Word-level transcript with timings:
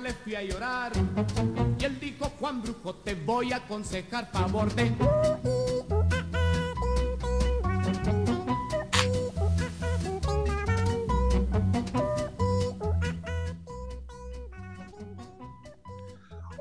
Le 0.00 0.12
fui 0.12 0.34
a 0.34 0.42
llorar. 0.42 0.92
Y 1.78 1.84
él 1.84 1.98
dijo, 2.00 2.30
Juan 2.38 2.62
Brujo, 2.62 2.94
te 2.96 3.14
voy 3.14 3.52
a 3.52 3.56
aconsejar 3.56 4.30
favor 4.30 4.72
de... 4.74 4.92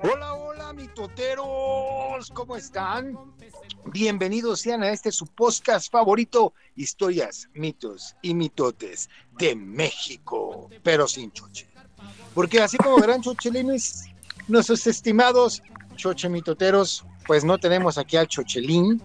Hola, 0.01 0.33
hola, 0.33 0.73
mitoteros, 0.73 2.29
¿cómo 2.33 2.55
están? 2.55 3.17
Bienvenidos 3.85 4.61
sean 4.61 4.83
a 4.83 4.91
este 4.91 5.11
su 5.11 5.25
podcast 5.25 5.91
favorito, 5.91 6.53
historias, 6.75 7.49
mitos 7.53 8.15
y 8.21 8.33
mitotes 8.33 9.09
de 9.37 9.55
México, 9.55 10.69
pero 10.83 11.07
sin 11.07 11.31
choche. 11.31 11.68
Porque 12.33 12.61
así 12.61 12.77
como 12.77 12.99
verán 12.99 13.21
chochelines, 13.21 14.05
nuestros 14.47 14.85
estimados 14.87 15.61
chochemitoteros, 15.95 17.05
pues 17.27 17.43
no 17.43 17.57
tenemos 17.57 17.97
aquí 17.97 18.17
al 18.17 18.27
chochelín, 18.27 19.01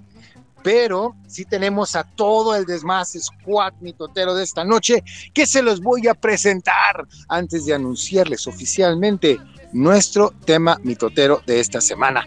pero 0.62 1.14
sí 1.26 1.44
tenemos 1.44 1.94
a 1.94 2.04
todo 2.04 2.54
el 2.56 2.64
desmás 2.64 3.16
squad 3.20 3.74
mitotero 3.80 4.34
de 4.34 4.44
esta 4.44 4.64
noche 4.64 5.04
que 5.34 5.46
se 5.46 5.62
los 5.62 5.80
voy 5.80 6.08
a 6.08 6.14
presentar 6.14 7.06
antes 7.28 7.66
de 7.66 7.74
anunciarles 7.74 8.46
oficialmente 8.46 9.38
nuestro 9.72 10.32
tema 10.46 10.80
mitotero 10.82 11.42
de 11.46 11.60
esta 11.60 11.82
semana. 11.82 12.26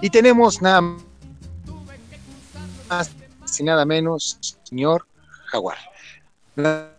Y 0.00 0.10
tenemos 0.10 0.62
nada 0.62 0.82
más 2.88 3.10
y 3.58 3.62
nada 3.64 3.84
menos, 3.84 4.38
señor 4.64 5.06
Jaguar. 5.46 5.78
Nada 6.56 6.92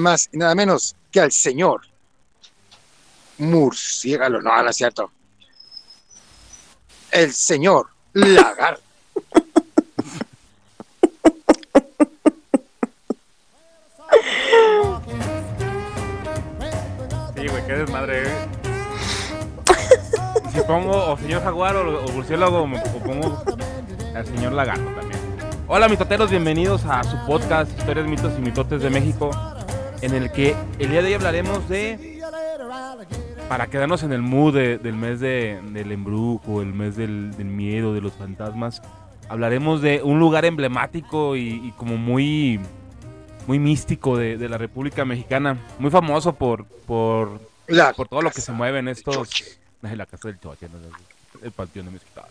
más 0.00 0.28
y 0.32 0.38
nada 0.38 0.54
menos 0.54 0.96
que 1.10 1.20
al 1.20 1.32
señor 1.32 1.91
Murciégalo. 3.38 4.40
No, 4.40 4.62
no 4.62 4.70
es 4.70 4.76
cierto. 4.76 5.10
El 7.10 7.32
señor 7.32 7.88
Lagar. 8.12 8.78
Sí, 17.36 17.48
güey, 17.48 17.66
qué 17.66 17.72
desmadre, 17.72 18.22
eh. 18.22 18.48
Si 20.52 20.60
pongo 20.60 21.12
o 21.12 21.16
señor 21.16 21.42
jaguar 21.42 21.76
o, 21.76 22.04
o 22.04 22.12
murciélago, 22.12 22.62
o 22.62 22.98
pongo 23.00 23.42
al 24.14 24.26
señor 24.26 24.52
lagarto 24.52 24.84
también. 24.94 25.20
Hola, 25.66 25.88
mitoteros, 25.88 26.30
bienvenidos 26.30 26.84
a 26.84 27.02
su 27.02 27.16
podcast 27.26 27.70
Historias, 27.78 28.06
mitos 28.06 28.32
y 28.38 28.42
mitotes 28.42 28.82
de 28.82 28.90
México, 28.90 29.30
en 30.02 30.14
el 30.14 30.30
que 30.30 30.54
el 30.78 30.90
día 30.90 31.00
de 31.00 31.08
hoy 31.08 31.14
hablaremos 31.14 31.68
de. 31.68 32.11
Para 33.48 33.66
quedarnos 33.66 34.02
en 34.02 34.12
el 34.12 34.22
mood 34.22 34.54
de- 34.54 34.78
del 34.78 34.94
mes 34.96 35.20
de- 35.20 35.60
del 35.72 35.92
embrujo, 35.92 36.62
el 36.62 36.72
mes 36.72 36.96
del, 36.96 37.36
del 37.36 37.46
miedo, 37.48 37.92
de 37.92 38.00
los 38.00 38.14
fantasmas, 38.14 38.80
hablaremos 39.28 39.82
de 39.82 40.00
un 40.02 40.18
lugar 40.18 40.44
emblemático 40.46 41.36
y, 41.36 41.48
y 41.68 41.72
como 41.72 41.96
muy 41.96 42.60
muy 43.46 43.58
místico 43.58 44.16
de, 44.16 44.38
de 44.38 44.48
la 44.48 44.56
República 44.56 45.04
Mexicana, 45.04 45.58
muy 45.80 45.90
famoso 45.90 46.32
por, 46.32 46.64
por 46.64 47.40
La 47.66 47.92
por 47.92 48.06
todo 48.08 48.22
lo 48.22 48.30
que 48.30 48.40
se 48.40 48.52
mueve 48.52 48.78
en 48.78 48.86
estos. 48.88 49.16
La 49.82 50.06
casa 50.06 50.28
del 50.28 50.38
choche, 50.38 50.68
no, 50.72 50.78
el 51.44 51.50
panteón 51.50 51.86
de 51.86 51.92
Mezquitán. 51.92 52.24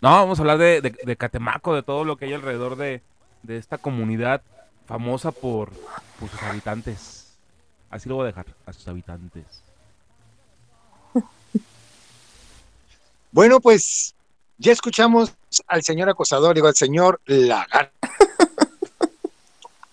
No, 0.00 0.10
vamos 0.10 0.38
a 0.38 0.42
hablar 0.42 0.58
de, 0.58 0.80
de- 0.80 0.96
de 1.04 1.16
Catemaco, 1.16 1.74
de 1.74 1.82
todo 1.82 2.04
lo 2.04 2.16
que 2.16 2.26
hay 2.26 2.32
alrededor 2.32 2.76
de, 2.76 3.02
de 3.42 3.56
esta 3.58 3.76
comunidad 3.76 4.40
famosa 4.86 5.32
por, 5.32 5.70
por 6.18 6.28
sus 6.30 6.42
habitantes. 6.44 7.36
Así 7.90 8.08
lo 8.08 8.14
voy 8.14 8.22
a 8.24 8.26
dejar, 8.28 8.46
a 8.66 8.72
sus 8.72 8.86
habitantes. 8.86 9.44
Bueno, 13.32 13.60
pues 13.60 14.14
ya 14.58 14.72
escuchamos 14.72 15.32
al 15.68 15.82
señor 15.82 16.08
acosador, 16.08 16.54
digo, 16.54 16.66
al 16.66 16.74
señor 16.74 17.20
Lagar. 17.26 17.92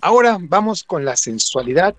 Ahora 0.02 0.38
vamos 0.40 0.84
con 0.84 1.06
la 1.06 1.16
sensualidad 1.16 1.96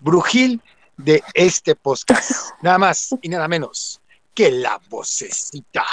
brujil 0.00 0.60
de 0.96 1.22
este 1.34 1.76
podcast. 1.76 2.50
Nada 2.62 2.78
más 2.78 3.14
y 3.22 3.28
nada 3.28 3.46
menos 3.46 4.00
que 4.34 4.50
la 4.50 4.80
vocecita. 4.88 5.84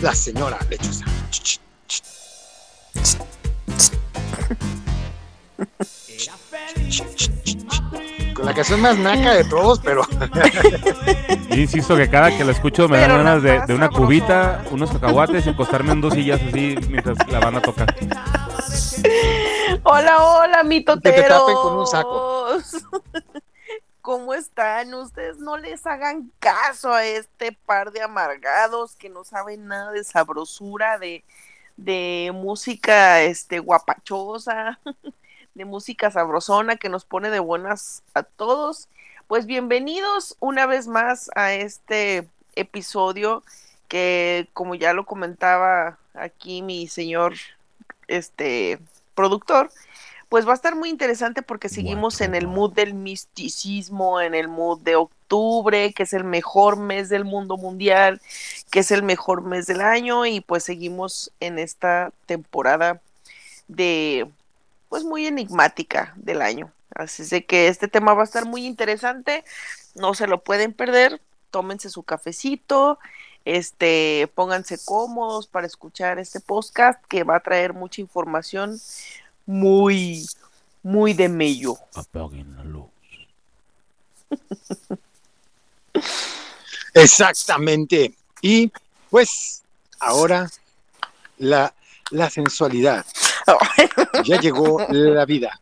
La 0.00 0.14
señora 0.14 0.58
lechosa. 0.70 1.04
Con 8.36 8.44
la 8.44 8.52
canción 8.52 8.82
más 8.82 8.98
naca 8.98 9.32
de 9.32 9.44
todos, 9.44 9.80
pero 9.80 10.02
insisto 11.50 11.96
que 11.96 12.10
cada 12.10 12.36
que 12.36 12.44
la 12.44 12.52
escucho 12.52 12.86
me 12.86 12.98
dan 12.98 13.24
ganas 13.24 13.42
de, 13.42 13.74
una 13.74 13.88
cubita, 13.88 14.62
unos 14.70 14.90
cacahuates 14.92 15.46
y 15.46 15.48
acostarme 15.48 15.92
en 15.92 16.02
dos 16.02 16.12
sillas 16.12 16.38
así 16.42 16.76
mientras 16.90 17.16
la 17.28 17.40
banda 17.40 17.62
toca. 17.62 17.86
Hola, 19.84 20.22
hola, 20.22 20.62
mitoteros. 20.64 21.16
Que 21.16 21.22
te 21.22 21.28
tapen 21.28 21.54
con 21.54 21.78
un 21.78 21.86
saco. 21.86 22.48
¿Cómo 24.02 24.34
están? 24.34 24.92
Ustedes 24.92 25.38
no 25.38 25.56
les 25.56 25.86
hagan 25.86 26.30
caso 26.38 26.92
a 26.92 27.06
este 27.06 27.52
par 27.52 27.90
de 27.90 28.02
amargados 28.02 28.96
que 28.96 29.08
no 29.08 29.24
saben 29.24 29.66
nada 29.66 29.92
de 29.92 30.04
sabrosura, 30.04 30.98
de, 30.98 31.24
de 31.78 32.32
música 32.34 33.22
este, 33.22 33.60
guapachosa, 33.60 34.78
de 35.56 35.64
música 35.64 36.10
sabrosona 36.10 36.76
que 36.76 36.90
nos 36.90 37.06
pone 37.06 37.30
de 37.30 37.38
buenas 37.38 38.02
a 38.12 38.22
todos. 38.22 38.88
Pues 39.26 39.46
bienvenidos 39.46 40.36
una 40.38 40.66
vez 40.66 40.86
más 40.86 41.30
a 41.34 41.54
este 41.54 42.28
episodio 42.56 43.42
que, 43.88 44.48
como 44.52 44.74
ya 44.74 44.92
lo 44.92 45.06
comentaba 45.06 45.96
aquí 46.12 46.60
mi 46.60 46.88
señor 46.88 47.34
este 48.06 48.78
productor, 49.14 49.70
pues 50.28 50.46
va 50.46 50.52
a 50.52 50.56
estar 50.56 50.76
muy 50.76 50.90
interesante 50.90 51.40
porque 51.40 51.70
seguimos 51.70 52.20
en 52.20 52.34
el 52.34 52.46
mood 52.46 52.74
del 52.74 52.92
misticismo, 52.92 54.20
en 54.20 54.34
el 54.34 54.48
mood 54.48 54.80
de 54.80 54.96
octubre, 54.96 55.94
que 55.94 56.02
es 56.02 56.12
el 56.12 56.24
mejor 56.24 56.76
mes 56.76 57.08
del 57.08 57.24
mundo 57.24 57.56
mundial, 57.56 58.20
que 58.70 58.80
es 58.80 58.90
el 58.90 59.02
mejor 59.02 59.40
mes 59.40 59.66
del 59.66 59.80
año 59.80 60.26
y 60.26 60.42
pues 60.42 60.64
seguimos 60.64 61.32
en 61.40 61.58
esta 61.58 62.12
temporada 62.26 63.00
de 63.68 64.28
pues 64.96 65.04
muy 65.04 65.26
enigmática 65.26 66.14
del 66.16 66.40
año. 66.40 66.72
Así 66.94 67.20
es 67.20 67.28
de 67.28 67.44
que 67.44 67.68
este 67.68 67.86
tema 67.86 68.14
va 68.14 68.22
a 68.22 68.24
estar 68.24 68.46
muy 68.46 68.64
interesante, 68.64 69.44
no 69.94 70.14
se 70.14 70.26
lo 70.26 70.42
pueden 70.42 70.72
perder, 70.72 71.20
tómense 71.50 71.90
su 71.90 72.02
cafecito, 72.02 72.98
este, 73.44 74.26
pónganse 74.34 74.78
cómodos 74.82 75.48
para 75.48 75.66
escuchar 75.66 76.18
este 76.18 76.40
podcast 76.40 77.04
que 77.08 77.24
va 77.24 77.36
a 77.36 77.40
traer 77.40 77.74
mucha 77.74 78.00
información 78.00 78.80
muy, 79.44 80.24
muy 80.82 81.12
de 81.12 81.28
mello. 81.28 81.76
Apaguen 81.94 82.56
la 82.56 82.64
luz. 82.64 82.88
Exactamente. 86.94 88.14
Y 88.40 88.72
pues 89.10 89.62
ahora 90.00 90.50
la, 91.36 91.74
la 92.10 92.30
sensualidad. 92.30 93.04
Ya 94.24 94.40
llegó 94.40 94.84
la 94.88 95.24
vida. 95.24 95.60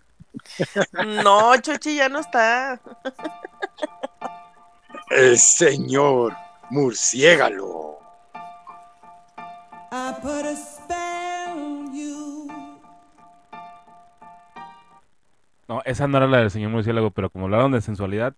No, 1.23 1.57
Chochi 1.61 1.97
ya 1.97 2.09
no 2.09 2.21
está. 2.21 2.81
El 5.11 5.39
señor 5.39 6.35
murciégalo. 6.71 7.99
I 9.93 10.13
put 10.21 10.45
a 10.45 10.57
spell 10.57 11.57
on 11.57 11.95
you. 11.95 12.49
No, 15.69 15.83
esa 15.85 16.07
no 16.09 16.17
era 16.19 16.27
la 16.27 16.39
del 16.39 16.51
señor 16.51 16.71
murciélago, 16.71 17.11
pero 17.11 17.31
como 17.31 17.45
hablaron 17.47 17.73
de 17.73 17.81
sensualidad, 17.81 18.35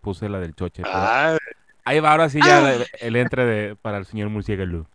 puse 0.00 0.28
la 0.28 0.38
del 0.40 0.54
choche. 0.54 0.82
pero- 0.82 0.94
Ah, 0.96 1.36
Ahí 1.84 2.00
va, 2.00 2.10
ahora 2.10 2.28
sí 2.28 2.38
ya 2.44 2.72
el, 2.74 2.86
el 3.00 3.16
entre 3.16 3.44
de, 3.46 3.76
para 3.76 3.98
el 3.98 4.06
señor 4.06 4.28
murciélago. 4.28 4.86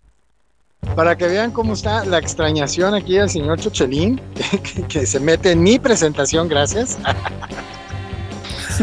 Para 0.96 1.18
que 1.18 1.28
vean 1.28 1.52
cómo 1.52 1.74
está 1.74 2.06
la 2.06 2.20
extrañación 2.20 2.94
aquí 2.94 3.18
del 3.18 3.30
señor 3.30 3.60
Chochelín, 3.60 4.22
que, 4.64 4.84
que 4.84 5.06
se 5.06 5.20
mete 5.20 5.52
en 5.52 5.64
mi 5.64 5.80
presentación, 5.80 6.48
gracias. 6.48 6.98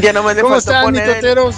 Ya 0.01 0.13
no 0.13 0.23
me 0.23 0.35
¿Cómo 0.41 0.57
están, 0.57 0.85
poner 0.85 1.07
mitoteros? 1.07 1.57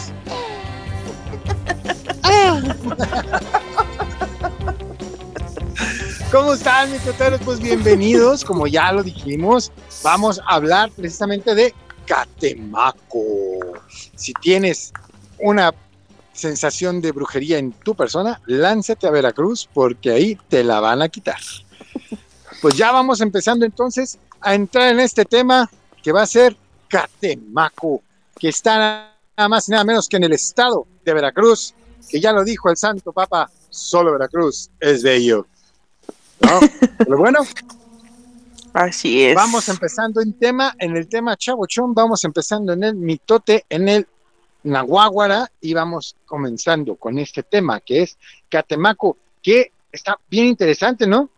¿Cómo 6.31 6.55
están, 6.55 6.91
mitoteros? 6.91 7.41
Pues 7.45 7.61
bienvenidos, 7.61 8.45
como 8.45 8.67
ya 8.67 8.91
lo 8.93 9.03
dijimos, 9.03 9.71
vamos 10.03 10.41
a 10.47 10.55
hablar 10.55 10.91
precisamente 10.93 11.55
de 11.55 11.75
Catemaco. 12.07 13.83
Si 14.17 14.33
tienes 14.35 14.93
una 15.39 15.73
sensación 16.33 17.01
de 17.01 17.13
brujería 17.13 17.59
en 17.59 17.73
tu 17.73 17.95
persona, 17.95 18.41
lánzate 18.47 19.07
a 19.07 19.11
Veracruz 19.11 19.69
porque 19.73 20.11
ahí 20.11 20.39
te 20.49 20.65
la 20.65 20.81
van 20.81 21.03
a 21.03 21.09
quitar. 21.09 21.39
Pues 22.61 22.77
ya 22.77 22.93
vamos 22.93 23.21
empezando 23.21 23.67
entonces 23.67 24.19
a 24.41 24.55
entrar 24.55 24.93
en 24.93 25.01
este 25.01 25.25
tema 25.25 25.69
que 26.01 26.13
va 26.13 26.23
a 26.23 26.27
ser 26.27 26.57
Catemaco, 26.87 28.03
que 28.39 28.51
está 28.51 29.11
nada 29.37 29.49
más 29.49 29.69
y 29.69 29.73
nada 29.73 29.83
menos 29.83 30.09
que 30.09 30.19
en 30.19 30.23
el 30.23 30.33
estado 30.33 30.87
de 31.05 31.13
Veracruz, 31.13 31.75
que 32.09 32.21
ya 32.21 32.31
lo 32.31 32.45
dijo 32.45 32.71
el 32.71 32.77
Santo 32.77 33.13
Papa, 33.13 33.51
solo 33.69 34.13
Veracruz 34.13 34.71
es 34.79 35.03
bello. 35.03 35.45
¿No? 36.39 36.61
Pero 36.99 37.19
bueno, 37.19 37.41
Así 38.73 39.25
es. 39.25 39.35
Vamos 39.35 39.69
empezando 39.69 40.21
en 40.23 40.33
tema, 40.33 40.75
en 40.79 40.97
el 40.97 41.09
tema 41.09 41.37
chavochón, 41.37 41.93
vamos 41.95 42.25
empezando 42.25 42.73
en 42.73 42.85
el 42.85 42.95
mitote, 42.95 43.67
en 43.69 43.89
el 43.89 44.07
nahuáguara 44.65 45.51
y 45.61 45.75
vamos 45.75 46.17
comenzando 46.27 46.97
con 46.97 47.19
este 47.19 47.43
tema 47.43 47.81
que 47.81 48.03
es 48.03 48.19
Catemaco, 48.49 49.17
que 49.43 49.73
está 49.91 50.19
bien 50.31 50.47
interesante, 50.47 51.07
¿no? 51.07 51.29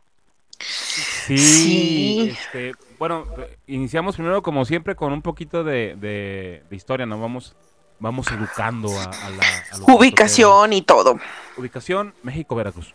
Sí, 0.58 1.36
Sí. 1.38 2.28
este, 2.38 2.72
bueno, 2.98 3.26
iniciamos 3.66 4.14
primero 4.16 4.42
como 4.42 4.64
siempre 4.64 4.94
con 4.94 5.12
un 5.12 5.22
poquito 5.22 5.64
de, 5.64 5.96
de- 5.96 6.62
de 6.68 6.76
historia, 6.76 7.06
¿no? 7.06 7.18
Vamos, 7.20 7.56
vamos 7.98 8.30
educando 8.30 8.88
a, 8.98 9.04
a 9.04 9.30
la 9.30 9.42
a 9.72 9.78
los 9.78 9.88
Ubicación 9.88 10.72
y 10.72 10.82
todo. 10.82 11.18
Ubicación, 11.56 12.14
México-Veracruz. 12.22 12.94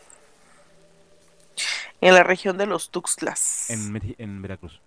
En 2.01 2.13
la 2.13 2.23
región 2.23 2.57
de 2.57 2.65
los 2.65 2.91
Tuxtlas. 2.91 3.69
En, 3.69 4.15
en 4.17 4.41
Veracruz. 4.41 4.79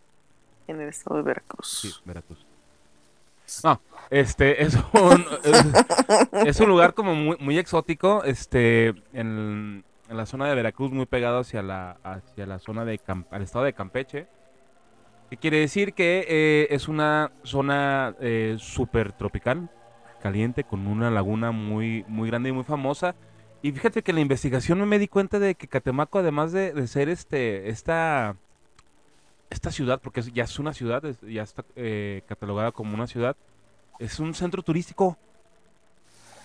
en 0.66 0.80
el 0.80 0.88
estado 0.88 1.16
de 1.16 1.22
Veracruz. 1.22 1.80
Sí, 1.82 1.92
Veracruz. 2.06 2.46
No, 3.64 3.80
este 4.10 4.62
es 4.62 4.76
un, 4.92 5.24
es, 6.46 6.60
un 6.60 6.68
lugar 6.68 6.94
como 6.94 7.14
muy, 7.14 7.36
muy 7.38 7.58
exótico, 7.58 8.24
este, 8.24 8.88
en, 9.12 9.84
en 10.08 10.16
la 10.16 10.26
zona 10.26 10.48
de 10.48 10.54
Veracruz, 10.54 10.92
muy 10.92 11.06
pegado 11.06 11.40
hacia 11.40 11.62
la, 11.62 11.98
hacia 12.02 12.46
la 12.46 12.58
zona 12.58 12.84
de 12.84 12.94
estado 12.94 13.64
de 13.64 13.72
Campeche. 13.72 14.26
Que 15.30 15.38
quiere 15.38 15.58
decir 15.60 15.94
que 15.94 16.26
eh, 16.28 16.66
es 16.70 16.88
una 16.88 17.32
zona 17.42 18.14
eh, 18.20 18.56
súper 18.58 19.12
tropical, 19.12 19.70
caliente, 20.20 20.64
con 20.64 20.86
una 20.86 21.10
laguna 21.10 21.50
muy, 21.52 22.04
muy 22.06 22.28
grande 22.28 22.50
y 22.50 22.52
muy 22.52 22.64
famosa. 22.64 23.14
Y 23.62 23.72
fíjate 23.72 24.02
que 24.02 24.10
en 24.10 24.16
la 24.16 24.20
investigación 24.20 24.86
me 24.86 24.98
di 24.98 25.08
cuenta 25.08 25.38
de 25.38 25.54
que 25.54 25.68
Catemaco, 25.68 26.18
además 26.18 26.52
de, 26.52 26.72
de 26.74 26.86
ser 26.86 27.08
este, 27.08 27.70
esta, 27.70 28.36
esta 29.52 29.70
ciudad, 29.70 30.00
porque 30.02 30.20
es- 30.20 30.32
ya 30.32 30.44
es 30.44 30.58
una 30.58 30.72
ciudad, 30.74 31.04
es- 31.04 31.20
ya 31.22 31.42
está 31.42 31.64
eh, 31.76 32.22
catalogada 32.26 32.72
como 32.72 32.94
una 32.94 33.06
ciudad, 33.06 33.36
es 33.98 34.18
un 34.18 34.34
centro 34.34 34.62
turístico. 34.62 35.16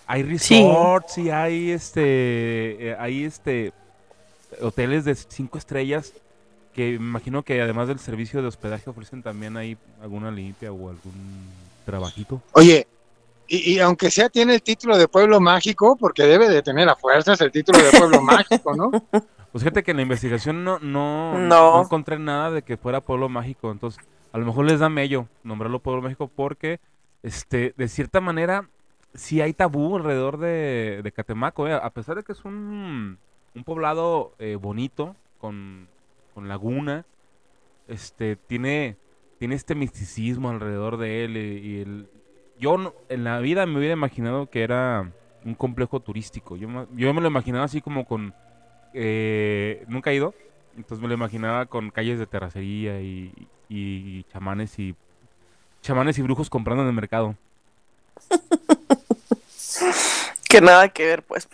Hay 0.06 0.22
Sí. 0.24 0.30
resorts 0.56 1.18
y 1.18 1.30
hay 1.30 1.72
este, 1.72 2.90
eh, 2.90 2.96
hay 3.00 3.24
este 3.26 3.74
hoteles 4.62 5.04
de 5.06 5.14
cinco 5.16 5.58
estrellas 5.58 6.14
que 6.74 6.92
me 6.92 6.96
imagino 7.08 7.44
que 7.44 7.62
además 7.62 7.88
del 7.88 8.00
servicio 8.00 8.42
de 8.42 8.48
hospedaje 8.48 8.90
ofrecen 8.90 9.22
también 9.24 9.58
ahí 9.58 9.76
alguna 10.02 10.32
limpia 10.32 10.72
o 10.72 10.90
algún 10.90 11.48
trabajito. 11.86 12.42
Oye, 12.54 12.88
y, 13.48 13.74
y 13.74 13.80
aunque 13.80 14.12
sea 14.12 14.30
tiene 14.30 14.54
el 14.56 14.62
título 14.62 14.98
de 14.98 15.08
pueblo 15.08 15.40
mágico, 15.42 15.96
porque 15.98 16.24
debe 16.24 16.48
de 16.50 16.62
tener 16.62 16.88
a 16.88 16.96
fuerzas 16.96 17.42
el 17.42 17.52
título 17.52 17.80
de 17.80 17.92
pueblo 17.98 18.22
mágico, 18.22 18.76
¿no? 18.76 18.92
Pues 19.58 19.64
fíjate 19.64 19.82
que 19.82 19.90
en 19.90 19.98
la 19.98 20.04
investigación 20.04 20.64
no, 20.64 20.78
no, 20.78 21.36
No. 21.40 21.78
no 21.78 21.82
encontré 21.82 22.20
nada 22.20 22.52
de 22.52 22.62
que 22.62 22.78
fuera 22.78 23.02
pueblo 23.02 23.28
mágico. 23.28 23.72
Entonces, 23.72 24.00
a 24.32 24.38
lo 24.38 24.46
mejor 24.46 24.66
les 24.66 24.80
da 24.80 24.88
mello 24.88 25.28
nombrarlo 25.44 25.80
pueblo 25.80 26.04
mágico 26.04 26.28
porque, 26.28 26.80
este, 27.24 27.74
de 27.76 27.88
cierta 27.88 28.22
manera, 28.22 28.70
sí 29.16 29.42
hay 29.42 29.54
tabú 29.54 29.98
alrededor 29.98 30.38
de, 30.38 31.02
de 31.04 31.12
Catemaco. 31.12 31.68
eh, 31.68 31.74
A 31.74 31.90
pesar 31.90 32.18
de 32.18 32.22
que 32.24 32.34
es 32.34 32.46
un, 32.46 33.18
un 33.56 33.64
poblado 33.64 34.36
eh, 34.38 34.58
bonito, 34.62 35.16
con, 35.40 35.88
con 36.36 36.48
laguna, 36.48 37.04
este, 37.88 38.36
tiene, 38.36 38.96
tiene 39.40 39.56
este 39.56 39.74
misticismo 39.74 40.52
alrededor 40.52 40.98
de 40.98 41.26
él. 41.26 41.36
Y, 41.36 41.40
y 41.68 41.82
el, 41.82 42.08
yo 42.60 42.78
no- 42.78 42.94
en 43.10 43.24
la 43.24 43.40
vida 43.40 43.66
me 43.66 43.80
hubiera 43.80 43.94
imaginado 43.94 44.52
que 44.52 44.62
era 44.62 45.12
un 45.44 45.56
complejo 45.56 46.00
turístico. 46.00 46.58
Yo, 46.58 46.68
yo 46.96 47.12
me 47.16 47.22
lo 47.22 47.28
imaginaba 47.28 47.66
así 47.66 47.82
como 47.82 48.06
con 48.06 48.36
eh, 48.94 49.84
nunca 49.88 50.12
he 50.12 50.16
ido, 50.16 50.34
entonces 50.76 51.02
me 51.02 51.08
lo 51.08 51.14
imaginaba 51.14 51.66
con 51.66 51.90
calles 51.90 52.20
de 52.20 52.28
terracería 52.28 53.02
y, 53.02 53.32
y 53.70 54.24
chamanes 54.26 54.78
y 54.80 54.96
chamanes 55.82 56.18
y 56.18 56.22
brujos 56.22 56.50
comprando 56.50 56.84
en 56.84 56.90
el 56.90 56.96
mercado. 56.96 57.36
Que 60.48 60.62
nada 60.62 60.88
que 60.90 61.06
ver, 61.06 61.24
pues. 61.24 61.48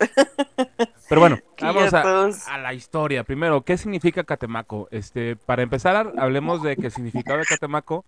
Pero 1.10 1.20
bueno, 1.22 1.40
vamos 1.62 1.94
a 1.94 2.58
la 2.58 2.74
historia. 2.74 3.24
Primero, 3.24 3.62
¿qué 3.64 3.78
significa 3.78 4.24
Catemaco? 4.24 4.88
Este, 4.92 5.36
para 5.36 5.64
empezar, 5.64 6.14
hablemos 6.18 6.62
de 6.62 6.76
que 6.76 6.88
el 6.88 6.92
significado 6.92 7.40
de 7.40 7.46
Catemaco 7.46 8.06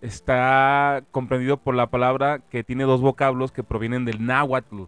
está 0.00 1.04
comprendido 1.12 1.56
por 1.56 1.74
la 1.74 1.86
palabra 1.86 2.40
que 2.50 2.64
tiene 2.64 2.84
dos 2.84 3.00
vocablos 3.00 3.52
que 3.52 3.62
provienen 3.62 4.04
del 4.04 4.26
náhuatl, 4.26 4.84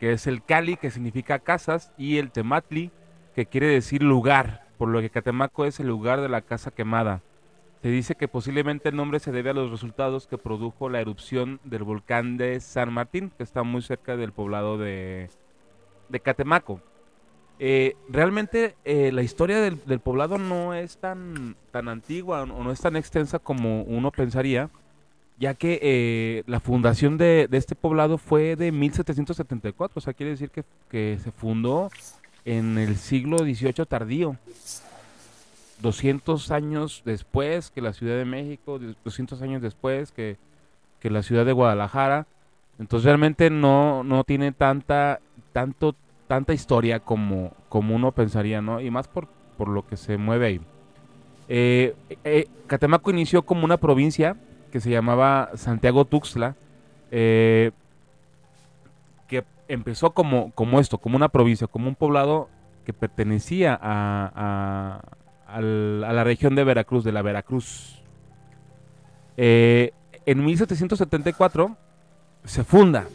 que 0.00 0.12
es 0.12 0.26
el 0.26 0.42
cali, 0.42 0.76
que 0.76 0.90
significa 0.90 1.38
casas, 1.38 1.92
y 1.96 2.18
el 2.18 2.32
tematli, 2.32 2.90
que 3.38 3.46
quiere 3.46 3.68
decir 3.68 4.02
lugar, 4.02 4.64
por 4.78 4.88
lo 4.88 5.00
que 5.00 5.10
Catemaco 5.10 5.64
es 5.64 5.78
el 5.78 5.86
lugar 5.86 6.20
de 6.20 6.28
la 6.28 6.40
casa 6.40 6.72
quemada. 6.72 7.22
Se 7.82 7.88
dice 7.88 8.16
que 8.16 8.26
posiblemente 8.26 8.88
el 8.88 8.96
nombre 8.96 9.20
se 9.20 9.30
debe 9.30 9.50
a 9.50 9.52
los 9.52 9.70
resultados 9.70 10.26
que 10.26 10.38
produjo 10.38 10.88
la 10.88 11.00
erupción 11.00 11.60
del 11.62 11.84
volcán 11.84 12.36
de 12.36 12.58
San 12.58 12.92
Martín, 12.92 13.30
que 13.36 13.44
está 13.44 13.62
muy 13.62 13.80
cerca 13.80 14.16
del 14.16 14.32
poblado 14.32 14.76
de, 14.76 15.30
de 16.08 16.18
Catemaco. 16.18 16.80
Eh, 17.60 17.94
realmente 18.08 18.74
eh, 18.84 19.12
la 19.12 19.22
historia 19.22 19.60
del, 19.60 19.84
del 19.86 20.00
poblado 20.00 20.36
no 20.36 20.74
es 20.74 20.98
tan, 20.98 21.54
tan 21.70 21.88
antigua 21.88 22.42
o 22.42 22.46
no 22.64 22.72
es 22.72 22.80
tan 22.80 22.96
extensa 22.96 23.38
como 23.38 23.82
uno 23.82 24.10
pensaría, 24.10 24.68
ya 25.38 25.54
que 25.54 25.78
eh, 25.80 26.42
la 26.48 26.58
fundación 26.58 27.16
de, 27.18 27.46
de 27.48 27.56
este 27.56 27.76
poblado 27.76 28.18
fue 28.18 28.56
de 28.56 28.72
1774, 28.72 29.96
o 29.96 30.00
sea, 30.00 30.12
quiere 30.12 30.32
decir 30.32 30.50
que, 30.50 30.64
que 30.90 31.20
se 31.22 31.30
fundó 31.30 31.88
en 32.44 32.78
el 32.78 32.96
siglo 32.96 33.38
XVIII 33.38 33.86
tardío. 33.86 34.36
200 35.80 36.50
años 36.50 37.02
después 37.04 37.70
que 37.70 37.80
la 37.80 37.92
Ciudad 37.92 38.16
de 38.16 38.24
México, 38.24 38.80
200 39.04 39.40
años 39.42 39.62
después 39.62 40.10
que, 40.12 40.36
que 41.00 41.10
la 41.10 41.22
ciudad 41.22 41.46
de 41.46 41.52
Guadalajara. 41.52 42.26
Entonces 42.78 43.04
realmente 43.04 43.50
no, 43.50 44.04
no 44.04 44.24
tiene 44.24 44.52
tanta, 44.52 45.20
tanto, 45.52 45.94
tanta 46.26 46.52
historia 46.52 47.00
como, 47.00 47.52
como 47.68 47.94
uno 47.94 48.12
pensaría, 48.12 48.60
¿no? 48.60 48.80
Y 48.80 48.90
más 48.90 49.08
por, 49.08 49.28
por 49.56 49.68
lo 49.68 49.86
que 49.86 49.96
se 49.96 50.16
mueve 50.16 50.46
ahí. 50.46 50.60
Eh, 51.48 51.94
eh, 52.24 52.46
Catemaco 52.66 53.10
inició 53.10 53.42
como 53.42 53.64
una 53.64 53.78
provincia 53.78 54.36
que 54.70 54.80
se 54.80 54.90
llamaba 54.90 55.50
Santiago 55.54 56.04
Tuxtla, 56.04 56.56
eh, 57.10 57.70
empezó 59.68 60.10
como, 60.12 60.50
como 60.52 60.80
esto, 60.80 60.98
como 60.98 61.16
una 61.16 61.28
provincia, 61.28 61.66
como 61.66 61.88
un 61.88 61.94
poblado 61.94 62.48
que 62.84 62.92
pertenecía 62.92 63.78
a, 63.80 64.32
a- 64.34 65.00
a 65.46 65.60
la 65.62 66.24
región 66.24 66.54
de 66.54 66.64
Veracruz, 66.64 67.04
de 67.04 67.12
la 67.12 67.22
Veracruz. 67.22 68.02
Eh, 69.38 69.92
en 70.26 70.44
1774 70.44 71.76
se 72.44 72.64
funda 72.64 73.06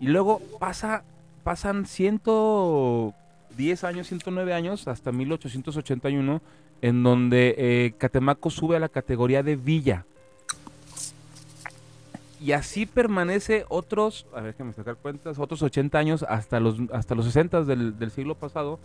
y 0.00 0.06
luego 0.06 0.40
pasa, 0.58 1.04
pasan 1.42 1.84
110 1.86 3.84
años, 3.84 4.06
109 4.08 4.54
años 4.54 4.88
hasta 4.88 5.12
1881 5.12 6.40
en 6.80 7.02
donde 7.02 7.54
eh, 7.58 7.94
Catemaco 7.98 8.50
sube 8.50 8.76
a 8.76 8.80
la 8.80 8.88
categoría 8.88 9.42
de 9.42 9.56
villa. 9.56 10.06
Y 12.44 12.52
así 12.52 12.84
permanece 12.84 13.64
otros, 13.70 14.26
a 14.34 14.42
ver, 14.42 14.52
déjame 14.52 14.74
sacar 14.74 14.96
cuentas, 14.96 15.38
otros 15.38 15.62
80 15.62 15.98
años 15.98 16.26
hasta 16.28 16.60
los, 16.60 16.76
hasta 16.92 17.14
los 17.14 17.24
60 17.24 17.64
del, 17.64 17.98
del 17.98 18.10
siglo 18.10 18.34
pasado, 18.34 18.78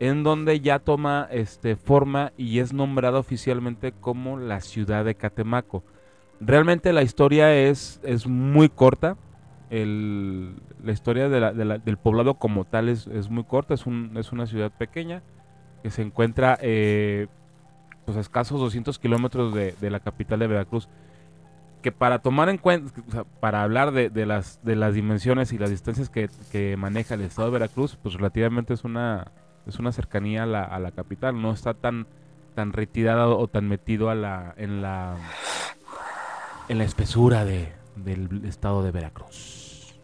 en 0.00 0.22
donde 0.22 0.60
ya 0.60 0.80
toma 0.80 1.26
este, 1.30 1.76
forma 1.76 2.32
y 2.36 2.58
es 2.58 2.74
nombrada 2.74 3.18
oficialmente 3.18 3.92
como 3.92 4.36
la 4.36 4.60
ciudad 4.60 5.02
de 5.06 5.14
Catemaco. 5.14 5.82
Realmente 6.40 6.92
la 6.92 7.02
historia 7.02 7.54
es, 7.56 8.00
es 8.02 8.26
muy 8.26 8.68
corta. 8.68 9.16
El- 9.70 10.54
la 10.84 10.92
historia 10.92 11.30
del 11.30 11.96
poblado 11.96 12.34
como 12.34 12.66
tal 12.66 12.90
es, 12.90 13.06
es 13.06 13.30
muy 13.30 13.44
corta. 13.44 13.72
Es, 13.72 13.86
un- 13.86 14.12
es 14.18 14.30
una 14.30 14.46
ciudad 14.46 14.70
pequeña 14.76 15.22
que 15.82 15.90
se 15.90 16.02
encuentra 16.02 16.58
eh, 16.60 17.28
pues, 18.04 18.18
a 18.18 18.20
escasos 18.20 18.60
200 18.60 18.98
kilómetros 18.98 19.54
de, 19.54 19.72
de 19.80 19.88
la 19.90 20.00
capital 20.00 20.38
de 20.40 20.46
Veracruz. 20.48 20.90
Que 21.82 21.92
para 21.92 22.18
tomar 22.18 22.48
en 22.48 22.58
cuenta, 22.58 22.92
o 23.06 23.12
sea, 23.12 23.24
para 23.24 23.62
hablar 23.62 23.92
de, 23.92 24.10
de 24.10 24.26
las, 24.26 24.58
de 24.64 24.76
las 24.76 24.94
dimensiones 24.94 25.52
y 25.52 25.58
las 25.58 25.70
distancias 25.70 26.08
que, 26.08 26.28
que 26.50 26.76
maneja 26.76 27.14
el 27.14 27.20
estado 27.20 27.48
de 27.48 27.52
Veracruz, 27.52 27.96
pues 28.02 28.14
relativamente 28.14 28.74
es 28.74 28.84
una, 28.84 29.30
es 29.66 29.78
una 29.78 29.92
cercanía 29.92 30.44
a 30.44 30.46
la, 30.46 30.64
a 30.64 30.78
la 30.78 30.90
capital, 30.90 31.40
no 31.40 31.52
está 31.52 31.74
tan, 31.74 32.06
tan 32.54 32.72
retirada 32.72 33.28
o 33.28 33.46
tan 33.48 33.68
metido 33.68 34.10
a 34.10 34.14
la, 34.14 34.54
en 34.56 34.82
la, 34.82 35.16
en 36.68 36.78
la 36.78 36.84
espesura 36.84 37.44
de, 37.44 37.72
del 37.96 38.44
estado 38.44 38.82
de 38.82 38.90
Veracruz. 38.90 39.94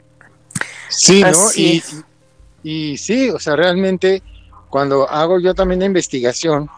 Sí, 0.89 1.23
¿no? 1.23 1.31
Y, 1.57 1.83
y 2.63 2.97
sí, 2.99 3.31
o 3.31 3.39
sea, 3.39 3.57
realmente 3.57 4.23
cuando 4.69 5.09
hago 5.09 5.41
yo 5.41 5.55
también 5.55 5.81
la 5.81 5.87
investigación, 5.87 6.69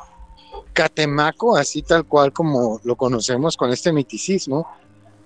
Catemaco, 0.73 1.57
así 1.57 1.83
tal 1.83 2.05
cual 2.05 2.33
como 2.33 2.81
lo 2.83 2.97
conocemos 2.97 3.57
con 3.57 3.71
este 3.71 3.93
miticismo, 3.93 4.67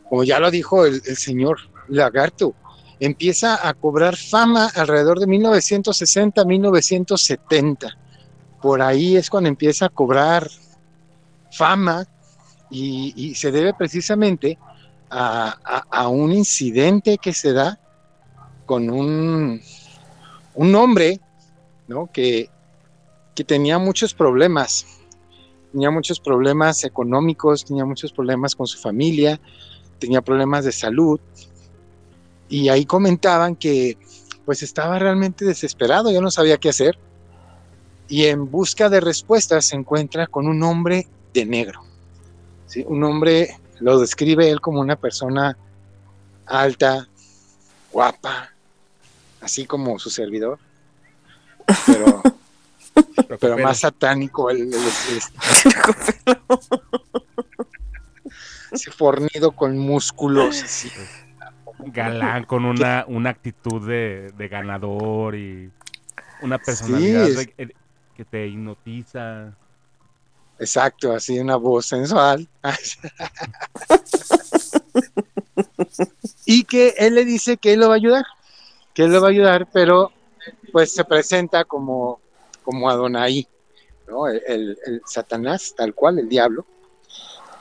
como 0.09 0.25
ya 0.25 0.39
lo 0.41 0.51
dijo 0.51 0.87
el, 0.87 1.03
señor 1.03 1.59
Lagarto, 1.89 2.55
empieza 3.01 3.69
a 3.69 3.75
cobrar 3.75 4.17
fama 4.17 4.71
alrededor 4.75 5.21
de 5.21 5.27
1960-1970. 5.27 7.97
Por 8.61 8.83
ahí 8.83 9.17
es 9.17 9.31
cuando 9.31 9.49
empieza 9.49 9.87
a 9.87 9.91
cobrar 9.91 10.49
fama 11.53 12.07
y, 12.71 13.35
se 13.35 13.51
debe 13.51 13.73
precisamente 13.75 14.59
a, 15.11 15.57
a- 15.65 15.85
a 16.03 16.09
un 16.09 16.33
incidente 16.33 17.19
que 17.19 17.33
se 17.33 17.53
da 17.53 17.79
con 18.67 18.91
un, 18.91 19.61
un 20.55 20.75
hombre 20.75 21.21
¿no? 21.87 22.11
que, 22.13 22.51
que 23.35 23.45
tenía 23.45 23.79
muchos 23.79 24.13
problemas, 24.13 24.85
tenía 25.73 25.91
muchos 25.91 26.21
problemas 26.21 26.85
económicos, 26.85 27.65
tenía 27.65 27.87
muchos 27.87 28.13
problemas 28.13 28.55
con 28.55 28.67
su 28.67 28.79
familia, 28.79 29.41
tenía 29.99 30.21
problemas 30.23 30.65
de 30.65 30.73
salud, 30.73 31.21
y 32.49 32.69
ahí 32.69 32.85
comentaban 32.87 33.55
que 33.57 33.99
pues 34.45 34.63
estaba 34.63 34.99
realmente 34.99 35.45
desesperado, 35.45 36.11
ya 36.11 36.21
no 36.21 36.31
sabía 36.31 36.57
qué 36.57 36.71
hacer, 36.71 36.99
y 38.09 38.25
en 38.25 38.51
busca 38.51 38.89
de 38.89 39.01
respuestas 39.01 39.67
se 39.67 39.77
encuentra 39.77 40.27
con 40.27 40.47
un 40.47 40.63
hombre 40.63 41.07
de 41.35 41.45
negro, 41.45 41.83
¿sí? 42.67 42.85
un 42.89 43.05
hombre, 43.05 43.57
lo 43.81 43.99
describe 44.01 44.49
él 44.49 44.61
como 44.63 44.81
una 44.81 44.97
persona 44.97 45.57
alta, 46.47 47.07
guapa, 47.93 48.51
así 49.43 49.67
como 49.67 49.99
su 49.99 50.09
servidor, 50.09 50.59
pero, 51.87 52.23
pero 53.39 53.59
más 53.59 53.81
satánico, 53.81 54.49
el, 54.49 54.63
el- 54.63 54.75
el- 54.75 55.23
ese 58.81 58.91
fornido 58.91 59.53
con 59.53 59.77
músculos, 59.79 60.63
así. 60.65 60.91
galán 61.95 62.45
con 62.45 62.65
una, 62.65 63.05
una 63.07 63.31
actitud 63.31 63.87
de, 63.87 64.33
de 64.37 64.49
ganador 64.49 65.35
y 65.37 65.71
una 66.41 66.59
personalidad 66.59 67.25
es- 67.29 67.37
de- 67.57 67.75
que 68.17 68.25
te 68.25 68.47
hipnotiza. 68.49 69.53
Exacto, 70.59 71.13
así 71.13 71.39
una 71.39 71.55
voz 71.55 71.87
sensual. 71.87 72.49
y 76.45 76.65
que 76.65 76.95
él 76.99 77.15
le 77.15 77.25
dice 77.25 77.57
que 77.57 77.75
él 77.75 77.81
lo 77.81 77.89
va 77.89 77.95
a 77.95 77.97
ayudar, 77.97 78.25
que 78.95 79.05
él 79.05 79.13
lo 79.13 79.21
va 79.21 79.29
a 79.29 79.31
ayudar, 79.31 79.69
pero 79.73 80.11
pues 80.73 80.93
se 80.95 81.05
presenta 81.05 81.65
como, 81.65 82.21
como 82.65 82.91
Adonai, 82.91 83.47
¿no? 84.09 84.27
El, 84.27 84.43
el- 84.47 84.79
el 84.87 85.03
Satanás, 85.07 85.75
tal 85.77 85.95
cual, 85.95 86.19
el 86.19 86.29
diablo, 86.29 86.67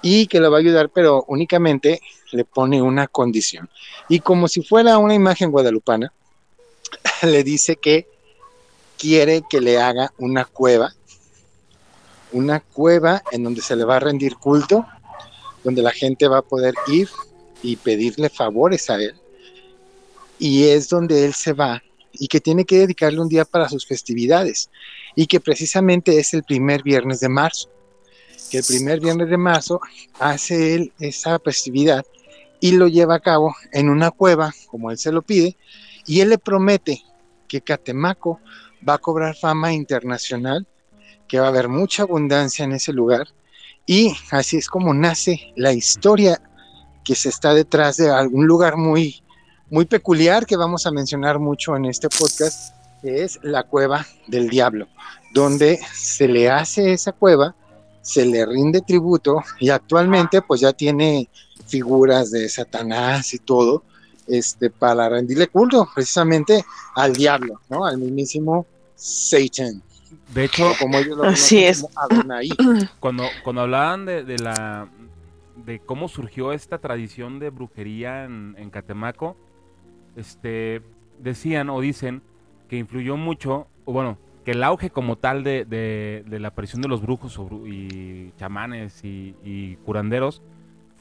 y 0.02 0.28
que 0.28 0.40
lo 0.40 0.52
va 0.52 0.58
a 0.58 0.60
ayudar, 0.60 0.90
pero 0.90 1.26
únicamente 1.28 2.02
le 2.32 2.46
pone 2.46 2.82
una 2.82 3.08
condición. 3.08 3.70
Y 4.10 4.20
como 4.20 4.48
si 4.48 4.62
fuera 4.62 4.98
una 4.98 5.14
imagen 5.14 5.52
guadalupana, 5.52 6.14
le 7.24 7.44
dice 7.44 7.76
que 7.78 8.08
quiere 8.98 9.44
que 9.50 9.62
le 9.62 9.80
haga 9.80 10.12
una 10.18 10.46
cueva 10.46 10.94
una 12.32 12.60
cueva 12.60 13.24
en 13.32 13.44
donde 13.44 13.62
se 13.62 13.76
le 13.76 13.84
va 13.84 13.98
a 13.98 14.00
rendir 14.00 14.36
culto, 14.36 14.86
donde 15.64 15.82
la 15.82 15.92
gente 15.92 16.28
va 16.28 16.40
a 16.40 16.42
poder 16.42 16.74
ir 16.88 17.10
y 17.62 17.76
pedirle 17.76 18.30
favores 18.30 18.90
a 18.90 18.96
él. 18.96 19.16
Y 20.40 20.66
es 20.66 20.90
donde 20.90 21.26
él 21.26 21.34
se 21.34 21.54
va 21.54 21.82
y 22.14 22.28
que 22.28 22.40
tiene 22.40 22.66
que 22.66 22.80
dedicarle 22.80 23.20
un 23.20 23.30
día 23.30 23.46
para 23.46 23.70
sus 23.70 23.86
festividades 23.86 24.70
y 25.16 25.28
que 25.28 25.40
precisamente 25.40 26.20
es 26.20 26.34
el 26.34 26.44
primer 26.44 26.84
viernes 26.84 27.20
de 27.20 27.30
marzo. 27.30 27.70
Que 28.50 28.60
el 28.60 28.64
primer 28.64 29.00
viernes 29.00 29.30
de 29.30 29.38
marzo 29.38 29.82
hace 30.20 30.76
él 30.76 30.94
esa 31.00 31.40
festividad 31.40 32.06
y 32.60 32.72
lo 32.72 32.88
lleva 32.88 33.16
a 33.16 33.20
cabo 33.20 33.56
en 33.72 33.90
una 33.90 34.12
cueva, 34.12 34.54
como 34.70 34.90
él 34.92 34.98
se 34.98 35.12
lo 35.12 35.22
pide, 35.22 35.58
y 36.06 36.22
él 36.22 36.30
le 36.30 36.38
promete 36.38 37.04
que 37.48 37.62
Catemaco 37.62 38.40
va 38.88 38.96
a 38.96 38.98
cobrar 38.98 39.36
fama 39.36 39.74
internacional 39.74 40.66
que 41.28 41.40
va 41.40 41.48
a 41.48 41.50
haber 41.50 41.68
mucha 41.68 42.04
abundancia 42.04 42.64
en 42.66 42.74
ese 42.74 42.94
lugar 42.94 43.28
y 43.86 44.16
así 44.32 44.58
es 44.58 44.68
como 44.68 44.94
nace 44.94 45.54
la 45.56 45.74
historia 45.74 46.42
que 47.04 47.16
se 47.16 47.30
está 47.30 47.54
detrás 47.54 47.98
de 47.98 48.10
algún 48.10 48.48
lugar 48.48 48.78
muy 48.78 49.24
muy 49.70 49.86
peculiar 49.86 50.46
que 50.46 50.56
vamos 50.56 50.86
a 50.86 50.92
mencionar 50.92 51.40
mucho 51.40 51.76
en 51.76 51.86
este 51.86 52.08
podcast 52.10 52.74
es 53.04 53.40
la 53.44 53.64
cueva 53.64 54.06
del 54.28 54.50
diablo 54.50 54.88
donde 55.34 55.80
se 55.94 56.28
le 56.28 56.50
hace 56.50 56.94
esa 56.94 57.12
cueva 57.12 57.56
se 58.08 58.26
le 58.26 58.46
rinde 58.46 58.80
tributo 58.80 59.44
y 59.60 59.70
actualmente 59.70 60.42
pues 60.42 60.62
ya 60.62 60.72
tiene 60.72 61.30
figuras 61.66 62.32
de 62.32 62.48
Satanás 62.48 63.34
y 63.34 63.40
todo 63.40 63.84
este 64.28 64.70
para 64.70 65.10
rendirle 65.10 65.48
culto 65.48 65.86
precisamente 65.94 66.64
al 66.96 67.12
diablo 67.12 67.60
no 67.70 67.86
al 67.86 67.98
mismísimo 67.98 68.66
Satan. 68.96 69.84
De 70.34 70.46
hecho, 70.46 70.72
como 70.80 70.98
ellos 70.98 71.18
lo 71.18 71.26
Así 71.26 71.58
conocen 71.58 71.70
es. 71.70 71.86
como 72.56 72.80
cuando, 73.00 73.24
cuando 73.44 73.62
hablaban 73.64 74.06
de, 74.06 74.24
de 74.24 74.40
la 74.40 74.90
de 75.66 75.80
cómo 75.80 76.08
surgió 76.08 76.54
esta 76.54 76.78
tradición 76.78 77.40
de 77.40 77.50
brujería 77.50 78.24
en, 78.24 78.56
en 78.58 78.70
Catemaco, 78.70 79.36
este 80.16 80.82
decían 81.20 81.70
o 81.70 81.82
dicen 81.82 82.22
que 82.70 82.78
influyó 82.78 83.18
mucho, 83.18 83.68
o 83.84 83.92
bueno, 83.92 84.18
que 84.48 84.52
el 84.52 84.64
auge 84.64 84.90
como 84.92 85.18
tal 85.18 85.44
de, 85.44 85.66
de- 85.66 86.24
de 86.26 86.40
la 86.40 86.48
aparición 86.48 86.82
de 86.82 86.88
los 86.88 87.02
brujos 87.02 87.38
y 87.66 88.32
chamanes 88.38 89.04
y, 89.04 89.36
y 89.44 89.76
curanderos 89.86 90.42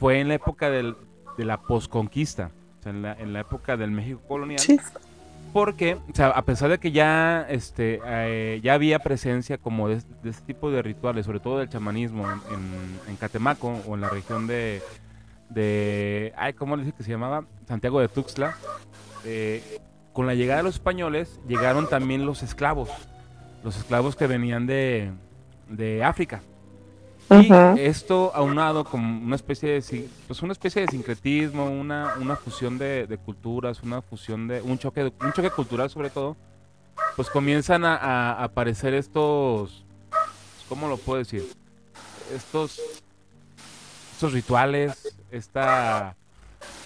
fue 0.00 0.18
en 0.18 0.26
la 0.26 0.34
época 0.34 0.68
del- 0.68 0.96
de 1.38 1.44
la 1.44 1.62
posconquista, 1.62 2.50
o 2.80 2.82
sea, 2.82 2.90
en 2.90 3.02
la, 3.02 3.12
en 3.12 3.32
la 3.32 3.38
época 3.38 3.76
del 3.76 3.92
México 3.92 4.20
colonial. 4.26 4.58
Sí. 4.58 4.76
Porque, 5.52 5.94
o 5.94 6.12
sea, 6.12 6.30
a 6.30 6.42
pesar 6.42 6.70
de 6.70 6.78
que 6.78 6.90
ya, 6.90 7.46
este, 7.48 8.00
eh, 8.04 8.60
ya 8.64 8.74
había 8.74 8.98
presencia 8.98 9.58
como 9.58 9.88
de, 9.90 10.02
de 10.24 10.30
este 10.30 10.44
tipo 10.44 10.72
de 10.72 10.82
rituales, 10.82 11.24
sobre 11.24 11.38
todo 11.38 11.58
del 11.60 11.68
chamanismo 11.68 12.24
en, 12.28 12.40
en- 12.52 13.00
en 13.10 13.16
Catemaco 13.16 13.80
o 13.86 13.94
en 13.94 14.00
la 14.00 14.08
región 14.08 14.48
de, 14.48 14.82
de, 15.50 16.32
ay, 16.36 16.52
¿cómo 16.54 16.74
le 16.74 16.82
dice 16.82 16.96
que 16.96 17.04
se 17.04 17.10
llamaba? 17.12 17.44
Santiago 17.68 18.00
de 18.00 18.08
Tuxtla. 18.08 18.56
eh, 19.24 19.62
con 20.12 20.26
la 20.26 20.34
llegada 20.34 20.58
de 20.58 20.64
los 20.64 20.74
españoles 20.74 21.38
llegaron 21.46 21.88
también 21.88 22.26
los 22.26 22.42
esclavos, 22.42 22.88
los 23.66 23.76
esclavos 23.76 24.14
que 24.14 24.28
venían 24.28 24.64
de, 24.66 25.10
de 25.68 26.04
África. 26.04 26.40
Y 27.76 27.80
esto 27.80 28.30
aunado 28.32 28.84
con 28.84 29.00
una 29.04 29.34
especie 29.34 29.68
de 29.80 30.08
pues 30.28 30.40
una 30.42 30.52
especie 30.52 30.82
de 30.82 30.88
sincretismo, 30.88 31.66
una, 31.68 32.14
una 32.20 32.36
fusión 32.36 32.78
de, 32.78 33.08
de 33.08 33.18
culturas, 33.18 33.82
una 33.82 34.00
fusión 34.02 34.46
de 34.46 34.62
un 34.62 34.78
choque 34.78 35.02
de- 35.02 35.12
un 35.20 35.32
choque 35.32 35.50
cultural 35.50 35.90
sobre 35.90 36.10
todo, 36.10 36.36
pues 37.16 37.28
comienzan 37.28 37.84
a, 37.84 37.96
a- 37.96 38.32
a 38.34 38.44
aparecer 38.44 38.94
estos 38.94 39.84
¿cómo 40.68 40.86
lo 40.88 40.96
puedo 40.98 41.18
decir? 41.18 41.44
Estos 42.32 42.80
estos 44.12 44.32
rituales, 44.32 45.16
esta, 45.32 46.14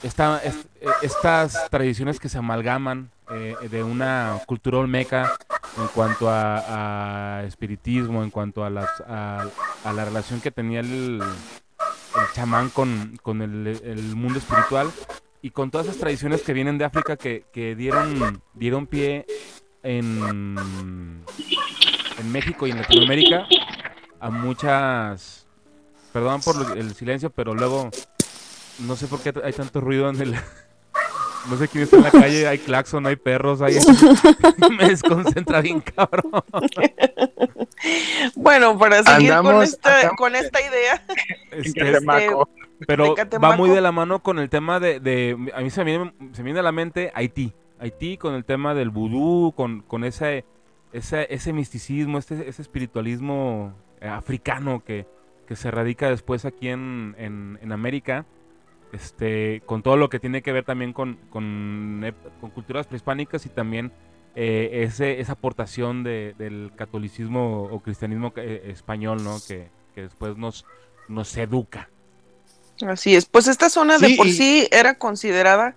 esta 0.02 0.38
es- 0.42 0.66
eh, 0.80 0.86
estas 1.02 1.68
tradiciones 1.70 2.18
que 2.18 2.28
se 2.28 2.38
amalgaman 2.38 3.10
eh, 3.30 3.54
de 3.70 3.82
una 3.82 4.40
cultura 4.46 4.78
olmeca 4.78 5.32
en 5.78 5.86
cuanto 5.88 6.26
a, 6.28 7.42
espiritismo, 7.46 8.24
en 8.24 8.30
cuanto 8.30 8.64
a, 8.64 8.70
las, 8.70 8.88
a, 9.06 9.46
la 9.84 10.04
relación 10.04 10.40
que 10.40 10.50
tenía 10.50 10.80
el, 10.80 11.22
chamán 12.34 12.70
con, 12.70 13.18
el, 13.40 14.16
mundo 14.16 14.38
espiritual 14.40 14.90
y 15.42 15.50
con 15.50 15.70
todas 15.70 15.86
esas 15.86 15.98
tradiciones 15.98 16.42
que 16.42 16.52
vienen 16.52 16.76
de 16.76 16.84
África 16.84 17.16
que, 17.16 17.44
dieron, 17.76 18.42
dieron 18.54 18.86
pie 18.86 19.26
en, 19.82 21.24
en 22.18 22.32
México 22.32 22.66
y 22.66 22.72
en 22.72 22.78
Latinoamérica 22.78 23.46
a 24.18 24.30
muchas... 24.30 25.46
Perdón 26.12 26.40
por 26.40 26.76
el 26.76 26.92
silencio, 26.94 27.30
pero 27.30 27.54
luego 27.54 27.90
no 28.86 28.96
sé 28.96 29.06
por 29.06 29.20
qué 29.20 29.32
hay 29.44 29.52
tanto 29.52 29.80
ruido 29.80 30.08
en 30.10 30.20
el... 30.20 30.34
No 31.48 31.56
sé 31.56 31.68
quién 31.68 31.84
está 31.84 31.96
en 31.96 32.02
la 32.02 32.10
calle, 32.10 32.46
hay 32.46 32.58
claxon, 32.58 33.06
hay 33.06 33.16
perros, 33.16 33.62
hay... 33.62 33.74
Me 34.78 34.90
desconcentra 34.90 35.62
bien, 35.62 35.80
cabrón. 35.80 36.30
Bueno, 38.36 38.78
para 38.78 39.02
seguir 39.02 39.32
con 39.36 39.62
esta, 39.62 40.00
andamos- 40.02 40.16
con 40.18 40.36
esta 40.36 40.60
idea, 40.60 41.02
Este, 41.50 41.80
Catemaco. 41.92 42.48
Pero 42.86 43.14
va 43.42 43.56
muy 43.56 43.70
de 43.70 43.80
la 43.80 43.90
mano 43.92 44.22
con 44.22 44.38
el 44.38 44.50
tema 44.50 44.80
de, 44.80 45.00
de- 45.00 45.36
a 45.54 45.60
mí 45.62 45.70
se 45.70 45.82
me, 45.84 45.96
viene, 45.96 46.12
se 46.32 46.42
me 46.42 46.44
viene 46.48 46.60
a 46.60 46.62
la 46.62 46.72
mente 46.72 47.10
Haití. 47.14 47.54
Haití 47.78 48.16
con 48.18 48.34
el 48.34 48.44
tema 48.44 48.74
del 48.74 48.90
vudú, 48.90 49.52
con, 49.56 49.80
con 49.80 50.04
ese, 50.04 50.44
ese, 50.92 51.26
ese 51.32 51.52
misticismo, 51.54 52.18
este, 52.18 52.48
ese 52.48 52.60
espiritualismo 52.62 53.74
eh, 54.02 54.08
africano 54.08 54.82
que, 54.84 55.06
que 55.46 55.56
se 55.56 55.70
radica 55.70 56.10
después 56.10 56.44
aquí 56.44 56.68
en, 56.68 57.14
en, 57.18 57.58
en 57.62 57.72
América. 57.72 58.26
Este, 58.92 59.62
con 59.66 59.82
todo 59.82 59.96
lo 59.96 60.08
que 60.08 60.18
tiene 60.18 60.42
que 60.42 60.52
ver 60.52 60.64
también 60.64 60.92
con, 60.92 61.16
con, 61.30 62.04
culturas 62.54 62.86
prehispánicas 62.86 63.46
y 63.46 63.48
también 63.48 63.92
eh, 64.34 64.82
ese, 64.84 65.20
esa 65.20 65.32
aportación 65.32 66.02
de- 66.02 66.34
del 66.38 66.72
catolicismo 66.76 67.64
o 67.64 67.80
cristianismo 67.80 68.32
eh, 68.36 68.62
español, 68.66 69.22
¿no? 69.22 69.38
Que, 69.46 69.68
que 69.94 70.02
después 70.02 70.36
nos, 70.36 70.64
nos 71.08 71.36
educa. 71.36 71.88
Así 72.86 73.14
es, 73.14 73.26
pues 73.26 73.46
esta 73.46 73.68
zona 73.68 73.98
de 73.98 74.16
por 74.16 74.26
y- 74.26 74.32
sí 74.32 74.68
era 74.70 74.94
considerada 74.94 75.74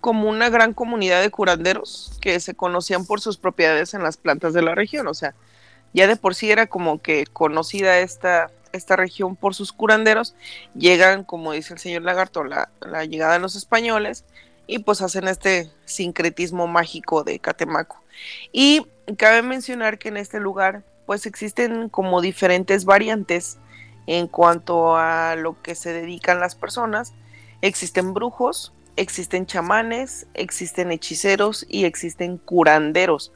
como 0.00 0.28
una 0.28 0.50
gran 0.50 0.74
comunidad 0.74 1.22
de 1.22 1.30
curanderos 1.30 2.18
que 2.20 2.38
se 2.38 2.54
conocían 2.54 3.06
por 3.06 3.20
sus 3.20 3.38
propiedades 3.38 3.94
en 3.94 4.02
las 4.02 4.18
plantas 4.18 4.52
de 4.52 4.60
la 4.60 4.74
región, 4.74 5.06
o 5.06 5.14
sea, 5.14 5.34
ya 5.94 6.06
de 6.06 6.16
por 6.16 6.34
sí 6.34 6.50
era 6.50 6.66
como 6.66 7.00
que 7.00 7.24
conocida 7.32 7.98
esta, 8.00 8.50
esta 8.74 8.96
región 8.96 9.36
por 9.36 9.54
sus 9.54 9.72
curanderos, 9.72 10.34
llegan, 10.74 11.24
como 11.24 11.52
dice 11.52 11.74
el 11.74 11.78
señor 11.78 12.02
Lagarto, 12.02 12.44
la, 12.44 12.68
la 12.80 13.04
llegada 13.04 13.34
de 13.34 13.38
los 13.40 13.56
españoles 13.56 14.24
y 14.66 14.78
pues 14.78 15.02
hacen 15.02 15.28
este 15.28 15.70
sincretismo 15.84 16.66
mágico 16.66 17.24
de 17.24 17.38
Catemaco. 17.38 18.02
Y 18.52 18.86
cabe 19.16 19.42
mencionar 19.42 19.98
que 19.98 20.08
en 20.08 20.16
este 20.16 20.40
lugar 20.40 20.82
pues 21.06 21.26
existen 21.26 21.88
como 21.88 22.20
diferentes 22.20 22.84
variantes 22.84 23.58
en 24.06 24.26
cuanto 24.26 24.96
a 24.96 25.36
lo 25.36 25.60
que 25.62 25.74
se 25.74 25.92
dedican 25.92 26.40
las 26.40 26.54
personas. 26.54 27.12
Existen 27.60 28.14
brujos, 28.14 28.72
existen 28.96 29.46
chamanes, 29.46 30.26
existen 30.34 30.92
hechiceros 30.92 31.66
y 31.68 31.84
existen 31.84 32.38
curanderos, 32.38 33.32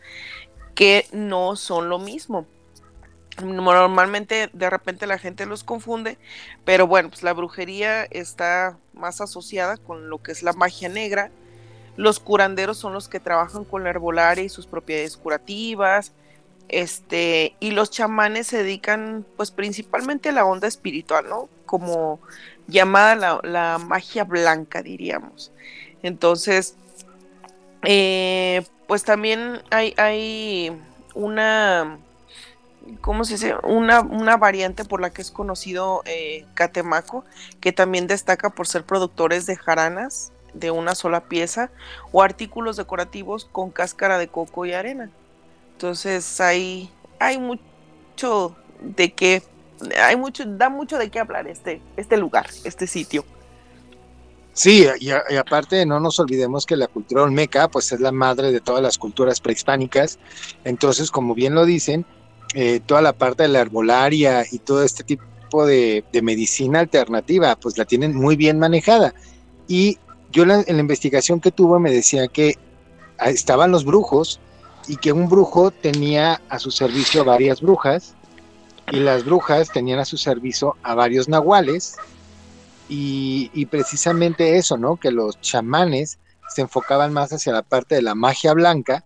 que 0.75 1.07
no 1.13 1.57
son 1.57 1.89
lo 1.89 1.99
mismo. 1.99 2.47
Normalmente 3.43 4.51
de 4.53 4.71
repente 4.71 5.07
la 5.07 5.19
gente 5.19 5.47
los 5.47 5.65
confunde, 5.65 6.19
pero 6.65 6.87
bueno, 6.87 7.09
pues 7.09 7.23
la 7.23 7.33
brujería 7.33 8.05
está 8.05 8.79
más 8.93 9.21
asociada 9.21 9.77
con 9.77 10.09
lo 10.11 10.23
que 10.23 10.33
es 10.33 10.43
la 10.43 10.53
magia 10.53 10.89
negra. 10.89 11.31
Los 11.97 12.21
curanderos 12.21 12.79
son 12.79 12.93
los 12.93 13.09
que 13.09 13.21
trabajan 13.21 13.65
con 13.65 13.85
la 13.85 13.91
herbolaria 13.91 14.45
y 14.45 14.49
sus 14.49 14.67
propiedades 14.67 15.17
curativas. 15.17 16.13
Este, 16.69 17.57
y 17.61 17.71
los 17.71 17.91
chamanes 17.91 18.47
se 18.47 18.59
dedican 18.59 19.25
pues 19.37 19.51
principalmente 19.51 20.29
a 20.29 20.33
la 20.33 20.45
onda 20.45 20.69
espiritual, 20.69 21.27
¿no? 21.29 21.49
Como 21.65 22.21
llamada 22.67 23.17
la, 23.17 23.41
la 23.43 23.79
magia 23.79 24.25
blanca, 24.25 24.83
diríamos. 24.83 25.51
Entonces, 26.03 26.77
eh, 27.83 28.65
pues 28.87 29.05
también 29.05 29.63
hay, 29.71 29.95
hay 29.97 30.73
una, 31.15 31.99
¿cómo 33.01 33.25
se 33.25 33.35
dice? 33.35 33.55
Una, 33.63 34.01
una 34.01 34.37
variante 34.37 34.85
por 34.85 35.01
la 35.01 35.11
que 35.11 35.23
es 35.23 35.31
conocido 35.31 36.03
eh, 36.07 36.47
Catemaco, 36.55 37.25
que 37.61 37.73
también 37.73 38.07
destaca 38.07 38.51
por 38.51 38.67
ser 38.67 38.85
productores 38.85 39.47
de 39.47 39.57
jaranas 39.57 40.33
de 40.55 40.71
una 40.71 40.95
sola 40.95 41.25
pieza 41.25 41.71
o 42.13 42.23
artículos 42.23 42.77
decorativos 42.77 43.45
con 43.53 43.71
cáscara 43.71 44.19
de 44.19 44.29
coco 44.29 44.65
y 44.67 44.73
arena. 44.73 45.11
Entonces 45.73 46.41
hay, 46.41 46.91
hay 47.21 47.39
mucho 47.39 48.57
de 48.81 49.13
qué, 49.13 49.43
hay 50.03 50.17
mucho, 50.17 50.45
da 50.47 50.69
mucho 50.69 50.99
de 50.99 51.11
qué 51.11 51.21
hablar 51.21 51.47
este, 51.47 51.81
este 51.97 52.17
lugar, 52.17 52.47
este 52.65 52.87
sitio. 52.87 53.25
Sí, 54.55 54.89
y, 54.99 55.11
a- 55.11 55.23
y 55.31 55.37
aparte 55.37 55.87
no 55.87 56.01
nos 56.01 56.19
olvidemos 56.19 56.67
que 56.67 56.77
la 56.77 56.89
cultura 56.89 57.23
olmeca 57.23 57.69
pues 57.69 57.93
es 57.93 58.01
la 58.01 58.11
madre 58.11 58.51
de 58.51 58.61
todas 58.61 58.83
las 58.83 58.99
culturas 58.99 59.41
prehispánicas, 59.41 60.19
entonces 60.65 61.13
como 61.13 61.35
bien 61.35 61.55
lo 61.55 61.65
dicen, 61.65 62.05
eh, 62.55 62.81
toda 62.85 63.03
la 63.03 63.13
parte 63.13 63.43
de 63.45 63.49
la 63.51 63.61
herbolaria 63.61 64.45
y 64.51 64.59
todo 64.59 64.83
este 64.83 65.05
tipo 65.05 65.67
de, 65.67 66.05
de 66.13 66.23
medicina 66.23 66.81
alternativa 66.81 67.57
pues 67.57 67.77
la 67.79 67.85
tienen 67.85 68.15
muy 68.15 68.37
bien 68.37 68.59
manejada 68.59 69.15
y 69.67 69.99
yo 70.31 70.45
la- 70.47 70.63
en 70.67 70.77
la 70.77 70.81
investigación 70.81 71.41
que 71.41 71.51
tuve 71.51 71.79
me 71.79 71.91
decía 71.91 72.29
que 72.29 72.55
ah, 73.19 73.31
estaban 73.31 73.71
los 73.71 73.85
brujos 73.85 74.41
y 74.87 74.97
que 74.97 75.13
un 75.13 75.29
brujo 75.29 75.71
tenía 75.71 76.41
a 76.49 76.59
su 76.59 76.71
servicio 76.71 77.25
varias 77.25 77.61
brujas 77.61 78.15
y 78.91 78.97
las 79.01 79.25
brujas 79.25 79.71
tenían 79.71 79.99
a 79.99 80.05
su 80.07 80.17
servicio 80.17 80.77
a 80.83 80.95
varios 80.95 81.29
nahuales 81.29 81.95
y, 82.89 83.51
y 83.53 83.67
precisamente 83.67 84.57
eso, 84.57 84.79
¿no? 84.79 84.97
Que 84.97 85.11
los 85.11 85.39
chamanes 85.43 86.19
se 86.49 86.63
enfocaban 86.63 87.13
más 87.13 87.31
hacia 87.33 87.53
la 87.53 87.63
parte 87.63 87.97
de 87.97 88.03
la 88.03 88.15
magia 88.15 88.55
blanca 88.55 89.05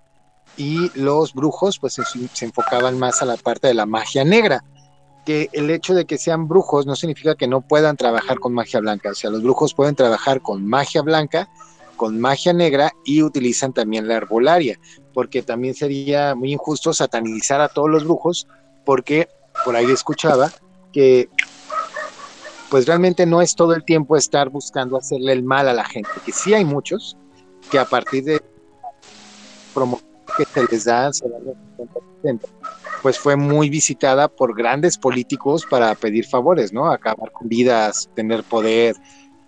y 0.56 0.90
los 0.98 1.32
brujos 1.34 1.78
pues 1.78 1.94
se, 1.94 2.44
enfocaban 2.44 2.98
más 2.98 3.22
a 3.22 3.24
la 3.24 3.36
parte 3.36 3.68
de 3.68 3.74
la 3.74 3.86
magia 3.86 4.24
negra. 4.24 4.64
Que 5.24 5.48
el 5.52 5.70
hecho 5.70 5.94
de 5.94 6.04
que 6.04 6.18
sean 6.18 6.48
brujos 6.48 6.84
no 6.84 6.96
significa 6.96 7.36
que 7.36 7.46
no 7.46 7.60
puedan 7.60 7.96
trabajar 7.96 8.40
con 8.40 8.52
magia 8.52 8.80
blanca. 8.80 9.10
O 9.10 9.14
sea, 9.14 9.30
los 9.30 9.42
brujos 9.42 9.72
pueden 9.72 9.94
trabajar 9.94 10.42
con 10.42 10.66
magia 10.66 11.02
blanca, 11.02 11.48
con 11.96 12.20
magia 12.20 12.52
negra 12.52 12.92
y 13.04 13.22
utilizan 13.22 13.72
también 13.72 14.08
la 14.08 14.14
herbolaria. 14.14 14.78
Porque 15.14 15.42
también 15.42 15.74
sería 15.74 16.34
muy 16.34 16.52
injusto 16.52 16.92
satanizar 16.92 17.60
a 17.60 17.68
todos 17.68 17.88
los 17.88 18.04
brujos 18.04 18.48
porque 18.84 19.28
por 19.64 19.76
ahí 19.76 19.90
escuchaba 19.90 20.50
que 20.92 21.28
pues 22.68 22.86
realmente 22.86 23.26
no 23.26 23.42
es 23.42 23.54
todo 23.54 23.74
el 23.74 23.84
tiempo 23.84 24.16
estar 24.16 24.48
buscando 24.48 24.96
hacerle 24.96 25.32
el 25.32 25.42
mal 25.42 25.68
a 25.68 25.74
la 25.74 25.84
gente, 25.84 26.08
que 26.24 26.32
sí 26.32 26.54
hay 26.54 26.64
muchos 26.64 27.18
que 27.70 27.78
a 27.78 27.84
partir 27.84 28.24
de 28.24 28.42
promoción 29.74 30.11
que 30.36 30.44
se 30.44 30.66
les 30.70 30.84
da, 30.84 31.12
se 31.12 31.28
dan 31.28 31.40
el 31.46 32.36
50%, 32.38 32.40
pues 33.02 33.18
fue 33.18 33.36
muy 33.36 33.68
visitada 33.70 34.28
por 34.28 34.54
grandes 34.56 34.96
políticos 34.98 35.66
para 35.68 35.94
pedir 35.94 36.26
favores, 36.26 36.72
¿no? 36.72 36.90
Acabar 36.90 37.30
con 37.32 37.48
vidas, 37.48 38.08
tener 38.14 38.42
poder, 38.44 38.94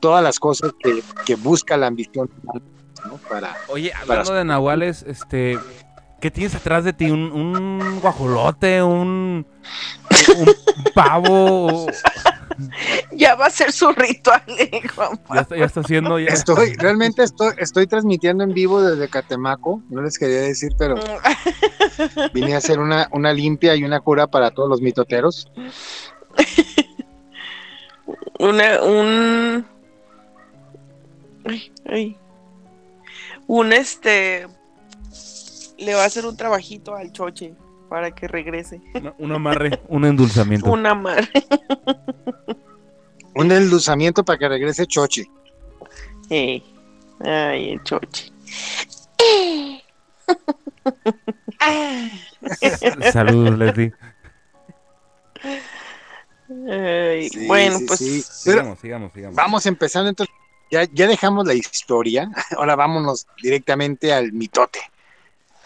todas 0.01 0.23
las 0.23 0.38
cosas 0.38 0.73
que, 0.83 1.03
que 1.25 1.35
busca 1.37 1.77
la 1.77 1.87
ambición 1.87 2.29
¿no? 3.07 3.16
Para, 3.29 3.55
Oye, 3.68 3.90
Para- 4.07 4.20
hablando 4.20 4.35
de 4.35 4.44
nahuales, 4.44 5.03
este, 5.07 5.59
¿qué 6.20 6.31
tienes 6.31 6.55
atrás 6.55 6.85
de 6.85 6.92
ti? 6.92 7.11
¿Un, 7.11 7.31
un 7.33 8.01
guajolote? 8.01 8.83
¿Un, 8.83 9.47
un 10.37 10.85
pavo? 10.94 11.87
Ya 13.12 13.34
va 13.34 13.46
a 13.46 13.50
ser 13.50 13.72
su 13.72 13.92
ritual, 13.92 14.42
eh, 14.58 14.82
Juan 14.94 15.20
Ya 15.32 15.40
está, 15.40 15.56
ya 15.56 15.64
está 15.64 15.80
haciendo... 15.80 16.18
Ya... 16.18 16.28
Estoy, 16.28 16.74
realmente 16.74 17.22
estoy, 17.22 17.52
estoy 17.58 17.86
transmitiendo 17.86 18.44
en 18.44 18.52
vivo 18.52 18.82
desde 18.82 19.08
Catemaco, 19.08 19.82
no 19.88 20.02
les 20.02 20.18
quería 20.18 20.40
decir, 20.40 20.72
pero 20.78 20.96
vine 22.34 22.54
a 22.54 22.58
hacer 22.58 22.78
una, 22.78 23.08
una 23.12 23.32
limpia 23.32 23.74
y 23.76 23.84
una 23.84 24.00
cura 24.00 24.26
para 24.26 24.50
todos 24.50 24.68
los 24.68 24.80
mitoteros. 24.80 25.50
Una, 28.38 28.82
un. 28.82 29.66
Ay, 31.44 31.72
ay. 31.86 32.16
Un 33.46 33.72
este. 33.72 34.46
Le 35.78 35.94
va 35.94 36.02
a 36.02 36.06
hacer 36.06 36.26
un 36.26 36.36
trabajito 36.36 36.94
al 36.94 37.12
choche 37.12 37.54
para 37.94 38.11
que 38.11 38.26
regrese. 38.26 38.80
un 39.18 39.30
amarre, 39.30 39.80
un 39.87 40.04
endulzamiento. 40.04 40.68
Una 40.68 40.96
mar. 40.96 41.28
Un 43.37 43.52
endulzamiento 43.52 44.24
para 44.24 44.37
que 44.37 44.48
regrese 44.48 44.85
Choche. 44.85 45.26
Eh, 46.28 46.61
Ay, 47.20 47.70
el 47.70 47.83
choche. 47.85 48.33
Saludos, 53.12 53.59
Leslie. 53.59 53.92
Ay, 56.68 57.28
Sí, 57.28 57.46
bueno, 57.46 57.78
sí, 57.78 57.85
pues. 57.87 57.98
sí. 58.00 58.22
Sigamos, 58.22 58.80
sigamos, 58.80 59.12
sigamos. 59.12 59.37
vamos 59.37 59.66
empezando 59.66 60.09
entonces. 60.09 60.35
Ya, 60.72 60.83
ya 60.92 61.07
dejamos 61.07 61.46
la 61.46 61.54
historia. 61.54 62.28
Ahora 62.57 62.74
vámonos 62.74 63.28
directamente 63.40 64.12
al 64.12 64.33
mitote. 64.33 64.80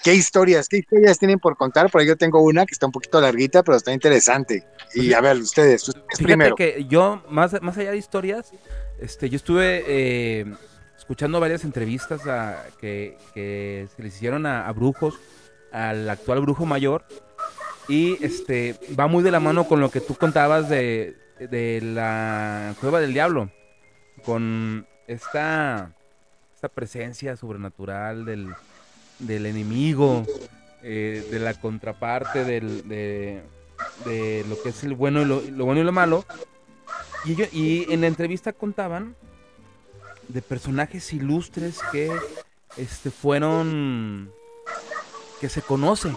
¿Qué 0.02 0.14
historias? 0.14 0.68
¿Qué 0.68 0.78
historias 0.78 1.18
tienen 1.18 1.38
por 1.38 1.56
contar? 1.56 1.90
Por 1.90 2.00
ahí 2.00 2.06
yo 2.06 2.16
tengo 2.16 2.40
una 2.42 2.64
que 2.66 2.72
está 2.72 2.86
un 2.86 2.92
poquito 2.92 3.20
larguita, 3.20 3.62
pero 3.62 3.76
está 3.76 3.92
interesante. 3.92 4.64
Y 4.94 5.12
a 5.12 5.20
ver, 5.20 5.36
ustedes, 5.36 5.86
ustedes 5.88 6.04
Fíjate 6.10 6.24
primero. 6.24 6.56
que 6.56 6.86
yo, 6.88 7.22
más, 7.28 7.60
más 7.62 7.76
allá 7.78 7.90
de 7.90 7.98
historias, 7.98 8.52
este, 9.00 9.28
yo 9.28 9.36
estuve 9.36 9.84
eh, 9.86 10.46
escuchando 10.96 11.40
varias 11.40 11.64
entrevistas 11.64 12.26
a- 12.26 12.64
que, 12.80 13.16
que 13.34 13.88
se 13.96 14.02
les 14.02 14.14
hicieron 14.14 14.46
a, 14.46 14.66
a 14.68 14.72
brujos, 14.72 15.18
al 15.72 16.08
actual 16.08 16.40
brujo 16.40 16.64
mayor, 16.64 17.04
y 17.88 18.22
este 18.24 18.78
va 18.98 19.06
muy 19.08 19.22
de 19.22 19.30
la 19.30 19.40
mano 19.40 19.64
con 19.64 19.80
lo 19.80 19.90
que 19.90 20.00
tú 20.00 20.14
contabas 20.14 20.68
de, 20.68 21.16
de 21.38 21.80
la 21.82 22.74
cueva 22.80 23.00
del 23.00 23.12
diablo, 23.14 23.50
con 24.24 24.86
esta, 25.06 25.92
esta 26.54 26.68
presencia 26.68 27.36
sobrenatural 27.36 28.24
del, 28.24 28.48
del 29.18 29.46
enemigo, 29.46 30.24
eh, 30.82 31.26
de 31.30 31.38
la 31.38 31.54
contraparte 31.54 32.44
del, 32.44 32.86
de, 32.88 33.42
lo 34.48 34.60
que 34.62 34.68
es 34.70 34.84
el 34.84 34.94
bueno 34.94 35.22
y 35.22 35.24
lo, 35.24 35.40
bueno 35.64 35.80
y 35.80 35.84
lo 35.84 35.92
malo. 35.92 36.24
Y, 37.24 37.32
ello- 37.32 37.48
y 37.52 37.92
en 37.92 38.00
la 38.00 38.06
entrevista 38.06 38.52
contaban 38.52 39.14
de 40.28 40.42
personajes 40.42 41.12
ilustres 41.12 41.78
que 41.90 42.12
este, 42.76 43.10
fueron, 43.10 44.30
que 45.40 45.48
se 45.48 45.62
conoce, 45.62 46.14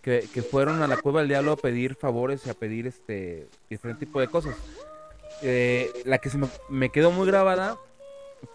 que, 0.00 0.26
que 0.32 0.42
fueron 0.42 0.82
a 0.82 0.88
la 0.88 0.96
cueva 0.96 1.20
del 1.20 1.28
diablo 1.28 1.52
a 1.52 1.56
pedir 1.56 1.94
favores 1.94 2.42
y 2.46 2.50
a 2.50 2.54
pedir 2.54 2.86
este 2.86 3.46
diferente 3.70 4.06
tipo 4.06 4.20
de 4.20 4.28
cosas. 4.28 4.56
Eh, 5.42 5.90
la 6.04 6.18
que 6.18 6.30
se 6.30 6.38
me, 6.38 6.48
me 6.68 6.88
quedó 6.90 7.10
muy 7.10 7.26
grabada 7.26 7.76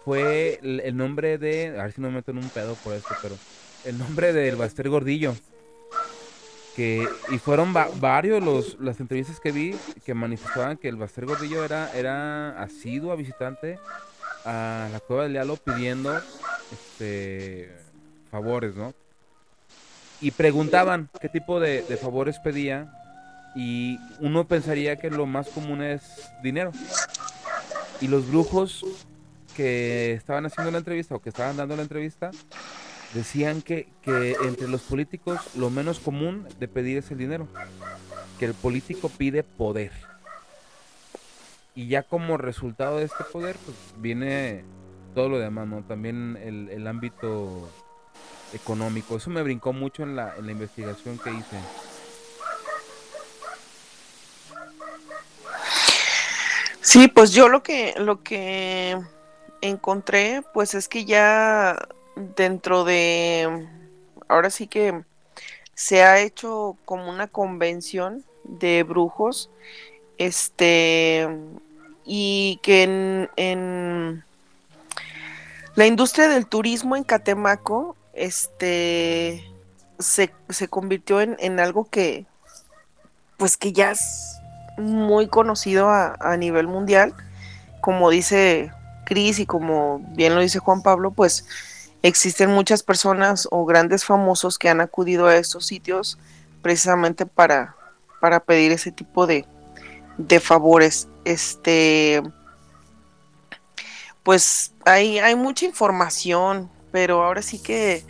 fue 0.04 0.58
el, 0.62 0.80
el 0.80 0.96
nombre 0.96 1.38
de, 1.38 1.68
a 1.78 1.84
ver 1.84 1.92
si 1.92 2.00
no 2.00 2.08
me 2.08 2.16
meto 2.16 2.30
en 2.30 2.38
un 2.38 2.48
pedo 2.50 2.74
por 2.76 2.94
esto, 2.94 3.14
pero 3.22 3.36
el 3.84 3.98
nombre 3.98 4.32
del 4.32 4.56
Baster 4.56 4.88
Gordillo. 4.88 5.34
Que, 6.76 7.08
y 7.32 7.38
fueron 7.38 7.74
va- 7.74 7.88
varios 7.98 8.42
los, 8.42 8.78
las 8.78 9.00
entrevistas 9.00 9.40
que 9.40 9.50
vi 9.50 9.74
que 10.04 10.14
manifestaban 10.14 10.76
que 10.76 10.88
el 10.88 10.94
Baster 10.94 11.26
Gordillo 11.26 11.64
era, 11.64 11.90
era 11.92 12.62
asiduo 12.62 13.16
visitante 13.16 13.80
a 14.44 14.88
la 14.92 15.00
cueva 15.00 15.24
del 15.24 15.32
diablo 15.32 15.56
pidiendo 15.56 16.16
este 16.70 17.76
favores, 18.30 18.76
¿no? 18.76 18.94
Y 20.20 20.30
preguntaban 20.30 21.10
qué 21.20 21.28
tipo 21.28 21.58
de, 21.58 21.82
de 21.82 21.96
favores 21.96 22.38
pedía 22.38 22.92
y 23.56 23.98
uno 24.20 24.46
pensaría 24.46 24.96
que 24.96 25.10
lo 25.10 25.26
más 25.26 25.48
común 25.48 25.82
es 25.82 26.02
dinero. 26.44 26.70
Y 28.00 28.06
los 28.06 28.28
brujos 28.28 28.84
que 29.56 30.12
estaban 30.12 30.46
haciendo 30.46 30.70
la 30.70 30.78
entrevista 30.78 31.16
o 31.16 31.20
que 31.20 31.30
estaban 31.30 31.56
dando 31.56 31.74
la 31.74 31.82
entrevista 31.82 32.30
decían 33.14 33.62
que, 33.62 33.88
que 34.02 34.36
entre 34.42 34.68
los 34.68 34.82
políticos 34.82 35.40
lo 35.56 35.70
menos 35.70 35.98
común 35.98 36.46
de 36.58 36.68
pedir 36.68 36.98
es 36.98 37.10
el 37.10 37.18
dinero. 37.18 37.48
Que 38.38 38.44
el 38.44 38.54
político 38.54 39.08
pide 39.08 39.42
poder. 39.42 39.92
Y 41.74 41.88
ya 41.88 42.02
como 42.02 42.36
resultado 42.36 42.98
de 42.98 43.04
este 43.04 43.24
poder, 43.24 43.56
pues 43.64 43.76
viene 43.98 44.64
todo 45.14 45.28
lo 45.28 45.38
demás, 45.38 45.66
¿no? 45.68 45.82
También 45.82 46.38
el, 46.42 46.68
el 46.70 46.86
ámbito 46.86 47.68
económico. 48.52 49.16
Eso 49.16 49.30
me 49.30 49.42
brincó 49.42 49.72
mucho 49.72 50.02
en 50.02 50.16
la, 50.16 50.34
en 50.36 50.46
la 50.46 50.52
investigación 50.52 51.18
que 51.18 51.30
hice. 51.30 51.58
Sí, 56.80 57.08
pues 57.08 57.32
yo 57.32 57.48
lo 57.48 57.62
que 57.62 57.94
lo 57.98 58.22
que 58.22 58.98
encontré, 59.60 60.42
pues 60.54 60.74
es 60.74 60.88
que 60.88 61.04
ya 61.04 61.76
dentro 62.36 62.84
de 62.84 63.66
ahora 64.28 64.50
sí 64.50 64.66
que 64.66 65.02
se 65.74 66.02
ha 66.02 66.20
hecho 66.20 66.76
como 66.84 67.08
una 67.08 67.28
convención 67.28 68.24
de 68.44 68.82
brujos, 68.82 69.50
este 70.16 71.28
y 72.04 72.58
que 72.62 72.82
en, 72.82 73.30
en 73.36 74.24
la 75.74 75.86
industria 75.86 76.28
del 76.28 76.46
turismo 76.46 76.96
en 76.96 77.04
Catemaco, 77.04 77.96
este 78.14 79.44
se, 79.98 80.32
se 80.48 80.68
convirtió 80.68 81.20
en, 81.20 81.36
en 81.38 81.60
algo 81.60 81.84
que 81.84 82.26
pues 83.36 83.56
que 83.56 83.72
ya 83.72 83.92
es 83.92 84.40
muy 84.76 85.28
conocido 85.28 85.88
a, 85.88 86.16
a 86.18 86.36
nivel 86.36 86.66
mundial. 86.66 87.14
Como 87.80 88.10
dice 88.10 88.72
Cris 89.04 89.38
y 89.38 89.46
como 89.46 90.00
bien 90.16 90.34
lo 90.34 90.40
dice 90.40 90.58
Juan 90.58 90.82
Pablo, 90.82 91.12
pues 91.12 91.46
existen 92.02 92.50
muchas 92.50 92.82
personas 92.82 93.48
o 93.50 93.64
grandes 93.64 94.04
famosos 94.04 94.58
que 94.58 94.68
han 94.68 94.80
acudido 94.80 95.26
a 95.26 95.36
estos 95.36 95.66
sitios 95.66 96.18
precisamente 96.62 97.26
para, 97.26 97.76
para 98.20 98.40
pedir 98.40 98.72
ese 98.72 98.92
tipo 98.92 99.26
de, 99.26 99.46
de 100.16 100.40
favores. 100.40 101.08
Este, 101.24 102.22
pues 104.22 104.74
hay, 104.84 105.18
hay 105.18 105.34
mucha 105.34 105.64
información, 105.64 106.70
pero 106.92 107.24
ahora 107.24 107.42
sí 107.42 107.62
que, 107.62 108.04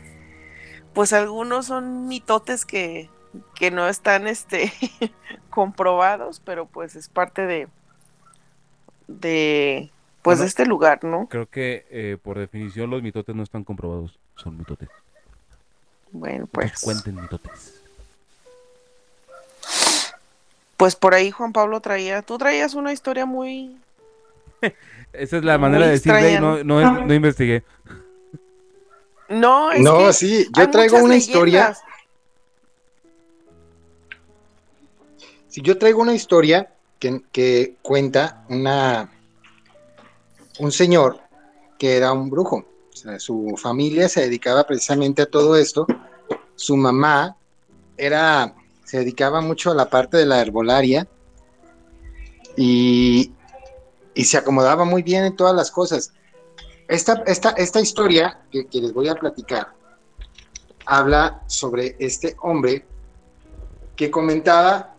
pues 0.94 1.12
algunos 1.12 1.66
son 1.66 2.08
mitotes 2.08 2.64
que, 2.64 3.08
que 3.54 3.70
no 3.70 3.88
están 3.88 4.26
este, 4.26 4.72
comprobados, 5.50 6.40
pero 6.44 6.66
pues 6.66 6.96
es 6.96 7.08
parte 7.08 7.46
de, 7.46 7.68
de, 9.06 9.90
pues 10.28 10.36
Bueno. 10.36 10.42
de 10.42 10.48
este 10.48 10.66
lugar, 10.66 11.04
¿no? 11.04 11.26
Creo 11.26 11.46
que 11.46 11.86
eh, 11.88 12.18
por 12.22 12.38
definición 12.38 12.90
los 12.90 13.02
mitotes 13.02 13.34
no 13.34 13.42
están 13.42 13.64
comprobados. 13.64 14.18
Son 14.36 14.58
mitotes. 14.58 14.90
Bueno, 16.12 16.46
Pues 16.52 16.70
pues, 16.72 16.82
cuenten 16.82 17.14
mitotes. 17.18 17.80
pues 20.76 20.96
por 20.96 21.14
ahí 21.14 21.30
Juan 21.30 21.54
Pablo 21.54 21.80
traía, 21.80 22.20
tú 22.20 22.36
traías 22.36 22.74
una 22.74 22.92
historia 22.92 23.24
muy, 23.24 23.74
Esa 25.14 25.38
es 25.38 25.44
la 25.44 25.56
Muy 25.56 25.68
manera 25.70 25.86
de 25.86 25.92
decir, 25.92 26.12
"Ve, 26.12 26.32
extraña, 26.34 26.40
no, 26.40 26.62
no, 26.82 27.06
no 27.06 27.14
investigué. 27.14 27.62
no, 29.30 29.72
es 29.72 29.80
No, 29.80 29.98
que 29.98 30.12
sí, 30.12 30.46
yo 30.54 30.70
traigo 30.70 30.98
una 30.98 31.16
historia. 31.16 31.74
Si 35.48 35.62
yo 35.62 35.78
traigo 35.78 36.02
una 36.02 36.12
historia 36.14 36.70
que, 36.98 37.22
que 37.32 37.76
cuenta 37.80 38.44
una 38.50 39.10
un 40.58 40.72
señor 40.72 41.20
que 41.78 41.96
era 41.96 42.12
un 42.12 42.30
brujo. 42.30 42.64
Su 43.18 43.54
familia 43.56 44.08
se 44.08 44.22
dedicaba 44.22 44.64
precisamente 44.64 45.22
a 45.22 45.30
todo 45.30 45.56
esto. 45.56 45.86
Su 46.56 46.76
mamá 46.76 47.36
era, 47.96 48.54
se 48.84 48.98
dedicaba 48.98 49.40
mucho 49.40 49.70
a 49.70 49.74
la 49.74 49.88
parte 49.88 50.16
de 50.16 50.26
la 50.26 50.40
herbolaria 50.40 51.06
y, 52.56 53.32
y 54.14 54.24
se 54.24 54.36
acomodaba 54.36 54.84
muy 54.84 55.02
bien 55.02 55.24
en 55.24 55.36
todas 55.36 55.54
las 55.54 55.70
cosas. 55.70 56.12
Esta, 56.88 57.22
esta, 57.26 57.50
esta 57.50 57.80
historia 57.80 58.40
que, 58.50 58.66
que 58.66 58.80
les 58.80 58.92
voy 58.92 59.08
a 59.08 59.14
platicar 59.14 59.72
habla 60.86 61.42
sobre 61.46 61.96
este 61.98 62.34
hombre 62.40 62.84
que 63.94 64.10
comentaba 64.10 64.94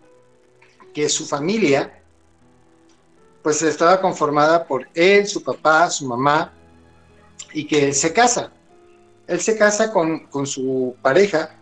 que 0.94 1.10
su 1.10 1.26
familia 1.26 1.99
pues 3.42 3.62
estaba 3.62 4.02
conformada 4.02 4.66
por 4.66 4.88
él, 4.94 5.28
su 5.28 5.44
papá, 5.44 5.90
su 5.90 6.06
mamá, 6.06 6.54
y 7.54 7.66
que 7.66 7.86
él 7.86 7.94
se 7.94 8.14
casa. 8.14 8.52
Él 9.28 9.40
se 9.40 9.58
casa 9.58 9.92
con, 9.92 10.28
con 10.28 10.48
su 10.48 10.96
pareja, 11.02 11.56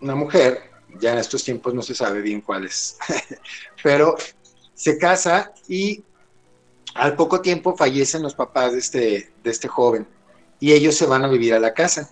una 0.00 0.14
mujer, 0.14 0.70
ya 1.00 1.12
en 1.12 1.18
estos 1.18 1.44
tiempos 1.44 1.74
no 1.74 1.82
se 1.82 1.94
sabe 1.94 2.20
bien 2.20 2.40
cuál 2.40 2.66
es, 2.66 2.96
pero 3.82 4.16
se 4.74 4.96
casa 4.96 5.52
y 5.68 6.04
al 6.94 7.16
poco 7.16 7.40
tiempo 7.40 7.76
fallecen 7.76 8.22
los 8.22 8.34
papás 8.34 8.72
de 8.72 8.78
este, 8.78 9.32
de 9.42 9.50
este 9.50 9.68
joven 9.68 10.06
y 10.60 10.72
ellos 10.72 10.94
se 10.94 11.06
van 11.06 11.24
a 11.24 11.28
vivir 11.28 11.54
a 11.54 11.60
la 11.60 11.74
casa. 11.74 12.10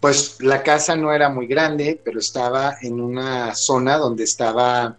Pues 0.00 0.40
la 0.40 0.62
casa 0.62 0.96
no 0.96 1.12
era 1.12 1.28
muy 1.28 1.46
grande, 1.46 2.00
pero 2.04 2.18
estaba 2.18 2.76
en 2.82 3.00
una 3.00 3.54
zona 3.54 3.98
donde 3.98 4.24
estaba, 4.24 4.96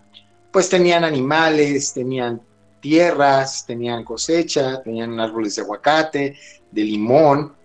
pues 0.52 0.70
tenían 0.70 1.04
animales, 1.04 1.94
tenían 1.94 2.42
tierras, 2.84 3.66
tenían 3.66 4.04
cosecha, 4.04 4.84
tenían 4.84 5.18
árboles 5.18 5.56
de 5.56 5.62
aguacate, 5.62 6.38
de 6.70 6.84
limón. 6.84 7.56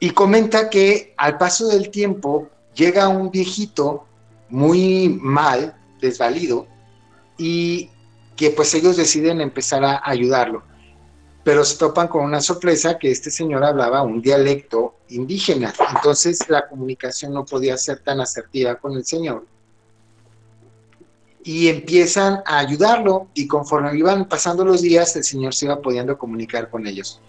Y 0.00 0.10
comenta 0.10 0.68
que 0.68 1.14
al 1.16 1.38
paso 1.38 1.68
del 1.68 1.90
tiempo 1.90 2.50
llega 2.74 3.08
un 3.08 3.30
viejito 3.30 4.04
muy 4.48 5.08
mal, 5.22 5.76
desvalido, 6.00 6.66
y 7.38 7.88
que 8.34 8.50
pues 8.50 8.74
ellos 8.74 8.96
deciden 8.96 9.40
empezar 9.40 9.84
a 9.84 10.02
ayudarlo. 10.04 10.64
Pero 11.44 11.64
se 11.64 11.78
topan 11.78 12.08
con 12.08 12.24
una 12.24 12.40
sorpresa 12.40 12.98
que 12.98 13.12
este 13.12 13.30
señor 13.30 13.62
hablaba 13.62 14.02
un 14.02 14.20
dialecto 14.20 14.96
indígena. 15.08 15.72
Entonces 15.94 16.40
la 16.48 16.68
comunicación 16.68 17.32
no 17.32 17.44
podía 17.44 17.76
ser 17.76 18.00
tan 18.00 18.20
asertiva 18.20 18.74
con 18.74 18.94
el 18.94 19.04
señor 19.04 19.46
y 21.46 21.68
empiezan 21.68 22.42
a 22.44 22.58
ayudarlo 22.58 23.28
y 23.32 23.46
conforme 23.46 23.96
iban 23.96 24.28
pasando 24.28 24.64
los 24.64 24.82
días 24.82 25.14
el 25.14 25.22
señor 25.22 25.54
se 25.54 25.66
iba 25.66 25.80
pudiendo 25.80 26.18
comunicar 26.18 26.68
con 26.68 26.84
ellos. 26.88 27.20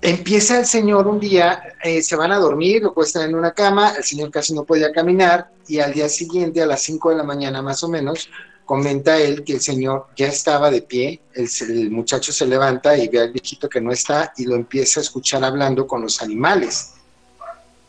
Empieza 0.00 0.60
el 0.60 0.66
señor 0.66 1.08
un 1.08 1.18
día, 1.18 1.74
eh, 1.82 2.00
se 2.00 2.14
van 2.14 2.30
a 2.30 2.38
dormir, 2.38 2.80
lo 2.80 2.94
cuestan 2.94 3.28
en 3.28 3.34
una 3.34 3.50
cama, 3.50 3.94
el 3.96 4.04
señor 4.04 4.30
casi 4.30 4.54
no 4.54 4.62
podía 4.62 4.92
caminar 4.92 5.50
y 5.66 5.80
al 5.80 5.92
día 5.92 6.08
siguiente 6.08 6.62
a 6.62 6.66
las 6.66 6.82
5 6.82 7.10
de 7.10 7.16
la 7.16 7.24
mañana 7.24 7.60
más 7.60 7.82
o 7.82 7.88
menos 7.88 8.28
comenta 8.64 9.18
él 9.18 9.42
que 9.42 9.54
el 9.54 9.60
señor 9.60 10.06
ya 10.16 10.28
estaba 10.28 10.70
de 10.70 10.82
pie, 10.82 11.20
el, 11.34 11.48
el 11.70 11.90
muchacho 11.90 12.30
se 12.30 12.46
levanta 12.46 12.96
y 12.96 13.08
ve 13.08 13.18
al 13.18 13.32
viejito 13.32 13.68
que 13.68 13.80
no 13.80 13.90
está 13.90 14.32
y 14.36 14.44
lo 14.44 14.54
empieza 14.54 15.00
a 15.00 15.02
escuchar 15.02 15.42
hablando 15.42 15.88
con 15.88 16.00
los 16.02 16.22
animales. 16.22 16.92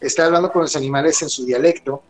Está 0.02 0.26
hablando 0.26 0.52
con 0.52 0.64
los 0.64 0.76
animales 0.76 1.22
en 1.22 1.30
su 1.30 1.46
dialecto 1.46 2.02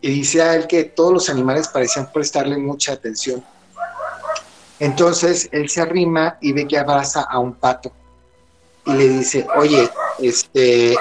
y 0.00 0.10
dice 0.10 0.42
a 0.42 0.54
él 0.54 0.66
que 0.66 0.84
todos 0.84 1.12
los 1.12 1.28
animales 1.28 1.68
parecían 1.68 2.10
prestarle 2.12 2.56
mucha 2.56 2.92
atención. 2.92 3.44
Entonces 4.78 5.48
él 5.52 5.68
se 5.68 5.82
arrima 5.82 6.38
y 6.40 6.52
ve 6.52 6.66
que 6.66 6.78
abraza 6.78 7.22
a 7.22 7.38
un 7.38 7.54
pato 7.54 7.92
y 8.86 8.92
le 8.94 9.08
dice, 9.08 9.46
oye, 9.56 9.90
este, 10.20 10.96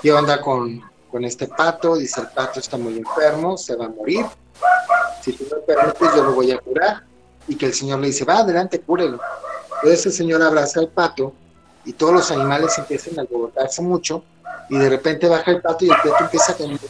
¿qué 0.00 0.12
onda 0.12 0.40
con, 0.40 0.80
con 1.10 1.24
este 1.24 1.48
pato? 1.48 1.96
Dice, 1.96 2.20
el 2.20 2.28
pato 2.28 2.60
está 2.60 2.76
muy 2.76 2.98
enfermo, 2.98 3.58
se 3.58 3.74
va 3.74 3.86
a 3.86 3.88
morir. 3.88 4.24
Si 5.22 5.32
tú 5.32 5.44
me 5.50 5.60
permites, 5.62 6.14
yo 6.14 6.22
lo 6.22 6.32
voy 6.32 6.52
a 6.52 6.58
curar. 6.58 7.04
y 7.48 7.56
que 7.56 7.66
el 7.66 7.74
señor 7.74 7.98
le 7.98 8.06
dice, 8.06 8.24
va 8.24 8.38
adelante, 8.38 8.80
cúrelo. 8.80 9.18
Entonces 9.82 10.06
el 10.06 10.12
señor 10.12 10.42
abraza 10.42 10.78
al 10.78 10.88
pato 10.88 11.32
y 11.84 11.92
todos 11.92 12.12
los 12.12 12.30
animales 12.30 12.78
empiezan 12.78 13.18
a 13.18 13.22
alborotarse 13.22 13.82
mucho 13.82 14.22
y 14.68 14.78
de 14.78 14.88
repente 14.88 15.28
baja 15.28 15.50
el 15.50 15.60
pato 15.60 15.84
y 15.84 15.90
el 15.90 15.96
pato 15.96 16.24
empieza 16.24 16.52
a 16.52 16.56
caminar 16.56 16.80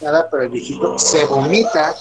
nada, 0.00 0.28
pero 0.30 0.42
el 0.44 0.48
viejito 0.48 0.98
se 0.98 1.24
vomita 1.24 1.94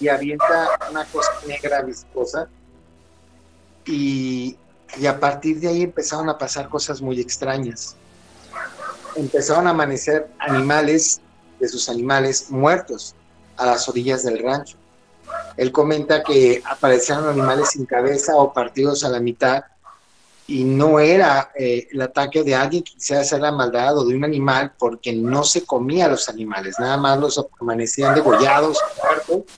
y 0.00 0.08
avienta 0.08 0.70
una 0.90 1.04
cosa 1.06 1.30
negra 1.46 1.82
viscosa 1.82 2.48
y, 3.84 4.56
y 4.98 5.06
a 5.06 5.18
partir 5.18 5.60
de 5.60 5.68
ahí 5.68 5.82
empezaron 5.82 6.28
a 6.28 6.38
pasar 6.38 6.68
cosas 6.68 7.00
muy 7.00 7.20
extrañas. 7.20 7.96
Empezaron 9.16 9.66
a 9.66 9.70
amanecer 9.70 10.28
animales 10.38 11.20
de 11.60 11.68
sus 11.68 11.88
animales 11.88 12.50
muertos 12.50 13.14
a 13.56 13.66
las 13.66 13.88
orillas 13.88 14.24
del 14.24 14.42
rancho. 14.42 14.76
Él 15.56 15.70
comenta 15.72 16.22
que 16.22 16.62
aparecían 16.68 17.24
animales 17.24 17.70
sin 17.70 17.86
cabeza 17.86 18.36
o 18.36 18.52
partidos 18.52 19.04
a 19.04 19.08
la 19.08 19.20
mitad 19.20 19.64
y 20.46 20.64
no 20.64 21.00
era 21.00 21.52
eh, 21.54 21.88
el 21.90 22.02
ataque 22.02 22.42
de 22.42 22.54
alguien 22.54 22.82
que 22.82 22.92
quisiera 22.92 23.22
hacer 23.22 23.40
la 23.40 23.52
maldad 23.52 23.96
o 23.96 24.04
de 24.04 24.14
un 24.14 24.24
animal 24.24 24.72
porque 24.78 25.12
no 25.12 25.42
se 25.42 25.64
comía 25.64 26.06
a 26.06 26.08
los 26.08 26.28
animales, 26.28 26.76
nada 26.78 26.96
más 26.96 27.18
los 27.18 27.46
amanecían 27.60 28.14
degollados, 28.14 28.78
muertos, 29.02 29.52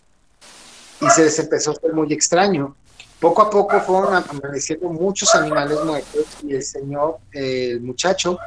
y 1.01 1.11
se 1.11 1.25
les 1.25 1.39
empezó 1.39 1.71
a 1.71 1.75
hacer 1.75 1.93
muy 1.93 2.13
extraño. 2.13 2.77
Poco 3.19 3.43
a 3.43 3.51
poco 3.51 3.81
fueron 3.81 4.15
amaneciendo 4.15 4.89
muchos 4.91 5.35
animales 5.35 5.83
muertos 5.85 6.27
y 6.43 6.55
el 6.55 6.63
señor, 6.63 7.19
el 7.33 7.81
muchacho, 7.81 8.39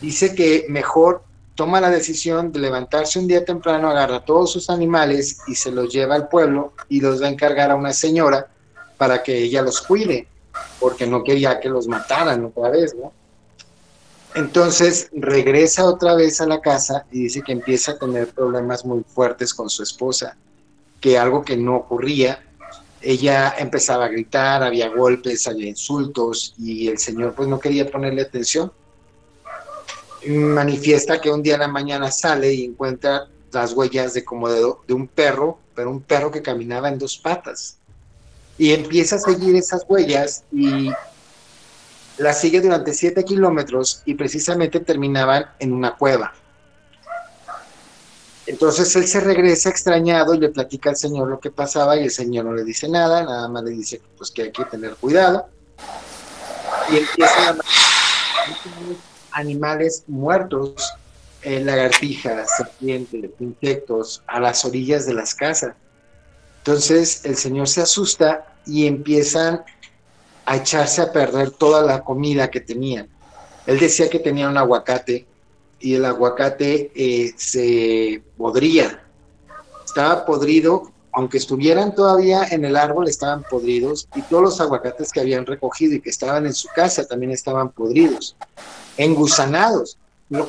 dice 0.00 0.34
que 0.34 0.66
mejor 0.68 1.22
toma 1.54 1.80
la 1.80 1.90
decisión 1.90 2.50
de 2.50 2.58
levantarse 2.58 3.18
un 3.18 3.28
día 3.28 3.44
temprano, 3.44 3.90
agarra 3.90 4.24
todos 4.24 4.50
sus 4.50 4.70
animales 4.70 5.38
y 5.46 5.54
se 5.54 5.70
los 5.70 5.92
lleva 5.92 6.16
al 6.16 6.28
pueblo 6.28 6.72
y 6.88 7.00
los 7.00 7.22
va 7.22 7.26
a 7.26 7.30
encargar 7.30 7.70
a 7.70 7.76
una 7.76 7.92
señora 7.92 8.48
para 8.96 9.22
que 9.22 9.36
ella 9.36 9.62
los 9.62 9.80
cuide, 9.80 10.26
porque 10.80 11.06
no 11.06 11.22
quería 11.22 11.60
que 11.60 11.68
los 11.68 11.88
mataran 11.88 12.44
otra 12.44 12.70
vez, 12.70 12.94
¿no? 12.94 13.12
Entonces 14.34 15.08
regresa 15.12 15.84
otra 15.84 16.14
vez 16.14 16.40
a 16.40 16.46
la 16.46 16.60
casa 16.60 17.06
y 17.12 17.24
dice 17.24 17.42
que 17.42 17.52
empieza 17.52 17.92
a 17.92 17.98
tener 17.98 18.28
problemas 18.28 18.84
muy 18.84 19.04
fuertes 19.04 19.54
con 19.54 19.70
su 19.70 19.82
esposa, 19.82 20.36
que 21.00 21.18
algo 21.18 21.44
que 21.44 21.56
no 21.56 21.76
ocurría. 21.76 22.44
Ella 23.00 23.54
empezaba 23.58 24.06
a 24.06 24.08
gritar, 24.08 24.62
había 24.62 24.88
golpes, 24.88 25.46
había 25.46 25.68
insultos 25.68 26.54
y 26.58 26.88
el 26.88 26.98
señor 26.98 27.34
pues 27.34 27.48
no 27.48 27.60
quería 27.60 27.88
ponerle 27.88 28.22
atención 28.22 28.72
manifiesta 30.28 31.20
que 31.20 31.30
un 31.30 31.42
día 31.42 31.54
en 31.54 31.60
la 31.60 31.68
mañana 31.68 32.10
sale 32.10 32.52
y 32.52 32.64
encuentra 32.64 33.28
las 33.52 33.72
huellas 33.72 34.14
de 34.14 34.24
como 34.24 34.48
de, 34.48 34.94
un 34.94 35.06
perro, 35.06 35.58
pero 35.74 35.90
un 35.90 36.02
perro 36.02 36.30
que 36.30 36.42
caminaba 36.42 36.88
en 36.88 36.98
dos 36.98 37.18
patas. 37.18 37.78
Y 38.56 38.72
empieza 38.72 39.16
a 39.16 39.18
seguir 39.18 39.56
esas 39.56 39.84
huellas 39.88 40.44
y 40.52 40.90
las 42.18 42.40
sigue 42.40 42.60
durante 42.60 42.94
siete 42.94 43.24
kilómetros 43.24 44.02
y 44.04 44.14
precisamente 44.14 44.80
terminaban 44.80 45.46
en 45.58 45.72
una 45.72 45.96
cueva. 45.96 46.32
Entonces 48.46 48.94
él 48.96 49.06
se 49.06 49.20
regresa 49.20 49.70
extrañado 49.70 50.34
y 50.34 50.38
le 50.38 50.50
platica 50.50 50.90
al 50.90 50.96
Señor 50.96 51.28
lo 51.28 51.40
que 51.40 51.50
pasaba 51.50 51.96
y 51.96 52.04
el 52.04 52.10
Señor 52.10 52.44
no 52.44 52.52
le 52.52 52.62
dice 52.62 52.88
nada, 52.88 53.24
nada 53.24 53.48
más 53.48 53.64
le 53.64 53.70
dice 53.70 54.02
pues 54.18 54.30
que 54.30 54.42
hay 54.42 54.52
que 54.52 54.64
tener 54.66 54.94
cuidado. 54.96 55.48
Y 56.90 56.98
empieza 56.98 57.50
a 57.50 57.56
animales 59.32 60.04
muertos, 60.06 60.92
eh, 61.42 61.60
lagartijas, 61.60 62.56
serpientes, 62.56 63.30
insectos, 63.40 64.22
a 64.26 64.40
las 64.40 64.64
orillas 64.64 65.06
de 65.06 65.14
las 65.14 65.34
casas. 65.34 65.74
Entonces 66.66 67.26
el 67.26 67.36
Señor 67.36 67.68
se 67.68 67.82
asusta 67.82 68.46
y 68.64 68.86
empiezan 68.86 69.62
a 70.46 70.56
echarse 70.56 71.02
a 71.02 71.12
perder 71.12 71.50
toda 71.50 71.82
la 71.82 72.02
comida 72.02 72.50
que 72.50 72.60
tenían. 72.60 73.06
Él 73.66 73.78
decía 73.78 74.08
que 74.08 74.18
tenía 74.18 74.48
un 74.48 74.56
aguacate 74.56 75.26
y 75.78 75.92
el 75.92 76.06
aguacate 76.06 76.90
eh, 76.94 77.34
se 77.36 78.22
podría. 78.38 79.04
Estaba 79.84 80.24
podrido, 80.24 80.90
aunque 81.12 81.36
estuvieran 81.36 81.94
todavía 81.94 82.46
en 82.50 82.64
el 82.64 82.76
árbol, 82.76 83.08
estaban 83.08 83.42
podridos 83.42 84.08
y 84.14 84.22
todos 84.22 84.44
los 84.44 84.60
aguacates 84.62 85.12
que 85.12 85.20
habían 85.20 85.44
recogido 85.44 85.96
y 85.96 86.00
que 86.00 86.08
estaban 86.08 86.46
en 86.46 86.54
su 86.54 86.68
casa 86.68 87.06
también 87.06 87.32
estaban 87.32 87.72
podridos 87.72 88.36
engusanados. 88.96 89.98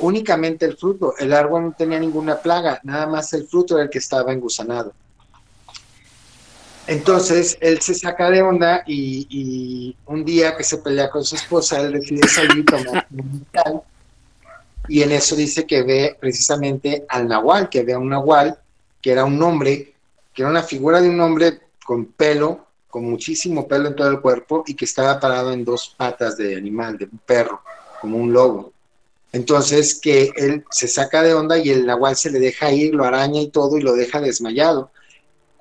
únicamente 0.00 0.64
el 0.64 0.78
fruto, 0.78 1.12
el 1.18 1.34
árbol 1.34 1.64
no 1.64 1.74
tenía 1.76 1.98
ninguna 1.98 2.38
plaga, 2.38 2.80
nada 2.84 3.06
más 3.06 3.34
el 3.34 3.46
fruto 3.46 3.74
era 3.74 3.84
el 3.84 3.90
que 3.90 3.98
estaba 3.98 4.32
engusanado. 4.32 4.94
Entonces 6.86 7.58
él 7.60 7.80
se 7.80 7.94
saca 7.94 8.30
de 8.30 8.42
onda 8.42 8.84
y, 8.86 9.96
un 10.06 10.24
día 10.24 10.56
que 10.56 10.62
se 10.62 10.78
pelea 10.78 11.10
con 11.10 11.24
su 11.24 11.34
esposa, 11.34 11.80
él 11.80 11.92
decide 11.92 12.28
salir 12.28 12.64
tomar 12.64 13.06
un 13.10 13.46
y 14.88 15.02
en 15.02 15.12
eso 15.12 15.34
dice 15.34 15.66
que 15.66 15.82
ve 15.82 16.16
precisamente 16.18 17.04
al 17.08 17.28
Nahual, 17.28 17.68
que 17.68 17.82
ve 17.82 17.94
a 17.94 17.98
un 17.98 18.08
Nahual, 18.08 18.58
que 19.02 19.10
era 19.10 19.24
un 19.24 19.42
hombre, 19.42 19.94
que 20.32 20.42
era 20.42 20.50
una 20.50 20.62
figura 20.62 21.00
de 21.00 21.08
un 21.08 21.20
hombre 21.20 21.60
con 21.84 22.06
pelo, 22.06 22.66
con 22.88 23.04
muchísimo 23.04 23.66
pelo 23.66 23.88
en 23.88 23.96
todo 23.96 24.08
el 24.08 24.20
cuerpo 24.20 24.64
y 24.66 24.74
que 24.74 24.84
estaba 24.84 25.18
parado 25.18 25.52
en 25.52 25.64
dos 25.64 25.94
patas 25.96 26.36
de 26.36 26.56
animal, 26.56 26.96
de 26.98 27.06
un 27.06 27.18
perro 27.18 27.60
como 28.00 28.16
un 28.18 28.32
lobo. 28.32 28.72
Entonces 29.32 29.98
que 30.00 30.30
él 30.36 30.64
se 30.70 30.88
saca 30.88 31.22
de 31.22 31.34
onda 31.34 31.58
y 31.58 31.70
el 31.70 31.84
nahual 31.84 32.16
se 32.16 32.30
le 32.30 32.38
deja 32.38 32.70
ir, 32.70 32.94
lo 32.94 33.04
araña 33.04 33.40
y 33.40 33.48
todo 33.48 33.76
y 33.76 33.82
lo 33.82 33.92
deja 33.94 34.20
desmayado. 34.20 34.90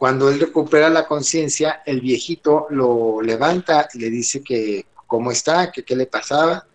Cuando 0.06 0.30
él 0.30 0.40
recupera 0.40 0.88
la 0.88 1.08
conciencia, 1.08 1.82
el 1.84 2.00
viejito 2.00 2.68
lo 2.70 3.24
levanta 3.24 3.90
y 3.92 3.98
le 3.98 4.12
dice 4.12 4.44
que 4.44 4.86
cómo 5.08 5.32
está, 5.32 5.72
que 5.72 5.84
qué 5.84 5.96
le 5.96 6.06
pasaba. 6.06 6.68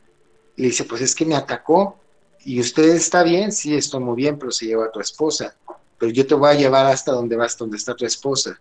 Le 0.56 0.66
dice, 0.66 0.82
pues 0.82 1.00
es 1.00 1.14
que 1.14 1.24
me 1.24 1.36
atacó. 1.36 1.96
Y 2.44 2.58
usted 2.58 2.88
está 2.88 3.22
bien, 3.22 3.52
sí, 3.52 3.76
estoy 3.76 4.00
muy 4.00 4.16
bien, 4.16 4.36
pero 4.36 4.50
se 4.50 4.66
lleva 4.66 4.86
a 4.86 4.90
tu 4.90 4.98
esposa. 4.98 5.54
Pero 5.96 6.10
yo 6.10 6.26
te 6.26 6.34
voy 6.34 6.50
a 6.50 6.54
llevar 6.54 6.86
hasta 6.86 7.12
donde 7.12 7.36
vas, 7.36 7.56
donde 7.56 7.76
está 7.76 7.94
tu 7.94 8.04
esposa. 8.04 8.60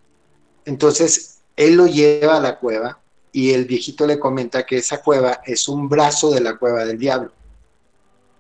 Entonces, 0.65 1.39
él 1.55 1.73
lo 1.73 1.88
lleva 1.88 2.38
a 2.38 2.39
la 2.39 2.60
cueva 2.60 2.99
y 3.32 3.53
el 3.53 3.65
viejito 3.65 4.05
le 4.05 4.19
comenta 4.19 4.67
que 4.67 4.77
esa 4.77 5.01
cueva 5.01 5.41
es 5.47 5.67
un 5.67 5.89
brazo 5.89 6.29
de 6.29 6.41
la 6.41 6.58
cueva 6.60 6.86
del 6.86 6.99
diablo. 6.99 7.32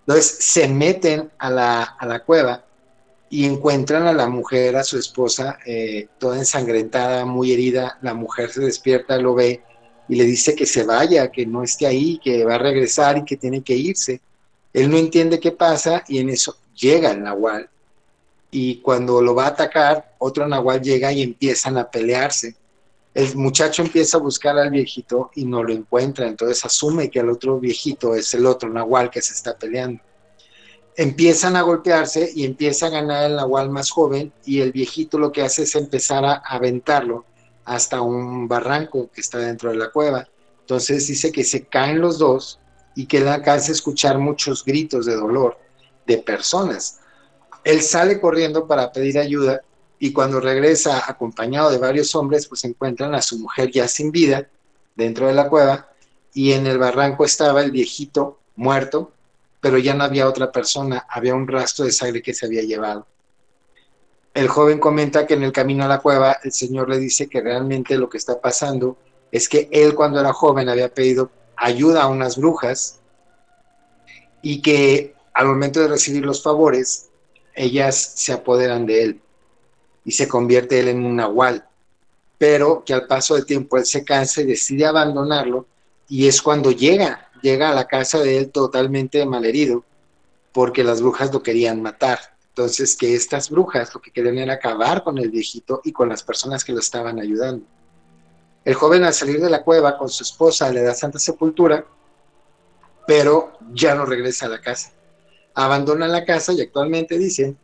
Entonces 0.01 0.37
se 0.41 0.67
meten 0.67 1.31
a 1.39 1.49
la, 1.49 2.23
cueva 2.23 2.65
y 3.29 3.45
encuentran 3.45 4.07
a 4.07 4.13
la 4.13 4.27
mujer, 4.27 4.75
a 4.75 4.83
su 4.83 4.97
esposa, 4.97 5.59
eh, 5.65 6.07
toda 6.17 6.37
ensangrentada, 6.37 7.25
muy 7.25 7.51
herida. 7.51 7.97
La 8.01 8.13
mujer 8.13 8.51
se 8.51 8.61
despierta, 8.61 9.17
lo 9.17 9.35
ve 9.35 9.61
y 10.07 10.15
le 10.15 10.23
dice 10.23 10.55
que 10.55 10.65
se 10.65 10.83
vaya, 10.83 11.31
que 11.31 11.45
no 11.45 11.63
esté 11.63 11.85
ahí, 11.85 12.19
que 12.23 12.43
va 12.43 12.55
a 12.55 12.59
regresar 12.59 13.17
y 13.17 13.25
que 13.25 13.37
tiene 13.37 13.61
que 13.61 13.75
irse. 13.75 14.21
Él 14.73 14.89
no 14.89 14.97
entiende 14.97 15.39
qué 15.39 15.51
pasa 15.51 16.03
y 16.07 16.19
en 16.19 16.29
eso 16.29 16.57
llega 16.75 17.11
el 17.11 17.23
nahual. 17.23 17.69
Y 18.51 18.77
cuando 18.77 19.21
lo 19.21 19.35
va 19.35 19.45
a 19.45 19.49
atacar, 19.49 20.15
otro 20.17 20.47
nahual 20.47 20.81
llega 20.81 21.11
y 21.11 21.21
empiezan 21.21 21.77
a 21.77 21.89
pelearse 21.89 22.55
el 23.13 23.35
muchacho 23.35 23.81
empieza 23.81 24.17
a 24.17 24.21
buscar 24.21 24.57
al 24.57 24.69
viejito 24.69 25.31
y 25.35 25.45
no 25.45 25.63
lo 25.63 25.73
encuentra, 25.73 26.27
entonces 26.27 26.63
asume 26.63 27.09
que 27.09 27.19
el 27.19 27.29
otro 27.29 27.59
viejito 27.59 28.15
es 28.15 28.33
el 28.33 28.45
otro 28.45 28.69
nahual 28.69 29.09
que 29.09 29.21
se 29.21 29.33
está 29.33 29.57
peleando. 29.57 30.01
Empiezan 30.99 31.55
a 31.55 31.61
golpearse 31.61 32.29
y 32.35 32.43
empieza 32.43 32.87
a 32.87 32.89
ganar 32.89 33.23
el 33.23 33.37
nahual 33.37 33.69
más 33.69 33.89
joven 33.89 34.33
y 34.43 34.59
el 34.59 34.73
viejito 34.73 35.17
lo 35.17 35.31
que 35.31 35.41
hace 35.41 35.63
es 35.63 35.73
empezar 35.75 36.25
a 36.25 36.33
aventarlo 36.33 37.23
hasta 37.63 38.01
un 38.01 38.49
barranco 38.49 39.09
que 39.09 39.21
está 39.21 39.37
dentro 39.37 39.69
de 39.69 39.77
la 39.77 39.91
cueva. 39.91 40.27
Entonces 40.59 41.07
dice 41.07 41.31
que 41.31 41.45
se 41.45 41.67
caen 41.67 42.01
los 42.01 42.19
dos 42.19 42.59
y 42.95 43.05
que 43.05 43.21
le 43.21 43.29
alcanza 43.29 43.71
a 43.71 43.75
escuchar 43.75 44.17
muchos 44.17 44.65
gritos 44.65 45.05
de 45.05 45.15
dolor 45.15 45.57
de 46.05 46.17
personas. 46.17 46.99
Él 47.63 47.81
sale 47.81 48.19
corriendo 48.19 48.67
para 48.67 48.91
pedir 48.91 49.19
ayuda 49.19 49.61
y 49.99 50.11
cuando 50.11 50.41
regresa 50.41 51.09
acompañado 51.09 51.71
de 51.71 51.77
varios 51.77 52.13
hombres, 52.13 52.45
pues 52.45 52.65
encuentran 52.65 53.15
a 53.15 53.21
su 53.21 53.39
mujer 53.39 53.71
ya 53.71 53.87
sin 53.87 54.11
vida 54.11 54.49
dentro 54.97 55.27
de 55.27 55.33
la 55.33 55.47
cueva 55.47 55.87
y 56.33 56.51
en 56.51 56.67
el 56.67 56.77
barranco 56.77 57.23
estaba 57.23 57.61
el 57.61 57.71
viejito 57.71 58.37
muerto, 58.57 59.13
pero 59.61 59.77
ya 59.77 59.93
no 59.93 60.03
había 60.03 60.27
otra 60.27 60.51
persona, 60.51 61.05
había 61.09 61.35
un 61.35 61.47
rastro 61.47 61.85
de 61.85 61.91
sangre 61.91 62.21
que 62.21 62.33
se 62.33 62.45
había 62.45 62.61
llevado. 62.61 63.07
El 64.33 64.47
joven 64.47 64.79
comenta 64.79 65.25
que 65.25 65.33
en 65.33 65.43
el 65.43 65.51
camino 65.51 65.83
a 65.83 65.87
la 65.87 65.99
cueva 65.99 66.37
el 66.43 66.53
Señor 66.53 66.89
le 66.89 66.97
dice 66.97 67.27
que 67.27 67.41
realmente 67.41 67.97
lo 67.97 68.09
que 68.09 68.17
está 68.17 68.39
pasando 68.39 68.97
es 69.31 69.49
que 69.49 69.67
él 69.71 69.95
cuando 69.95 70.19
era 70.19 70.33
joven 70.33 70.69
había 70.69 70.93
pedido 70.93 71.31
ayuda 71.55 72.03
a 72.03 72.07
unas 72.07 72.37
brujas 72.37 72.99
y 74.41 74.61
que 74.61 75.15
al 75.33 75.47
momento 75.47 75.79
de 75.79 75.87
recibir 75.87 76.25
los 76.25 76.41
favores, 76.41 77.09
ellas 77.53 78.13
se 78.15 78.31
apoderan 78.31 78.85
de 78.85 79.03
él 79.03 79.21
y 80.05 80.11
se 80.11 80.27
convierte 80.27 80.79
él 80.79 80.87
en 80.89 81.05
un 81.05 81.15
nahual, 81.17 81.67
pero 82.37 82.83
que 82.85 82.93
al 82.93 83.07
paso 83.07 83.35
del 83.35 83.45
tiempo 83.45 83.77
él 83.77 83.85
se 83.85 84.03
cansa 84.03 84.41
y 84.41 84.45
decide 84.45 84.85
abandonarlo 84.85 85.65
y 86.07 86.27
es 86.27 86.41
cuando 86.41 86.71
llega, 86.71 87.28
llega 87.41 87.69
a 87.69 87.75
la 87.75 87.87
casa 87.87 88.19
de 88.19 88.37
él 88.37 88.51
totalmente 88.51 89.25
malherido 89.25 89.83
porque 90.51 90.83
las 90.83 91.01
brujas 91.01 91.33
lo 91.33 91.43
querían 91.43 91.81
matar. 91.81 92.19
Entonces 92.49 92.95
que 92.95 93.15
estas 93.15 93.49
brujas 93.49 93.93
lo 93.93 94.01
que 94.01 94.11
querían 94.11 94.37
era 94.37 94.53
acabar 94.55 95.03
con 95.03 95.17
el 95.17 95.29
viejito 95.29 95.81
y 95.83 95.91
con 95.91 96.09
las 96.09 96.23
personas 96.23 96.63
que 96.63 96.73
lo 96.73 96.79
estaban 96.79 97.19
ayudando. 97.19 97.65
El 98.65 98.73
joven 98.73 99.03
al 99.03 99.13
salir 99.13 99.39
de 99.39 99.49
la 99.49 99.63
cueva 99.63 99.97
con 99.97 100.09
su 100.09 100.23
esposa 100.23 100.69
le 100.69 100.83
da 100.83 100.93
santa 100.93 101.19
sepultura, 101.19 101.85
pero 103.07 103.53
ya 103.73 103.95
no 103.95 104.05
regresa 104.05 104.47
a 104.47 104.49
la 104.49 104.61
casa. 104.61 104.91
Abandona 105.53 106.07
la 106.07 106.25
casa 106.25 106.53
y 106.53 106.61
actualmente 106.61 107.17
dicen 107.17 107.57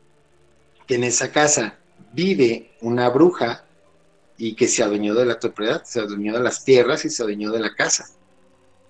que 0.88 0.96
en 0.96 1.04
esa 1.04 1.32
casa 1.32 1.78
vive 2.14 2.72
una 2.82 3.10
bruja 3.10 3.66
y 4.38 4.56
que 4.56 4.68
se 4.68 4.84
adueñó 4.84 5.14
de 5.14 5.26
la 5.26 5.40
propiedad, 5.40 5.84
se 5.84 6.00
adueñó 6.00 6.34
de 6.34 6.44
las 6.44 6.64
tierras 6.64 7.06
y 7.06 7.10
se 7.10 7.24
adueñó 7.24 7.52
de 7.52 7.60
la 7.60 7.74
casa. 7.76 8.08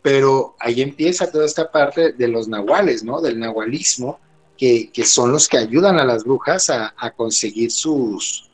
Pero 0.05 0.55
ahí 0.59 0.83
empieza 0.83 1.31
toda 1.31 1.45
esta 1.47 1.71
parte 1.71 2.13
de 2.13 2.27
los 2.27 2.47
nahuales, 2.47 3.03
¿no? 3.03 3.21
Del 3.21 3.39
nahualismo, 3.39 4.19
que, 4.55 4.91
que 4.91 5.03
son 5.03 5.31
los 5.31 5.49
que 5.49 5.57
ayudan 5.57 5.97
a 5.99 6.05
las 6.05 6.23
brujas 6.23 6.69
a, 6.69 6.93
a 6.95 7.09
conseguir 7.09 7.71
sus, 7.71 8.47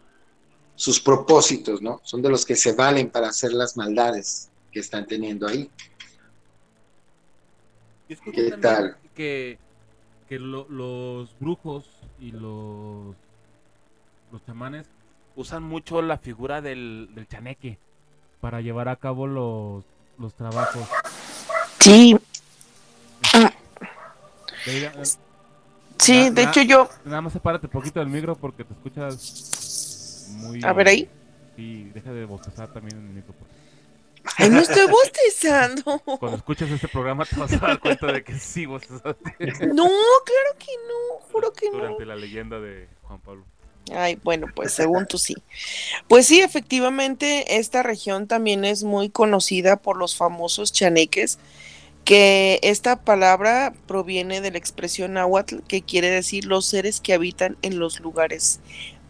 sus 0.76 1.02
propósitos, 1.02 1.82
¿no? 1.82 2.00
Son 2.06 2.22
de 2.22 2.30
los 2.30 2.46
que 2.46 2.56
se 2.56 2.72
valen 2.72 3.10
para 3.10 3.28
hacer 3.28 3.52
las 3.52 3.76
maldades 3.76 4.50
que 4.72 4.80
están 4.80 5.06
teniendo 5.06 5.46
ahí. 5.46 5.70
¿Qué 8.08 8.52
tal? 8.62 8.96
Que, 9.14 9.58
que 10.30 10.40
lo- 10.40 10.70
los 10.70 11.38
brujos 11.38 11.84
y 12.18 12.32
los, 12.32 13.14
los 14.32 14.46
chamanes 14.46 14.88
usan 15.36 15.64
mucho 15.64 16.02
la 16.02 16.18
figura 16.18 16.62
del, 16.62 17.10
del 17.14 17.28
chaneque 17.28 17.78
para 18.40 18.62
llevar 18.62 18.88
a 18.88 18.96
cabo 18.96 19.28
los, 19.28 19.84
los 20.18 20.34
trabajos. 20.34 20.88
Sí, 21.82 22.16
De- 24.66 24.86
eh, 24.86 24.92
sí, 25.98 26.14
Na- 26.26 26.30
de 26.32 26.44
na- 26.44 26.50
hecho 26.50 26.62
yo, 26.62 26.90
Nada 27.06 27.22
más 27.22 27.34
sepárate 27.34 27.68
poquito 27.68 28.00
del 28.00 28.10
micro 28.10 28.36
porque 28.36 28.64
te 28.64 28.74
escuchas 28.74 30.26
muy... 30.30 30.64
A 30.64 30.74
ver, 30.74 30.88
ahí. 30.88 31.10
Sí, 31.56 31.90
deja 31.94 32.12
de 32.12 32.26
bostezar 32.26 32.72
también 32.72 32.98
en 33.00 33.08
el 33.08 33.14
micro. 33.14 33.34
porque 33.34 33.54
ay, 34.38 34.50
no 34.50 34.60
estoy 34.62 34.86
bostezando. 34.88 36.00
Cuando 36.20 36.38
escuchas 36.38 36.70
este 36.70 36.88
programa 36.88 37.26
te 37.26 37.36
vas 37.36 37.52
a 37.54 37.58
dar 37.58 37.80
cuenta 37.80 38.08
de 38.12 38.24
que 38.24 38.38
sí 38.38 38.66
bostezaste 38.68 39.36
No, 39.74 39.88
claro 39.88 40.58
que 40.60 40.72
no, 40.88 41.20
juro 41.32 41.52
que 41.54 41.70
no. 41.72 41.78
durante 41.78 42.06
la 42.06 42.16
leyenda 42.16 42.60
de 42.60 42.88
Juan 43.04 43.20
Pablo. 43.20 43.46
Ay, 43.94 44.18
bueno, 44.24 44.46
pues 44.56 44.74
según 44.74 45.08
tú 45.08 45.18
sí. 45.18 45.36
Pues 46.08 46.28
sí, 46.28 46.40
efectivamente, 46.40 47.58
esta 47.58 47.82
región 47.82 48.28
también 48.28 48.64
es 48.64 48.84
muy 48.84 49.10
conocida 49.10 49.76
por 49.78 49.98
los 49.98 50.16
famosos 50.16 50.72
chaneques, 50.72 51.40
que 52.06 52.60
esta 52.64 52.98
palabra 53.04 53.74
proviene 53.88 54.42
de 54.42 54.52
la 54.52 54.58
expresión 54.58 55.14
náhuatl, 55.14 55.60
que 55.68 55.82
quiere 55.82 56.10
decir 56.10 56.46
los 56.46 56.66
seres 56.66 57.00
que 57.00 57.14
habitan 57.14 57.58
en 57.62 57.80
los 57.80 58.00
lugares 58.00 58.60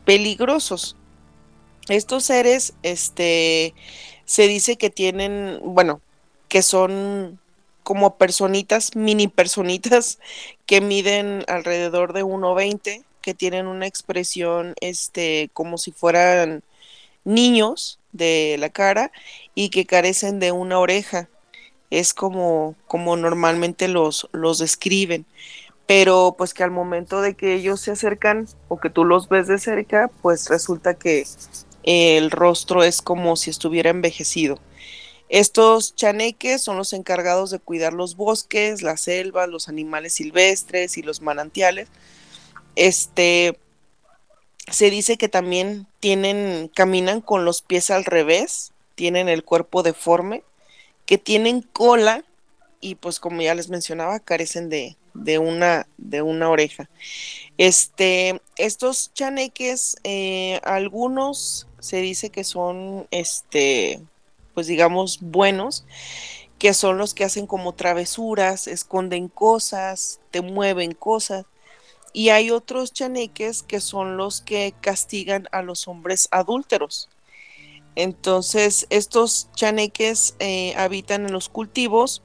peligrosos. 0.05 0.95
Estos 1.87 2.25
seres, 2.25 2.73
este, 2.83 3.73
se 4.25 4.47
dice 4.47 4.77
que 4.77 4.89
tienen, 4.89 5.59
bueno, 5.63 6.01
que 6.47 6.61
son 6.61 7.39
como 7.83 8.17
personitas, 8.17 8.95
mini 8.95 9.27
personitas, 9.27 10.19
que 10.65 10.81
miden 10.81 11.43
alrededor 11.47 12.13
de 12.13 12.23
1,20, 12.23 13.03
que 13.21 13.33
tienen 13.33 13.67
una 13.67 13.87
expresión, 13.87 14.73
este, 14.81 15.49
como 15.53 15.77
si 15.77 15.91
fueran 15.91 16.63
niños 17.23 17.99
de 18.11 18.55
la 18.59 18.69
cara 18.69 19.11
y 19.55 19.69
que 19.69 19.85
carecen 19.85 20.39
de 20.39 20.51
una 20.51 20.79
oreja. 20.79 21.29
Es 21.91 22.15
como, 22.15 22.75
como 22.87 23.15
normalmente 23.15 23.87
los, 23.87 24.27
los 24.31 24.57
describen. 24.57 25.25
Pero 25.85 26.35
pues 26.37 26.53
que 26.53 26.63
al 26.63 26.71
momento 26.71 27.21
de 27.21 27.35
que 27.35 27.53
ellos 27.53 27.81
se 27.81 27.91
acercan 27.91 28.47
o 28.69 28.79
que 28.79 28.89
tú 28.89 29.05
los 29.05 29.29
ves 29.29 29.47
de 29.47 29.59
cerca, 29.59 30.09
pues 30.21 30.49
resulta 30.49 30.95
que 30.95 31.25
el 31.83 32.31
rostro 32.31 32.83
es 32.83 33.01
como 33.01 33.35
si 33.35 33.49
estuviera 33.49 33.89
envejecido. 33.89 34.57
Estos 35.29 35.95
chaneques 35.95 36.61
son 36.61 36.77
los 36.77 36.91
encargados 36.91 37.51
de 37.51 37.59
cuidar 37.59 37.93
los 37.93 38.17
bosques, 38.17 38.81
las 38.81 39.01
selvas, 39.01 39.47
los 39.47 39.69
animales 39.69 40.13
silvestres 40.13 40.97
y 40.97 41.03
los 41.03 41.21
manantiales. 41.21 41.87
Este 42.75 43.57
se 44.69 44.89
dice 44.89 45.17
que 45.17 45.29
también 45.29 45.87
tienen, 45.99 46.69
caminan 46.73 47.21
con 47.21 47.45
los 47.45 47.61
pies 47.61 47.89
al 47.91 48.05
revés, 48.05 48.71
tienen 48.95 49.29
el 49.29 49.43
cuerpo 49.43 49.83
deforme, 49.83 50.43
que 51.11 51.17
tienen 51.17 51.61
cola 51.61 52.23
y 52.79 52.95
pues 52.95 53.19
como 53.19 53.41
ya 53.41 53.53
les 53.53 53.67
mencionaba, 53.67 54.21
carecen 54.21 54.69
de, 54.69 54.95
de 55.13 55.39
una, 55.39 55.85
de 55.97 56.21
una 56.21 56.49
oreja. 56.49 56.89
Este, 57.57 58.41
estos 58.55 59.13
chaneques, 59.13 59.97
eh, 60.05 60.61
algunos 60.63 61.67
se 61.81 61.97
dice 61.97 62.29
que 62.29 62.45
son, 62.45 63.09
este, 63.11 63.99
pues 64.53 64.67
digamos, 64.67 65.19
buenos, 65.19 65.83
que 66.57 66.73
son 66.73 66.97
los 66.97 67.13
que 67.13 67.25
hacen 67.25 67.45
como 67.45 67.73
travesuras, 67.73 68.67
esconden 68.67 69.27
cosas, 69.27 70.21
te 70.31 70.39
mueven 70.39 70.93
cosas. 70.93 71.45
Y 72.13 72.29
hay 72.29 72.51
otros 72.51 72.93
chaneques 72.93 73.63
que 73.63 73.81
son 73.81 74.15
los 74.15 74.39
que 74.39 74.73
castigan 74.79 75.49
a 75.51 75.61
los 75.61 75.89
hombres 75.89 76.29
adúlteros. 76.31 77.09
Entonces, 77.95 78.87
estos 78.89 79.49
chaneques 79.55 80.35
eh, 80.39 80.73
habitan 80.77 81.25
en 81.25 81.33
los 81.33 81.49
cultivos 81.49 82.21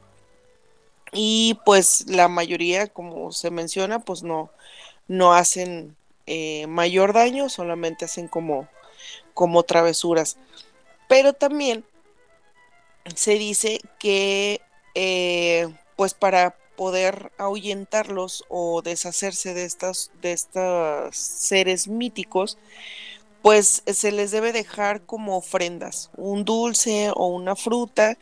y 1.12 1.58
pues 1.64 2.04
la 2.08 2.28
mayoría, 2.28 2.86
como 2.86 3.32
se 3.32 3.50
menciona, 3.50 4.00
pues 4.00 4.22
no, 4.22 4.50
no 5.08 5.32
hacen 5.34 5.96
eh, 6.26 6.66
mayor 6.66 7.12
daño, 7.12 7.48
solamente 7.48 8.04
hacen 8.04 8.28
como, 8.28 8.68
como 9.34 9.62
travesuras. 9.62 10.36
Pero 11.08 11.32
también 11.32 11.84
se 13.14 13.38
dice 13.38 13.80
que 13.98 14.60
eh, 14.94 15.68
pues 15.96 16.14
para 16.14 16.56
poder 16.76 17.32
ahuyentarlos 17.38 18.44
o 18.48 18.82
deshacerse 18.82 19.54
de 19.54 19.64
estas 19.64 20.10
de 20.20 20.32
estos 20.32 21.16
seres 21.16 21.88
míticos, 21.88 22.58
pues 23.42 23.82
se 23.86 24.12
les 24.12 24.30
debe 24.30 24.52
dejar 24.52 25.02
como 25.02 25.36
ofrendas, 25.36 26.10
un 26.16 26.44
dulce 26.44 27.10
o 27.14 27.28
una 27.28 27.56
fruta, 27.56 28.18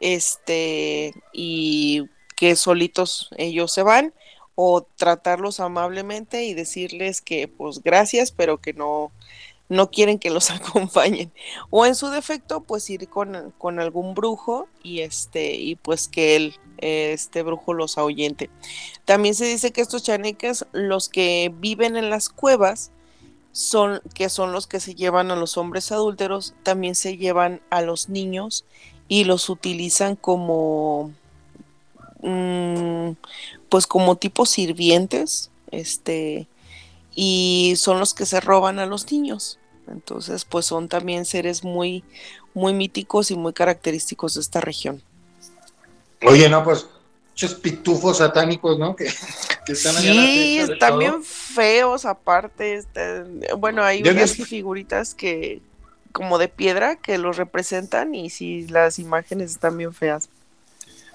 este, 0.00 1.14
y 1.32 2.08
que 2.36 2.56
solitos 2.56 3.30
ellos 3.36 3.72
se 3.72 3.82
van, 3.82 4.12
o 4.56 4.82
tratarlos 4.82 5.60
amablemente 5.60 6.44
y 6.44 6.54
decirles 6.54 7.20
que 7.20 7.48
pues 7.48 7.82
gracias, 7.82 8.30
pero 8.30 8.58
que 8.58 8.72
no, 8.72 9.12
no 9.68 9.90
quieren 9.90 10.18
que 10.18 10.30
los 10.30 10.50
acompañen. 10.50 11.32
O 11.70 11.86
en 11.86 11.94
su 11.94 12.08
defecto, 12.08 12.62
pues 12.62 12.88
ir 12.90 13.08
con, 13.08 13.52
con 13.58 13.80
algún 13.80 14.14
brujo 14.14 14.68
y 14.82 15.00
este, 15.00 15.54
y 15.54 15.76
pues 15.76 16.08
que 16.08 16.36
él, 16.36 16.56
este 16.78 17.42
brujo 17.42 17.74
los 17.74 17.98
ahuyente. 17.98 18.50
También 19.04 19.34
se 19.34 19.46
dice 19.46 19.72
que 19.72 19.80
estos 19.80 20.02
chaneques, 20.02 20.66
los 20.72 21.08
que 21.08 21.52
viven 21.58 21.96
en 21.96 22.10
las 22.10 22.28
cuevas, 22.28 22.90
son, 23.54 24.02
que 24.14 24.28
son 24.28 24.50
los 24.50 24.66
que 24.66 24.80
se 24.80 24.96
llevan 24.96 25.30
a 25.30 25.36
los 25.36 25.56
hombres 25.56 25.92
adúlteros, 25.92 26.54
también 26.64 26.96
se 26.96 27.16
llevan 27.16 27.60
a 27.70 27.82
los 27.82 28.08
niños 28.08 28.64
y 29.06 29.22
los 29.24 29.48
utilizan 29.48 30.16
como, 30.16 31.12
mm, 32.20 33.12
pues 33.68 33.86
como 33.86 34.16
tipo 34.16 34.44
sirvientes, 34.44 35.52
este, 35.70 36.48
y 37.14 37.74
son 37.76 38.00
los 38.00 38.12
que 38.12 38.26
se 38.26 38.40
roban 38.40 38.80
a 38.80 38.86
los 38.86 39.12
niños. 39.12 39.60
Entonces, 39.86 40.44
pues 40.44 40.66
son 40.66 40.88
también 40.88 41.24
seres 41.24 41.62
muy, 41.62 42.02
muy 42.54 42.74
míticos 42.74 43.30
y 43.30 43.36
muy 43.36 43.52
característicos 43.52 44.34
de 44.34 44.40
esta 44.40 44.60
región. 44.60 45.00
Oye, 46.26 46.48
no, 46.48 46.64
pues, 46.64 46.88
muchos 47.34 47.54
pitufos 47.54 48.18
satánicos, 48.18 48.78
¿no? 48.78 48.94
Que, 48.94 49.06
que 49.66 49.72
están 49.72 49.96
Sí, 49.96 50.58
están 50.58 51.00
bien 51.00 51.24
feos 51.24 52.04
aparte. 52.04 52.76
este, 52.76 53.24
bueno, 53.58 53.82
hay 53.82 54.02
Yo 54.02 54.12
unas 54.12 54.36
figuritas 54.36 55.14
que 55.14 55.60
como 56.12 56.38
de 56.38 56.46
piedra 56.46 56.94
que 56.94 57.18
los 57.18 57.36
representan 57.36 58.14
y 58.14 58.30
sí, 58.30 58.68
las 58.68 59.00
imágenes 59.00 59.50
están 59.50 59.76
bien 59.76 59.92
feas. 59.92 60.28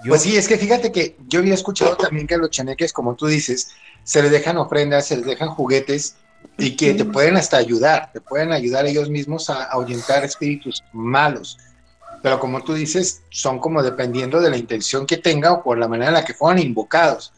Pues 0.06 0.24
sí, 0.24 0.36
es 0.36 0.50
que 0.50 0.58
fíjate 0.58 0.92
que 0.92 1.16
yo 1.28 1.40
había 1.40 1.54
escuchado 1.54 1.96
también 1.96 2.28
que 2.28 2.36
a 2.36 2.38
los 2.38 2.50
chaneques, 2.50 2.92
como 2.92 3.16
tú 3.16 3.28
dices, 3.28 3.72
se 4.04 4.22
les 4.22 4.32
dejan 4.32 4.58
ofrendas, 4.58 5.08
se 5.08 5.16
les 5.16 5.26
dejan 5.26 5.50
juguetes 5.50 6.16
y 6.58 6.76
que 6.76 6.94
te 6.96 7.06
pueden 7.06 7.38
hasta 7.38 7.56
ayudar, 7.56 8.12
te 8.12 8.20
pueden 8.20 8.52
ayudar 8.52 8.86
ellos 8.86 9.10
mismos 9.10 9.50
a 9.50 9.64
ahuyentar 9.64 10.26
espíritus 10.26 10.84
malos. 10.92 11.58
Pero 12.22 12.40
como 12.40 12.64
tú 12.64 12.74
dices, 12.74 13.22
son 13.30 13.60
como 13.60 13.82
dependiendo 13.82 14.42
de 14.42 14.50
la 14.50 14.58
intención 14.58 15.06
que 15.06 15.18
tenga 15.18 15.54
o 15.54 15.64
por 15.64 15.78
la 15.78 15.88
manera 15.88 16.10
en 16.10 16.16
la 16.16 16.26
que 16.26 16.34
fueron 16.34 16.60
invocados. 16.60 17.32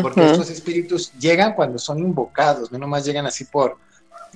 Porque 0.00 0.24
estos 0.24 0.50
espíritus 0.50 1.12
llegan 1.18 1.54
cuando 1.54 1.78
son 1.78 1.98
invocados, 1.98 2.70
no 2.72 2.78
nomás 2.78 3.04
llegan 3.04 3.26
así 3.26 3.44
por, 3.44 3.78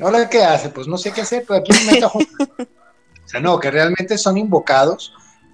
¿ahora 0.00 0.28
qué 0.28 0.44
hace? 0.44 0.68
Pues 0.68 0.86
no 0.86 0.96
sé 0.96 1.12
qué 1.12 1.22
hacer, 1.22 1.44
pero 1.46 1.60
aquí 1.60 1.72
me 1.72 1.92
meto 1.92 2.06
a 2.06 2.10
jugar". 2.10 2.28
O 3.24 3.30
sea, 3.30 3.40
no, 3.40 3.60
que 3.60 3.70
realmente 3.70 4.16
son 4.16 4.38
invocados 4.38 5.12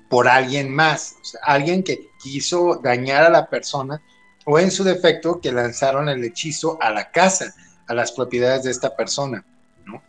por 0.08 0.28
alguien 0.28 0.72
más, 0.72 1.16
o 1.20 1.24
sea, 1.24 1.40
alguien 1.42 1.82
que 1.82 2.08
quiso 2.22 2.76
dañar 2.80 3.24
a 3.24 3.30
la 3.30 3.50
persona 3.50 4.00
o 4.44 4.60
en 4.60 4.70
su 4.70 4.84
defecto 4.84 5.40
que 5.40 5.50
lanzaron 5.50 6.08
el 6.08 6.22
hechizo 6.22 6.78
a 6.80 6.92
la 6.92 7.10
casa, 7.10 7.52
a 7.88 7.94
las 7.94 8.12
propiedades 8.12 8.62
de 8.62 8.70
esta 8.70 8.94
persona, 8.94 9.44
¿no? 9.84 10.00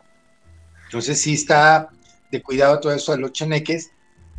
Entonces 0.84 1.20
sí 1.20 1.34
está 1.34 1.90
de 2.32 2.44
cuidado 2.44 2.80
todo 2.80 2.94
eso 2.94 3.14
de 3.14 3.18
los 3.18 3.32
chaneques 3.32 3.90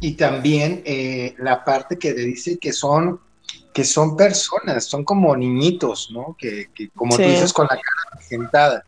y 0.00 0.12
también 0.14 0.82
eh, 0.84 1.34
la 1.38 1.64
parte 1.64 1.98
que 1.98 2.12
dice 2.12 2.58
que 2.58 2.72
son 2.72 3.20
que 3.72 3.84
son 3.84 4.16
personas, 4.16 4.86
son 4.86 5.04
como 5.04 5.36
niñitos, 5.36 6.10
¿no? 6.10 6.34
Que, 6.38 6.70
que 6.74 6.88
como 6.88 7.14
tú 7.14 7.22
dices, 7.22 7.52
con 7.52 7.66
la 7.66 7.76
cara 7.76 8.22
sentada. 8.26 8.84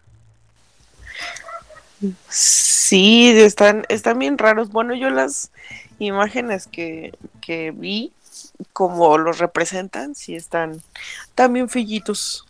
Sí, 2.31 3.29
están, 3.37 3.85
están 3.91 4.19
bien 4.19 4.39
raros. 4.39 4.71
Bueno, 4.71 4.95
yo 4.95 5.11
las 5.11 5.51
imágenes 5.99 6.67
que, 6.67 7.13
que 7.43 7.71
vi, 7.71 8.15
como 8.73 9.19
los 9.19 9.39
representan, 9.39 10.15
sí 10.15 10.35
están 10.35 10.81
también 11.35 11.69
fellitos. 11.69 12.47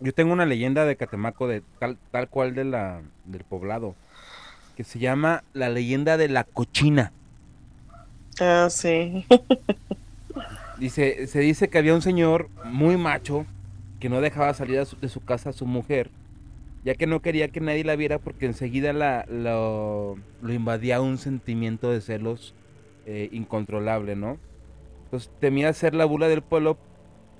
Yo 0.00 0.12
tengo 0.12 0.32
una 0.32 0.44
leyenda 0.44 0.84
de 0.86 0.96
Catemaco 0.96 1.46
de 1.46 1.62
tal, 1.78 1.98
tal 2.10 2.28
cual 2.28 2.56
de 2.56 2.64
la, 2.64 3.00
del 3.26 3.44
poblado, 3.44 3.94
que 4.76 4.82
se 4.82 4.98
llama 4.98 5.44
la 5.52 5.68
leyenda 5.68 6.16
de 6.16 6.28
la 6.30 6.42
cochina. 6.42 7.12
Ah, 8.40 8.68
sí. 8.70 9.24
Dice, 10.78 11.26
se 11.26 11.40
dice 11.40 11.68
que 11.68 11.78
había 11.78 11.94
un 11.94 12.02
señor 12.02 12.50
muy 12.64 12.96
macho 12.98 13.46
que 13.98 14.10
no 14.10 14.20
dejaba 14.20 14.52
salir 14.52 14.84
de 14.84 15.08
su 15.08 15.24
casa 15.24 15.50
a 15.50 15.54
su 15.54 15.64
mujer, 15.64 16.10
ya 16.84 16.94
que 16.94 17.06
no 17.06 17.22
quería 17.22 17.48
que 17.48 17.60
nadie 17.60 17.82
la 17.82 17.96
viera 17.96 18.18
porque 18.18 18.44
enseguida 18.44 18.92
la, 18.92 19.24
lo, 19.28 20.16
invadía 20.42 21.00
un 21.00 21.16
sentimiento 21.16 21.90
de 21.90 22.02
celos 22.02 22.54
eh, 23.06 23.30
incontrolable, 23.32 24.16
¿no? 24.16 24.38
Entonces 25.04 25.30
temía 25.40 25.72
ser 25.72 25.94
la 25.94 26.04
bula 26.04 26.28
del 26.28 26.42
pueblo 26.42 26.76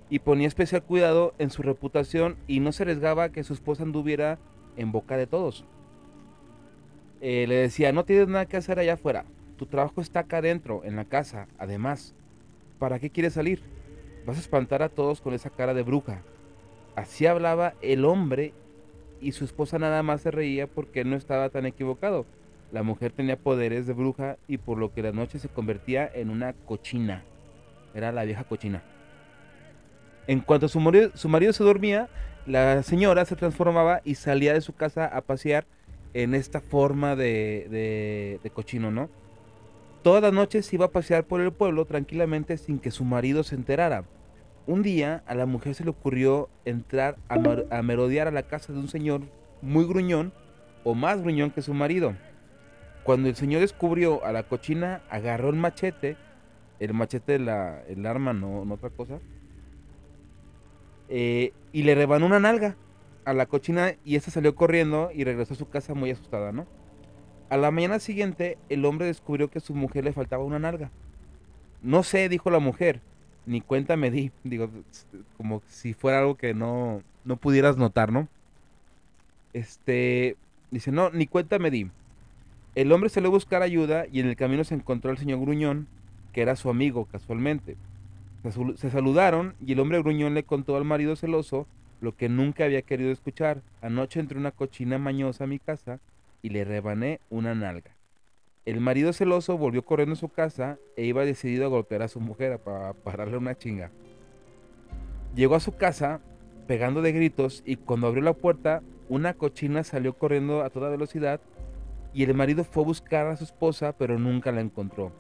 y 0.09 0.21
ponía 0.21 0.49
especial 0.49 0.83
cuidado 0.83 1.35
en 1.39 1.51
su 1.51 1.63
reputación 1.63 2.37
y 2.47 2.61
no 2.61 2.73
se 2.73 2.85
arriesgaba 2.85 3.31
que 3.31 3.45
su 3.45 3.53
esposa 3.53 3.83
anduviera 3.83 4.39
en 4.77 4.93
boca 4.93 5.17
de 5.17 5.27
todos. 5.27 5.65
Eh, 7.21 7.47
le 7.49 7.57
decía, 7.57 7.93
no 7.93 8.05
tienes 8.05 8.29
nada 8.29 8.47
que 8.47 8.57
hacer 8.57 8.79
allá 8.79 8.95
afuera, 8.95 9.25
tu 9.57 9.67
trabajo 9.67 10.01
está 10.01 10.21
acá 10.21 10.39
adentro, 10.39 10.83
en 10.85 10.97
la 10.97 11.05
casa, 11.05 11.49
además. 11.59 12.15
¿Para 12.79 12.99
qué 12.99 13.11
quieres 13.11 13.33
salir? 13.35 13.63
Vas 14.27 14.37
a 14.37 14.41
espantar 14.41 14.83
a 14.83 14.89
todos 14.89 15.21
con 15.21 15.35
esa 15.35 15.51
cara 15.51 15.73
de 15.75 15.83
bruja. 15.83 16.23
Así 16.95 17.27
hablaba 17.27 17.75
el 17.81 18.05
hombre 18.05 18.53
y 19.21 19.33
su 19.33 19.45
esposa 19.45 19.79
nada 19.79 20.03
más 20.03 20.21
se 20.23 20.31
reía 20.31 20.67
porque 20.67 21.05
no 21.05 21.17
estaba 21.17 21.49
tan 21.49 21.67
equivocado. 21.67 22.27
La 22.73 22.83
mujer 22.83 23.13
tenía 23.13 23.39
poderes 23.39 23.87
de 23.87 23.93
bruja 23.93 24.37
y 24.49 24.59
por 24.59 24.79
lo 24.79 24.93
que 24.93 25.03
la 25.03 25.13
noche 25.13 25.39
se 25.39 25.49
convertía 25.49 26.11
en 26.13 26.31
una 26.31 26.53
cochina. 26.53 27.23
Era 27.95 28.13
la 28.13 28.25
vieja 28.25 28.45
cochina. 28.45 28.83
En 30.27 30.41
cuanto 30.41 30.69
su 30.69 30.81
marido, 30.81 31.11
su 31.15 31.29
marido 31.29 31.53
se 31.53 31.63
dormía, 31.65 32.09
la 32.47 32.83
señora 32.83 33.25
se 33.25 33.37
transformaba 33.37 34.01
y 34.05 34.17
salía 34.17 34.53
de 34.53 34.61
su 34.61 34.75
casa 34.75 35.07
a 35.07 35.21
pasear 35.21 35.67
en 36.15 36.35
esta 36.35 36.61
forma 36.61 37.15
de, 37.15 37.69
de- 37.71 38.41
de 38.43 38.51
cochino, 38.51 38.91
¿no? 38.91 39.09
Todas 40.07 40.23
las 40.23 40.33
noches 40.33 40.73
iba 40.73 40.85
a 40.85 40.93
pasear 40.93 41.25
por 41.25 41.41
el 41.41 41.53
pueblo 41.53 41.85
tranquilamente 41.85 42.59
sin 42.59 42.79
que 42.79 42.93
su 42.93 43.03
marido 43.03 43.43
se 43.43 43.57
enterara. 43.57 44.05
Un 44.65 44.85
día 44.85 45.25
a 45.27 45.35
la 45.35 45.47
mujer 45.47 45.75
se 45.75 45.83
le 45.83 45.91
ocurrió 45.91 46.49
entrar 46.65 47.17
a, 47.29 47.83
merodear 47.83 48.29
a 48.29 48.31
la 48.31 48.45
casa 48.45 48.73
de 48.73 48.79
un 48.79 48.87
señor 48.87 49.23
muy 49.63 49.85
gruñón 49.85 50.33
o 50.85 50.95
más 50.95 51.21
gruñón 51.23 51.51
que 51.51 51.61
su 51.61 51.75
marido. 51.75 52.15
Cuando 53.03 53.29
el 53.29 53.35
señor 53.35 53.63
descubrió 53.63 54.25
a 54.25 54.31
la 54.31 54.45
cochina, 54.45 55.03
agarró 55.11 55.49
el 55.51 55.57
machete, 55.57 56.17
el 56.79 56.95
machete, 56.95 57.41
la, 57.41 57.83
el 57.89 58.07
arma, 58.07 58.33
no, 58.33 58.65
no 58.65 58.75
otra 58.75 58.91
cosa, 58.91 59.19
eh, 61.09 61.53
y 61.73 61.83
le 61.83 61.97
rebanó 61.97 62.27
una 62.27 62.39
nalga 62.39 62.77
a 63.25 63.33
la 63.33 63.47
cochina 63.47 63.97
y 64.05 64.15
esta 64.15 64.31
salió 64.31 64.55
corriendo 64.55 65.11
y 65.13 65.25
regresó 65.25 65.55
a 65.55 65.57
su 65.57 65.69
casa 65.69 65.95
muy 65.95 66.13
asustada, 66.13 66.53
¿no? 66.53 66.65
A 67.49 67.57
la 67.57 67.71
mañana 67.71 67.99
siguiente, 68.01 68.59
el 68.69 68.85
hombre 68.85 69.07
descubrió 69.07 69.49
que 69.49 69.59
a 69.59 69.61
su 69.61 69.75
mujer 69.75 70.05
le 70.05 70.13
faltaba 70.13 70.45
una 70.45 70.59
nalga. 70.59 70.91
No 71.83 72.03
sé, 72.03 72.29
dijo 72.29 72.51
la 72.51 72.59
mujer, 72.59 73.01
ni 73.47 73.61
cuenta 73.61 73.97
me 73.97 74.11
di. 74.11 74.33
Digo, 74.45 74.71
como 75.37 75.63
si 75.69 75.95
fuera 75.95 76.21
algo 76.21 76.37
que 76.37 76.55
no, 76.55 77.03
no 77.25 77.37
pudieras 77.37 77.77
notar, 77.77 78.13
¿no? 78.13 78.29
Este, 79.53 80.37
dice, 80.71 80.93
no, 80.93 81.11
ni 81.11 81.27
cuenta 81.27 81.59
me 81.59 81.71
di. 81.71 81.91
El 82.75 82.93
hombre 82.93 83.09
salió 83.11 83.29
a 83.29 83.33
buscar 83.33 83.63
ayuda 83.63 84.07
y 84.13 84.21
en 84.21 84.27
el 84.29 84.37
camino 84.37 84.65
se 84.65 84.75
encontró 84.75 85.11
al 85.11 85.19
señor 85.19 85.41
Gruñón, 85.41 85.89
que 86.33 86.43
era 86.43 86.57
su 86.57 86.69
amigo 86.71 87.07
casualmente. 87.07 87.77
Se, 88.43 88.51
salu- 88.51 88.77
se 88.77 88.91
saludaron 88.91 89.55
y 89.65 89.73
el 89.73 89.81
hombre 89.81 90.01
Gruñón 90.03 90.35
le 90.35 90.45
contó 90.45 90.77
al 90.77 90.85
marido 90.85 91.17
celoso 91.17 91.67
lo 92.01 92.15
que 92.17 92.29
nunca 92.29 92.65
había 92.65 92.83
querido 92.83 93.11
escuchar. 93.13 93.63
Anoche 93.81 94.21
entró 94.21 94.39
una 94.39 94.51
cochina 94.53 94.99
mañosa 94.99 95.45
a 95.45 95.47
mi 95.47 95.59
casa 95.59 96.01
y 96.43 96.51
le 96.51 96.65
rebané 96.65 97.21
una 97.31 97.55
nalga. 97.55 97.97
El 98.65 98.81
marido 98.81 99.13
celoso 99.13 99.57
volvió 99.57 99.85
corriendo 99.85 100.15
a 100.15 100.17
su 100.17 100.29
casa 100.29 100.79
e 100.97 101.05
iba 101.05 101.25
decidido 101.25 101.67
a 101.67 101.69
golpear 101.69 102.03
a 102.03 102.09
su 102.09 102.19
mujer 102.21 102.59
para 102.59 102.95
pararle 102.95 103.37
una 103.37 103.57
chinga. 103.57 103.93
Llegó 105.37 105.55
a 105.55 105.61
su 105.61 105.77
casa 105.77 106.21
pegando 106.67 107.01
de 107.01 107.13
gritos 107.13 107.63
y 107.65 107.77
cuando 107.77 108.09
abrió 108.09 108.23
la 108.23 108.33
puerta 108.33 108.83
una 109.09 109.35
cochina 109.35 109.85
salió 109.85 110.15
corriendo 110.15 110.63
a 110.63 110.71
toda 110.71 110.89
velocidad 110.89 111.41
y 112.13 112.25
el 112.25 112.35
marido 112.35 112.65
fue 112.65 112.83
a 112.83 112.87
buscar 112.87 113.27
a 113.29 113.37
su 113.37 113.45
esposa 113.45 113.95
pero 113.97 114.19
nunca 114.19 114.51
la 114.51 114.63
encontró. 114.63 115.13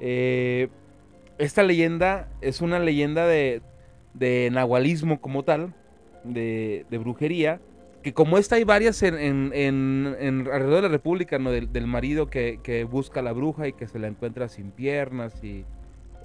Eh, 0.00 0.68
esta 1.36 1.62
leyenda 1.62 2.28
es 2.40 2.62
una 2.62 2.78
leyenda 2.78 3.26
de, 3.26 3.60
de 4.14 4.48
nahualismo 4.50 5.20
como 5.20 5.42
tal, 5.42 5.74
de, 6.24 6.86
de 6.88 6.98
brujería, 6.98 7.60
que 8.02 8.14
como 8.14 8.38
esta 8.38 8.56
hay 8.56 8.64
varias 8.64 9.02
en, 9.02 9.18
en- 9.18 9.52
en- 9.54 10.16
en 10.18 10.40
alrededor 10.48 10.76
de 10.76 10.82
la 10.82 10.88
República, 10.88 11.38
¿no? 11.38 11.50
Del, 11.50 11.72
del 11.72 11.86
marido 11.86 12.28
que, 12.30 12.60
que 12.62 12.84
busca 12.84 13.20
a 13.20 13.22
la 13.22 13.32
bruja 13.32 13.68
y 13.68 13.72
que 13.74 13.86
se 13.86 13.98
la 13.98 14.08
encuentra 14.08 14.48
sin 14.48 14.70
piernas, 14.70 15.42
y, 15.44 15.64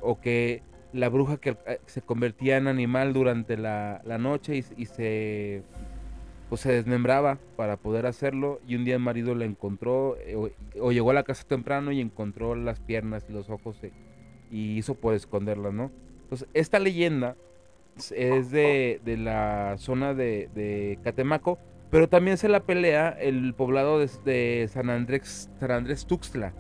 o 0.01 0.19
que 0.21 0.61
la 0.93 1.09
bruja 1.09 1.37
que 1.37 1.57
eh, 1.67 1.79
se 1.85 2.01
convertía 2.01 2.55
en 2.57 2.67
animal 2.67 3.11
durante 3.13 3.57
la, 3.57 4.01
la 4.05 4.17
noche 4.17 4.55
y, 4.55 4.63
y 4.81 4.85
se, 4.85 5.63
pues, 6.47 6.61
se 6.61 6.71
desmembraba 6.71 7.39
para 7.57 7.75
poder 7.75 8.05
hacerlo, 8.05 8.61
y 8.65 8.75
un 8.75 8.85
día 8.85 8.95
el 8.95 9.01
marido 9.01 9.35
la 9.35 9.43
encontró, 9.45 10.15
eh, 10.25 10.35
o, 10.35 10.49
o 10.79 10.91
llegó 10.93 11.11
a 11.11 11.13
la 11.13 11.23
casa 11.23 11.43
temprano 11.45 11.91
y 11.91 11.99
encontró 11.99 12.55
las 12.55 12.79
piernas 12.79 13.25
y 13.29 13.33
los 13.33 13.49
ojos 13.49 13.77
eh, 13.83 13.91
y 14.49 14.77
hizo 14.77 14.95
por 14.95 15.13
esconderlas, 15.13 15.73
¿no? 15.73 15.91
Entonces, 16.23 16.47
esta 16.53 16.79
leyenda 16.79 17.35
es- 17.97 18.51
de, 18.51 19.01
de 19.03 19.17
la 19.17 19.75
zona 19.77 20.13
de, 20.13 20.49
de 20.53 20.99
Catemaco, 21.03 21.59
pero 21.91 22.09
también 22.09 22.37
se 22.37 22.49
la 22.49 22.61
pelea 22.61 23.09
el 23.09 23.53
poblado 23.53 23.99
de, 23.99 24.09
de 24.25 24.67
San 24.71 24.89
Andrés, 24.89 25.49
San 25.59 25.71
Andrés 25.71 26.05
Tuxtla, 26.05 26.53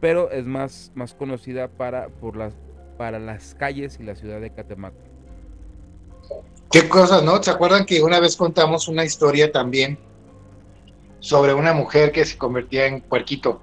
pero 0.00 0.30
es 0.30 0.46
más, 0.46 0.90
más 0.94 1.14
conocida 1.14 1.68
para, 1.68 2.08
por 2.08 2.36
las, 2.36 2.54
para 2.98 3.18
las 3.18 3.54
calles 3.54 3.98
y 4.00 4.02
la 4.02 4.16
ciudad 4.16 4.40
de 4.40 4.50
Catemaco. 4.50 4.96
Qué 6.70 6.88
cosas, 6.88 7.22
¿no? 7.22 7.42
¿Se 7.42 7.50
acuerdan 7.50 7.84
que 7.84 8.02
una 8.02 8.18
vez 8.18 8.36
contamos 8.36 8.88
una 8.88 9.04
historia 9.04 9.52
también 9.52 9.98
sobre 11.20 11.54
una 11.54 11.74
mujer 11.74 12.10
que 12.12 12.24
se 12.24 12.38
convertía 12.38 12.86
en 12.86 13.02
puerquito? 13.02 13.62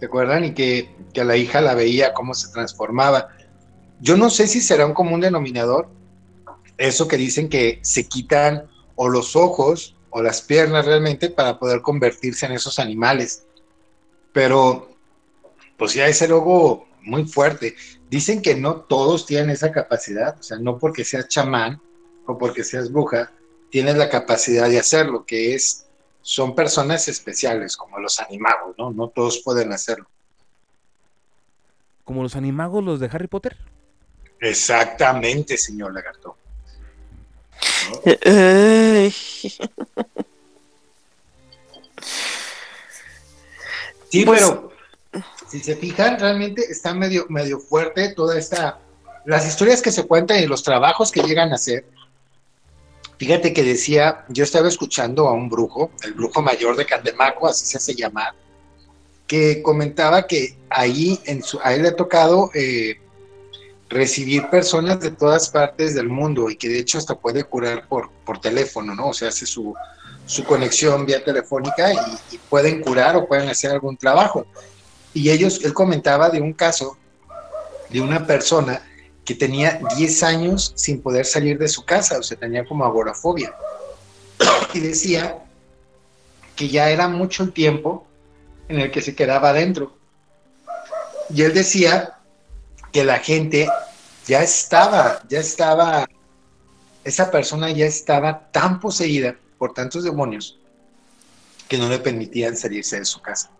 ¿Se 0.00 0.06
acuerdan? 0.06 0.44
Y 0.44 0.52
que, 0.52 0.90
que 1.14 1.24
la 1.24 1.36
hija 1.36 1.60
la 1.60 1.74
veía 1.74 2.12
cómo 2.12 2.34
se 2.34 2.52
transformaba. 2.52 3.28
Yo 4.00 4.16
no 4.16 4.28
sé 4.28 4.46
si 4.48 4.60
será 4.60 4.84
un 4.84 4.92
común 4.92 5.20
denominador 5.20 5.88
eso 6.78 7.08
que 7.08 7.16
dicen 7.16 7.48
que 7.48 7.78
se 7.82 8.08
quitan 8.08 8.68
o 8.94 9.08
los 9.08 9.36
ojos 9.36 9.94
o 10.10 10.22
las 10.22 10.42
piernas 10.42 10.86
realmente 10.86 11.30
para 11.30 11.58
poder 11.58 11.82
convertirse 11.82 12.46
en 12.46 12.52
esos 12.52 12.78
animales. 12.78 13.44
Pero 14.32 14.90
pues 15.76 15.94
ya 15.94 16.06
es 16.06 16.22
algo 16.22 16.86
muy 17.02 17.24
fuerte. 17.24 17.76
Dicen 18.08 18.42
que 18.42 18.54
no 18.54 18.76
todos 18.76 19.26
tienen 19.26 19.50
esa 19.50 19.72
capacidad, 19.72 20.38
o 20.38 20.42
sea, 20.42 20.58
no 20.58 20.78
porque 20.78 21.04
seas 21.04 21.28
chamán 21.28 21.80
o 22.26 22.38
porque 22.38 22.64
seas 22.64 22.90
bruja, 22.90 23.32
tienes 23.70 23.96
la 23.96 24.08
capacidad 24.08 24.68
de 24.68 24.78
hacerlo, 24.78 25.24
que 25.24 25.54
es, 25.54 25.86
son 26.22 26.54
personas 26.54 27.08
especiales, 27.08 27.76
como 27.76 27.98
los 27.98 28.18
animagos, 28.20 28.74
¿no? 28.78 28.90
No 28.90 29.08
todos 29.08 29.42
pueden 29.44 29.72
hacerlo. 29.72 30.08
Como 32.04 32.22
los 32.22 32.36
animagos, 32.36 32.84
los 32.84 33.00
de 33.00 33.10
Harry 33.12 33.26
Potter. 33.26 33.56
Exactamente, 34.40 35.56
señor 35.56 35.92
Lagarto. 35.92 36.36
Sí, 44.10 44.24
Pues- 44.24 44.40
pero 44.40 44.72
si 45.50 45.60
se 45.60 45.76
fijan, 45.76 46.18
realmente 46.18 46.62
está 46.70 46.94
medio, 46.94 47.26
medio 47.28 47.58
fuerte 47.58 48.14
toda 48.14 48.38
esta, 48.38 48.78
las 49.24 49.46
historias 49.46 49.82
que 49.82 49.92
se 49.92 50.06
cuentan 50.06 50.38
y 50.42 50.46
los 50.46 50.62
trabajos 50.62 51.10
que 51.10 51.22
llegan 51.22 51.52
a 51.52 51.56
hacer. 51.56 51.84
Fíjate 53.18 53.52
que 53.54 53.62
decía, 53.62 54.24
yo 54.28 54.44
estaba 54.44 54.68
escuchando 54.68 55.26
a 55.28 55.32
un 55.32 55.48
brujo, 55.48 55.90
el 56.02 56.12
brujo 56.12 56.42
mayor 56.42 56.76
de 56.76 56.84
Catemaco, 56.84 57.48
así 57.48 57.64
se 57.64 57.78
hace 57.78 57.94
llamar, 57.94 58.34
que 59.26 59.62
comentaba 59.62 60.26
que 60.26 60.56
ahí 60.68 61.18
en 61.24 61.42
su, 61.42 61.58
a 61.62 61.72
él 61.74 61.82
le 61.82 61.88
ha 61.88 61.96
tocado 61.96 62.50
eh, 62.54 63.00
recibir 63.88 64.48
personas 64.50 65.00
de 65.00 65.10
todas 65.10 65.48
partes 65.48 65.94
del 65.94 66.08
mundo 66.08 66.50
y 66.50 66.56
que 66.56 66.68
de 66.68 66.78
hecho 66.78 66.98
hasta 66.98 67.14
puede 67.14 67.44
curar 67.44 67.86
por, 67.88 68.10
por 68.24 68.40
teléfono, 68.40 68.94
¿no? 68.94 69.08
O 69.08 69.14
sea, 69.14 69.28
hace 69.28 69.46
su, 69.46 69.74
su 70.26 70.44
conexión 70.44 71.06
vía 71.06 71.24
telefónica 71.24 71.92
y, 71.92 72.38
pueden 72.50 72.82
curar 72.82 73.16
o 73.16 73.26
pueden 73.26 73.48
hacer 73.48 73.70
algún 73.70 73.96
trabajo. 73.96 74.46
Y 75.14 75.30
ellos, 75.30 75.64
él 75.64 75.72
comentaba 75.72 76.28
de 76.28 76.40
un 76.40 76.52
caso 76.52 76.96
de 77.90 78.00
una 78.00 78.26
persona 78.26 78.82
que 79.24 79.34
tenía 79.34 79.80
10 79.96 80.22
años 80.22 80.72
sin 80.76 81.00
poder 81.00 81.24
salir 81.24 81.58
de 81.58 81.68
su 81.68 81.84
casa, 81.84 82.18
o 82.18 82.22
sea, 82.22 82.36
tenía 82.36 82.64
como 82.64 82.84
agorafobia. 82.84 83.54
Y 84.74 84.80
decía 84.80 85.38
que 86.54 86.68
ya 86.68 86.90
era 86.90 87.08
mucho 87.08 87.44
el 87.44 87.52
tiempo 87.52 88.06
en 88.68 88.80
el 88.80 88.90
que 88.90 89.00
se 89.00 89.14
quedaba 89.14 89.50
adentro. 89.50 89.96
Y 91.30 91.42
él 91.42 91.54
decía 91.54 92.15
que 92.96 93.04
la 93.04 93.18
gente 93.18 93.68
ya 94.26 94.42
estaba, 94.42 95.22
ya 95.28 95.40
estaba, 95.40 96.08
esa 97.04 97.30
persona 97.30 97.70
ya 97.70 97.84
estaba 97.84 98.50
tan 98.50 98.80
poseída 98.80 99.36
por 99.58 99.74
tantos 99.74 100.02
demonios 100.02 100.58
que 101.68 101.76
no 101.76 101.90
le 101.90 101.98
permitían 101.98 102.56
salirse 102.56 102.98
de 102.98 103.04
su 103.04 103.20
casa, 103.20 103.50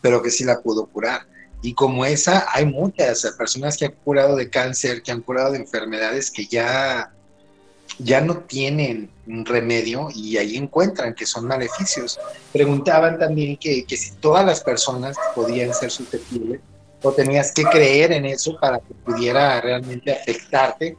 pero 0.00 0.22
que 0.22 0.30
sí 0.30 0.44
la 0.44 0.62
pudo 0.62 0.86
curar. 0.86 1.26
Y 1.60 1.74
como 1.74 2.06
esa, 2.06 2.46
hay 2.54 2.64
muchas 2.64 3.20
personas 3.36 3.76
que 3.76 3.84
han 3.84 3.92
curado 4.02 4.34
de 4.34 4.48
cáncer, 4.48 5.02
que 5.02 5.12
han 5.12 5.20
curado 5.20 5.52
de 5.52 5.58
enfermedades 5.58 6.30
que 6.30 6.46
ya, 6.46 7.12
ya 7.98 8.22
no 8.22 8.38
tienen 8.38 9.10
remedio 9.26 10.08
y 10.14 10.38
ahí 10.38 10.56
encuentran 10.56 11.14
que 11.14 11.26
son 11.26 11.46
maleficios. 11.46 12.18
Preguntaban 12.50 13.18
también 13.18 13.58
que, 13.58 13.84
que 13.84 13.98
si 13.98 14.12
todas 14.12 14.46
las 14.46 14.62
personas 14.62 15.18
podían 15.34 15.74
ser 15.74 15.90
susceptibles 15.90 16.62
o 17.02 17.12
tenías 17.12 17.52
que 17.52 17.64
creer 17.64 18.12
en 18.12 18.26
eso 18.26 18.58
para 18.60 18.78
que 18.78 18.94
pudiera 18.94 19.60
realmente 19.60 20.12
afectarte 20.12 20.96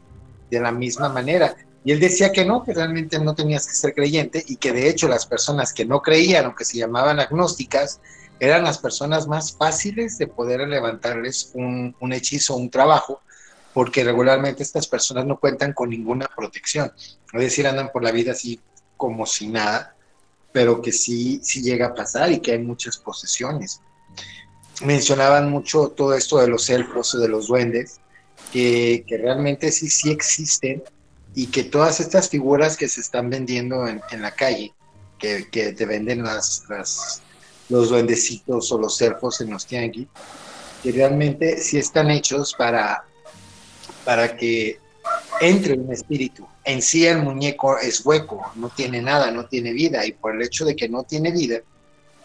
de 0.49 0.59
la 0.59 0.71
misma 0.71 1.09
manera. 1.09 1.55
Y 1.83 1.91
él 1.91 1.99
decía 1.99 2.31
que 2.31 2.45
no, 2.45 2.63
que 2.63 2.73
realmente 2.73 3.19
no 3.19 3.33
tenías 3.33 3.67
que 3.67 3.73
ser 3.73 3.93
creyente 3.93 4.43
y 4.47 4.57
que 4.57 4.71
de 4.71 4.89
hecho 4.89 5.07
las 5.07 5.25
personas 5.25 5.73
que 5.73 5.85
no 5.85 6.01
creían 6.01 6.45
o 6.45 6.55
que 6.55 6.65
se 6.65 6.77
llamaban 6.77 7.19
agnósticas 7.19 7.99
eran 8.39 8.63
las 8.63 8.77
personas 8.77 9.27
más 9.27 9.53
fáciles 9.53 10.17
de 10.17 10.27
poder 10.27 10.67
levantarles 10.67 11.51
un, 11.53 11.95
un 11.99 12.13
hechizo, 12.13 12.55
un 12.55 12.71
trabajo, 12.71 13.21
porque 13.73 14.03
regularmente 14.03 14.63
estas 14.63 14.87
personas 14.87 15.25
no 15.25 15.39
cuentan 15.39 15.73
con 15.73 15.89
ninguna 15.89 16.27
protección. 16.35 16.91
Es 17.33 17.41
decir, 17.41 17.67
andan 17.67 17.91
por 17.91 18.03
la 18.03 18.11
vida 18.11 18.31
así 18.31 18.59
como 18.97 19.25
si 19.25 19.47
nada, 19.47 19.95
pero 20.51 20.81
que 20.81 20.91
sí, 20.91 21.39
sí 21.43 21.61
llega 21.61 21.87
a 21.87 21.93
pasar 21.93 22.31
y 22.31 22.39
que 22.39 22.53
hay 22.53 22.59
muchas 22.59 22.97
posesiones. 22.97 23.81
Mencionaban 24.83 25.49
mucho 25.49 25.89
todo 25.89 26.13
esto 26.15 26.37
de 26.39 26.47
los 26.47 26.69
elfos 26.69 27.13
o 27.15 27.19
de 27.19 27.27
los 27.27 27.47
duendes, 27.47 27.99
que, 28.51 29.03
que 29.07 29.17
realmente 29.17 29.71
sí, 29.71 29.89
sí 29.89 30.11
existen 30.11 30.83
y 31.35 31.47
que 31.47 31.63
todas 31.63 31.99
estas 31.99 32.29
figuras 32.29 32.75
que 32.75 32.89
se 32.89 33.01
están 33.01 33.29
vendiendo 33.29 33.87
en, 33.87 34.01
en 34.11 34.21
la 34.21 34.31
calle, 34.31 34.73
que, 35.17 35.47
que, 35.49 35.71
te 35.73 35.85
venden 35.85 36.23
las, 36.23 36.63
las, 36.67 37.21
los 37.69 37.89
duendecitos 37.89 38.71
o 38.71 38.77
los 38.77 38.99
elfos 39.01 39.39
en 39.41 39.51
los 39.51 39.65
tianguis, 39.65 40.07
que 40.83 40.91
realmente 40.91 41.57
sí 41.57 41.77
están 41.77 42.09
hechos 42.09 42.53
para, 42.57 43.05
para 44.03 44.35
que 44.35 44.79
entre 45.39 45.73
un 45.73 45.91
espíritu. 45.91 46.47
En 46.63 46.81
sí 46.81 47.05
el 47.05 47.19
muñeco 47.19 47.77
es 47.77 48.05
hueco, 48.05 48.51
no 48.55 48.69
tiene 48.69 49.01
nada, 49.01 49.31
no 49.31 49.45
tiene 49.45 49.71
vida, 49.73 50.05
y 50.05 50.11
por 50.11 50.35
el 50.35 50.41
hecho 50.41 50.65
de 50.65 50.75
que 50.75 50.89
no 50.89 51.03
tiene 51.03 51.31
vida, 51.31 51.61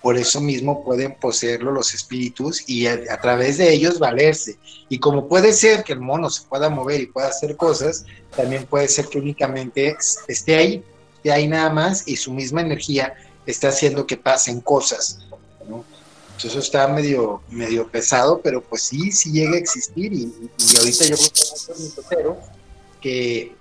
por 0.02 0.16
eso 0.16 0.40
mismo 0.40 0.84
pueden 0.84 1.14
poseerlo 1.14 1.72
los 1.72 1.94
espíritus 1.94 2.62
y 2.68 2.86
a, 2.86 3.20
través 3.20 3.58
de 3.58 3.72
ellos 3.72 3.98
valerse. 3.98 4.58
Y 4.88 4.98
como 4.98 5.28
puede 5.28 5.52
ser 5.52 5.84
que 5.84 5.94
el 5.94 6.00
mono 6.00 6.30
se 6.30 6.46
pueda 6.46 6.68
mover 6.68 7.00
y 7.00 7.06
pueda 7.06 7.28
hacer 7.28 7.56
cosas, 7.56 8.04
también 8.36 8.66
puede 8.66 8.88
ser 8.88 9.06
que 9.06 9.18
únicamente 9.18 9.96
esté 10.28 10.56
ahí, 10.56 10.84
esté 11.16 11.32
ahí 11.32 11.48
nada 11.48 11.70
más 11.70 12.06
y 12.06 12.16
su 12.16 12.32
misma 12.32 12.60
energía 12.60 13.14
está 13.46 13.68
haciendo 13.68 14.06
que 14.06 14.16
pasen 14.16 14.60
cosas. 14.60 15.18
¿no? 15.68 15.84
Entonces 16.26 16.50
eso 16.50 16.58
está 16.60 16.86
medio, 16.88 17.42
medio 17.48 17.88
pesado, 17.88 18.40
pero 18.42 18.62
pues 18.62 18.82
sí, 18.82 19.10
sí 19.10 19.32
llega 19.32 19.54
a 19.54 19.58
existir 19.58 20.12
y, 20.12 20.32
y 20.58 20.76
ahorita 20.76 21.04
yo 21.06 21.16
creo 22.08 22.40
que, 23.00 23.56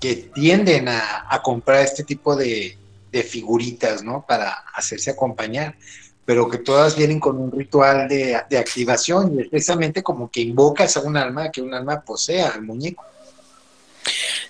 que 0.00 0.16
tienden 0.34 0.88
a 0.88 1.40
comprar 1.42 1.84
este 1.84 2.02
tipo 2.02 2.34
de, 2.34 2.76
de 3.10 3.22
figuritas, 3.22 4.02
¿no? 4.02 4.24
Para 4.26 4.50
hacerse 4.74 5.10
acompañar, 5.10 5.76
pero 6.24 6.48
que 6.48 6.58
todas 6.58 6.96
vienen 6.96 7.20
con 7.20 7.38
un 7.38 7.50
ritual 7.50 8.08
de, 8.08 8.40
de 8.48 8.58
activación 8.58 9.38
y 9.40 9.44
precisamente 9.44 10.02
como 10.02 10.30
que 10.30 10.40
invocas 10.40 10.96
a 10.96 11.00
un 11.00 11.16
alma, 11.16 11.50
que 11.50 11.62
un 11.62 11.74
alma 11.74 12.00
posea 12.00 12.50
al 12.50 12.62
muñeco. 12.62 13.04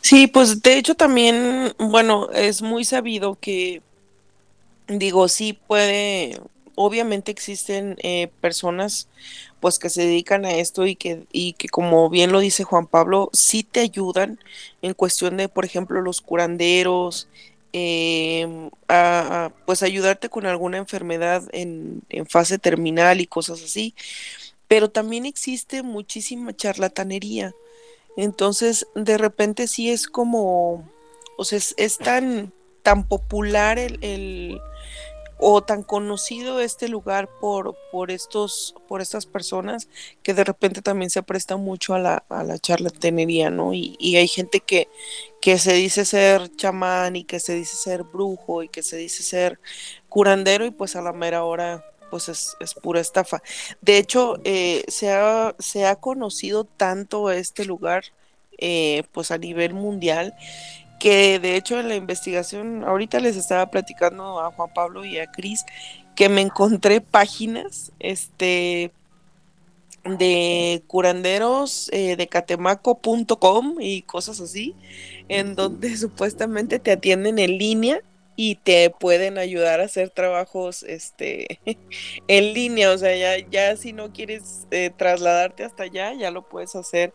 Sí, 0.00 0.26
pues 0.26 0.62
de 0.62 0.78
hecho 0.78 0.94
también, 0.94 1.74
bueno, 1.78 2.30
es 2.32 2.62
muy 2.62 2.84
sabido 2.84 3.36
que, 3.40 3.82
digo, 4.88 5.28
sí 5.28 5.58
puede, 5.66 6.40
obviamente 6.74 7.30
existen 7.30 7.96
eh, 8.02 8.28
personas 8.40 9.08
pues 9.60 9.78
que 9.78 9.90
se 9.90 10.02
dedican 10.02 10.46
a 10.46 10.54
esto 10.54 10.86
y 10.86 10.96
que, 10.96 11.24
y 11.32 11.52
que 11.52 11.68
como 11.68 12.08
bien 12.08 12.32
lo 12.32 12.40
dice 12.40 12.64
Juan 12.64 12.86
Pablo, 12.86 13.28
sí 13.34 13.62
te 13.62 13.80
ayudan 13.80 14.38
en 14.80 14.94
cuestión 14.94 15.36
de, 15.36 15.48
por 15.48 15.66
ejemplo, 15.66 16.00
los 16.00 16.22
curanderos, 16.22 17.28
eh, 17.72 18.70
a, 18.88 19.52
pues 19.66 19.82
ayudarte 19.82 20.28
con 20.28 20.46
alguna 20.46 20.78
enfermedad 20.78 21.42
en, 21.52 22.02
en, 22.08 22.26
fase 22.26 22.58
terminal 22.58 23.20
y 23.20 23.26
cosas 23.26 23.62
así. 23.62 23.94
Pero 24.68 24.90
también 24.90 25.26
existe 25.26 25.82
muchísima 25.82 26.54
charlatanería. 26.54 27.54
Entonces, 28.16 28.86
de 28.94 29.18
repente 29.18 29.66
sí 29.66 29.90
es 29.90 30.06
como, 30.06 30.88
o 31.36 31.44
sea, 31.44 31.58
es, 31.76 31.98
tan, 31.98 32.52
tan 32.82 33.06
popular 33.06 33.78
el, 33.78 34.60
o 35.42 35.62
tan 35.62 35.82
conocido 35.82 36.60
este 36.60 36.86
lugar 36.88 37.28
por, 37.40 37.74
por, 37.90 38.10
estos, 38.10 38.74
por 38.86 39.00
estas 39.00 39.24
personas 39.24 39.88
que 40.22 40.34
de 40.34 40.44
repente 40.44 40.82
también 40.82 41.08
se 41.10 41.22
presta 41.22 41.56
mucho 41.56 41.94
a 41.94 41.98
la, 41.98 42.24
a 42.28 42.44
la 42.44 42.58
charlatanería, 42.58 43.48
¿no? 43.48 43.72
Y, 43.72 43.96
y, 43.98 44.16
hay 44.16 44.28
gente 44.28 44.60
que, 44.60 44.88
que 45.40 45.58
se 45.58 45.72
dice 45.72 46.04
ser 46.04 46.54
chamán 46.56 47.16
y 47.16 47.24
que 47.24 47.40
se 47.40 47.54
dice 47.54 47.76
ser 47.76 48.02
brujo 48.02 48.62
y 48.62 48.68
que 48.68 48.82
se 48.82 48.98
dice 48.98 49.22
ser 49.22 49.58
curandero 50.10 50.66
y 50.66 50.70
pues 50.70 50.94
a 50.94 51.02
la 51.02 51.12
mera 51.12 51.42
hora 51.44 51.84
pues 52.10 52.28
es, 52.28 52.56
es 52.60 52.74
pura 52.74 53.00
estafa. 53.00 53.42
De 53.80 53.96
hecho, 53.96 54.38
eh, 54.44 54.84
se, 54.88 55.10
ha, 55.10 55.54
se 55.58 55.86
ha 55.86 55.96
conocido 55.96 56.64
tanto 56.64 57.30
este 57.30 57.64
lugar 57.64 58.04
eh, 58.58 59.04
pues 59.12 59.30
a 59.30 59.38
nivel 59.38 59.72
mundial 59.72 60.34
que 61.00 61.40
de 61.40 61.56
hecho 61.56 61.80
en 61.80 61.88
la 61.88 61.96
investigación, 61.96 62.84
ahorita 62.84 63.18
les 63.18 63.36
estaba 63.36 63.70
platicando 63.70 64.38
a 64.38 64.52
Juan 64.52 64.72
Pablo 64.72 65.04
y 65.04 65.18
a 65.18 65.26
Cris, 65.26 65.64
que 66.14 66.28
me 66.28 66.42
encontré 66.42 67.00
páginas, 67.00 67.90
este, 67.98 68.92
de 70.04 70.82
curanderos 70.86 71.88
eh, 71.92 72.16
de 72.16 72.28
catemaco.com 72.28 73.76
y 73.80 74.02
cosas 74.02 74.40
así, 74.40 74.76
en 75.28 75.56
donde 75.56 75.96
supuestamente 75.96 76.78
te 76.78 76.92
atienden 76.92 77.38
en 77.38 77.58
línea 77.58 78.00
y 78.36 78.56
te 78.56 78.90
pueden 78.90 79.38
ayudar 79.38 79.80
a 79.80 79.84
hacer 79.84 80.10
trabajos 80.10 80.82
este 80.82 81.60
en 82.28 82.52
línea, 82.52 82.90
o 82.90 82.98
sea, 82.98 83.16
ya, 83.16 83.48
ya 83.50 83.76
si 83.76 83.94
no 83.94 84.12
quieres 84.12 84.66
eh, 84.70 84.90
trasladarte 84.94 85.64
hasta 85.64 85.84
allá, 85.84 86.12
ya 86.12 86.30
lo 86.30 86.42
puedes 86.42 86.76
hacer 86.76 87.14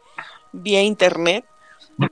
vía 0.52 0.82
internet 0.82 1.46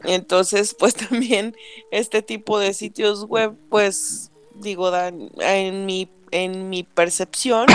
entonces, 0.03 0.75
pues 0.77 0.95
también 1.09 1.55
este 1.91 2.21
tipo 2.21 2.59
de 2.59 2.73
sitios 2.73 3.25
web, 3.25 3.55
pues 3.69 4.31
digo, 4.55 4.91
dan, 4.91 5.29
en 5.39 5.85
mi, 5.85 6.09
en 6.31 6.69
mi 6.69 6.83
percepción, 6.83 7.67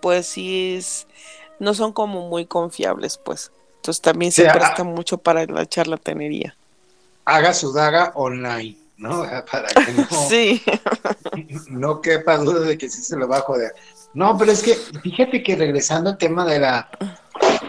pues 0.00 0.26
sí 0.26 0.76
es, 0.76 1.06
no 1.58 1.74
son 1.74 1.92
como 1.92 2.28
muy 2.28 2.46
confiables, 2.46 3.18
pues. 3.18 3.52
Entonces 3.76 4.00
también 4.00 4.32
se 4.32 4.42
o 4.42 4.44
sea, 4.44 4.54
presta 4.54 4.84
mucho 4.84 5.18
para 5.18 5.44
la 5.46 5.66
charlatanería. 5.66 6.56
Haga 7.26 7.52
su 7.52 7.72
daga 7.72 8.12
online, 8.14 8.76
¿no? 8.96 9.22
Para 9.50 9.68
que 9.68 9.92
no, 9.92 10.06
sí. 10.28 10.62
no 11.68 12.00
quepa 12.00 12.38
duda 12.38 12.60
de 12.60 12.78
que 12.78 12.88
sí 12.88 13.02
se 13.02 13.16
lo 13.16 13.28
va 13.28 13.38
a 13.38 13.42
joder. 13.42 13.72
No, 14.14 14.38
pero 14.38 14.52
es 14.52 14.62
que 14.62 14.74
fíjate 14.74 15.42
que 15.42 15.56
regresando 15.56 16.10
al 16.10 16.18
tema 16.18 16.44
de 16.44 16.60
la 16.60 16.88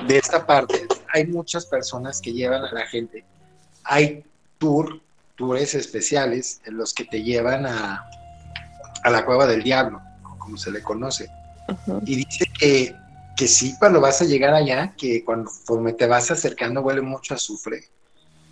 de 0.08 0.18
esta 0.18 0.46
parte, 0.46 0.88
hay 1.14 1.26
muchas 1.26 1.66
personas 1.66 2.22
que 2.22 2.32
llevan 2.32 2.64
a 2.64 2.72
la 2.72 2.86
gente 2.88 3.26
hay 3.86 4.24
tour, 4.58 5.02
tours 5.36 5.76
especiales 5.76 6.62
en 6.66 6.78
los 6.78 6.94
que 6.94 7.06
te 7.06 7.24
llevan 7.24 7.66
a, 7.66 8.06
a 9.04 9.10
la 9.10 9.26
cueva 9.26 9.46
del 9.46 9.64
diablo, 9.64 10.02
como 10.40 10.58
se 10.58 10.72
le 10.72 10.82
conoce. 10.82 11.30
Y 12.06 12.18
dice 12.18 12.46
que, 12.60 12.96
que 13.36 13.48
sí, 13.48 13.76
cuando 13.80 14.02
vas 14.02 14.22
a 14.22 14.26
llegar 14.26 14.54
allá, 14.54 14.94
que 14.98 15.24
cuando 15.24 15.50
te 15.98 16.08
vas 16.08 16.32
acercando 16.32 16.82
huele 16.82 17.02
mucho 17.02 17.34
a 17.34 17.38
azufre 17.38 17.86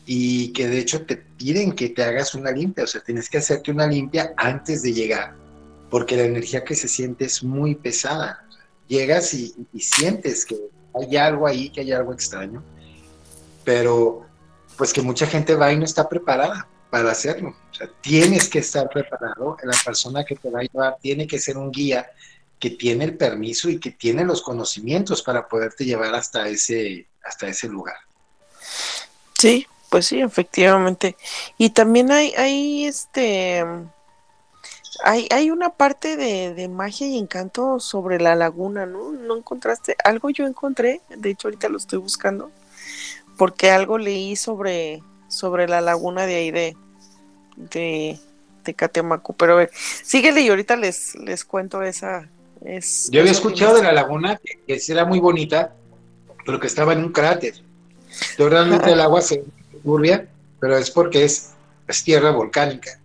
y 0.06 0.52
que 0.54 0.68
de 0.68 0.80
hecho 0.80 1.06
te 1.06 1.16
piden 1.16 1.72
que 1.72 1.90
te 1.90 2.04
hagas 2.04 2.36
una 2.36 2.52
limpia, 2.52 2.84
o 2.84 2.88
sea, 2.88 3.02
tienes 3.02 3.30
que 3.30 3.38
hacerte 3.38 3.72
una 3.72 3.88
limpia 3.88 4.34
antes 4.38 4.82
de 4.84 4.94
llegar, 4.94 5.36
porque 5.90 6.18
la 6.18 6.24
energía 6.24 6.64
que 6.64 6.76
se 6.76 6.88
siente 6.88 7.26
es 7.26 7.44
muy 7.44 7.76
pesada. 7.76 8.46
Llegas 8.88 9.34
y, 9.34 9.56
y 9.74 9.80
sientes 9.80 10.46
que 10.46 10.58
hay 10.94 11.18
algo 11.18 11.48
ahí, 11.48 11.70
que 11.70 11.82
hay 11.82 11.92
algo 11.94 12.14
extraño, 12.14 12.62
pero 13.64 14.26
pues 14.78 14.94
que 14.94 15.02
mucha 15.02 15.28
gente 15.28 15.56
va 15.56 15.72
y 15.72 15.78
no 15.78 15.86
está 15.86 16.08
preparada 16.08 16.68
para 16.90 17.12
hacerlo. 17.12 17.56
O 17.72 17.74
sea, 17.74 17.90
tienes 18.02 18.48
que 18.50 18.60
estar 18.60 18.90
preparado. 18.90 19.58
La 19.64 19.78
persona 19.84 20.24
que 20.24 20.36
te 20.36 20.50
va 20.50 20.60
a 20.60 20.64
llevar 20.64 20.98
tiene 21.02 21.28
que 21.28 21.40
ser 21.40 21.58
un 21.58 21.72
guía 21.72 22.10
que 22.60 22.70
tiene 22.70 23.06
el 23.06 23.18
permiso 23.18 23.70
y 23.70 23.80
que 23.80 23.92
tiene 23.92 24.24
los 24.24 24.42
conocimientos 24.42 25.22
para 25.22 25.48
poderte 25.48 25.86
llevar 25.86 26.16
hasta 26.16 26.48
ese, 26.48 27.08
hasta 27.24 27.48
ese 27.48 27.68
lugar. 27.68 27.98
Sí, 29.38 29.68
pues 29.90 30.06
sí, 30.06 30.22
efectivamente. 30.22 31.18
Y 31.58 31.72
también 31.72 32.12
hay, 32.12 32.34
hay 32.38 32.86
este 32.86 33.66
hay, 35.04 35.28
hay 35.32 35.50
una 35.50 35.72
parte 35.72 36.16
de, 36.16 36.54
de 36.54 36.68
magia 36.68 37.08
y 37.08 37.18
encanto 37.18 37.80
sobre 37.80 38.20
la 38.20 38.36
laguna, 38.36 38.86
¿no? 38.86 39.12
¿No 39.12 39.38
encontraste? 39.38 39.96
Algo 40.04 40.30
yo 40.30 40.46
encontré, 40.46 41.02
de 41.10 41.32
hecho 41.32 41.48
ahorita 41.48 41.68
lo 41.68 41.78
estoy 41.78 42.00
buscando, 42.00 42.52
porque 43.38 43.72
algo 43.72 43.98
leí 43.98 44.36
sobre, 44.36 45.02
sobre 45.28 45.68
la 45.68 45.82
laguna 45.82 46.26
de 46.26 46.36
ahí 46.36 46.52
de, 46.52 46.78
de, 47.56 48.20
de 48.64 48.74
Catemaco. 48.74 49.34
Pero 49.34 49.54
a 49.54 49.58
ver, 49.58 49.72
síguele 49.74 50.42
y 50.42 50.50
ahorita 50.50 50.76
les, 50.76 51.16
les 51.16 51.44
cuento 51.46 51.82
esa. 51.82 52.30
Es, 52.64 53.10
Yo 53.12 53.22
había 53.22 53.32
escuchado 53.32 53.76
de 53.76 53.84
la 53.84 53.92
laguna 53.92 54.40
que, 54.44 54.60
que 54.66 54.92
era 54.92 55.06
muy 55.06 55.20
bonita, 55.20 55.74
pero 56.46 56.60
que 56.60 56.68
estaba 56.68 56.94
en 56.94 57.00
un 57.00 57.12
cráter. 57.12 57.56
Entonces, 58.32 58.50
realmente 58.50 58.92
el 58.92 59.02
agua 59.02 59.22
se 59.22 59.44
turbia, 59.84 60.28
pero 60.60 60.78
es 60.78 60.90
porque 60.92 61.26
es, 61.26 61.52
es 61.88 62.04
tierra 62.04 62.32
volcánica. 62.32 63.00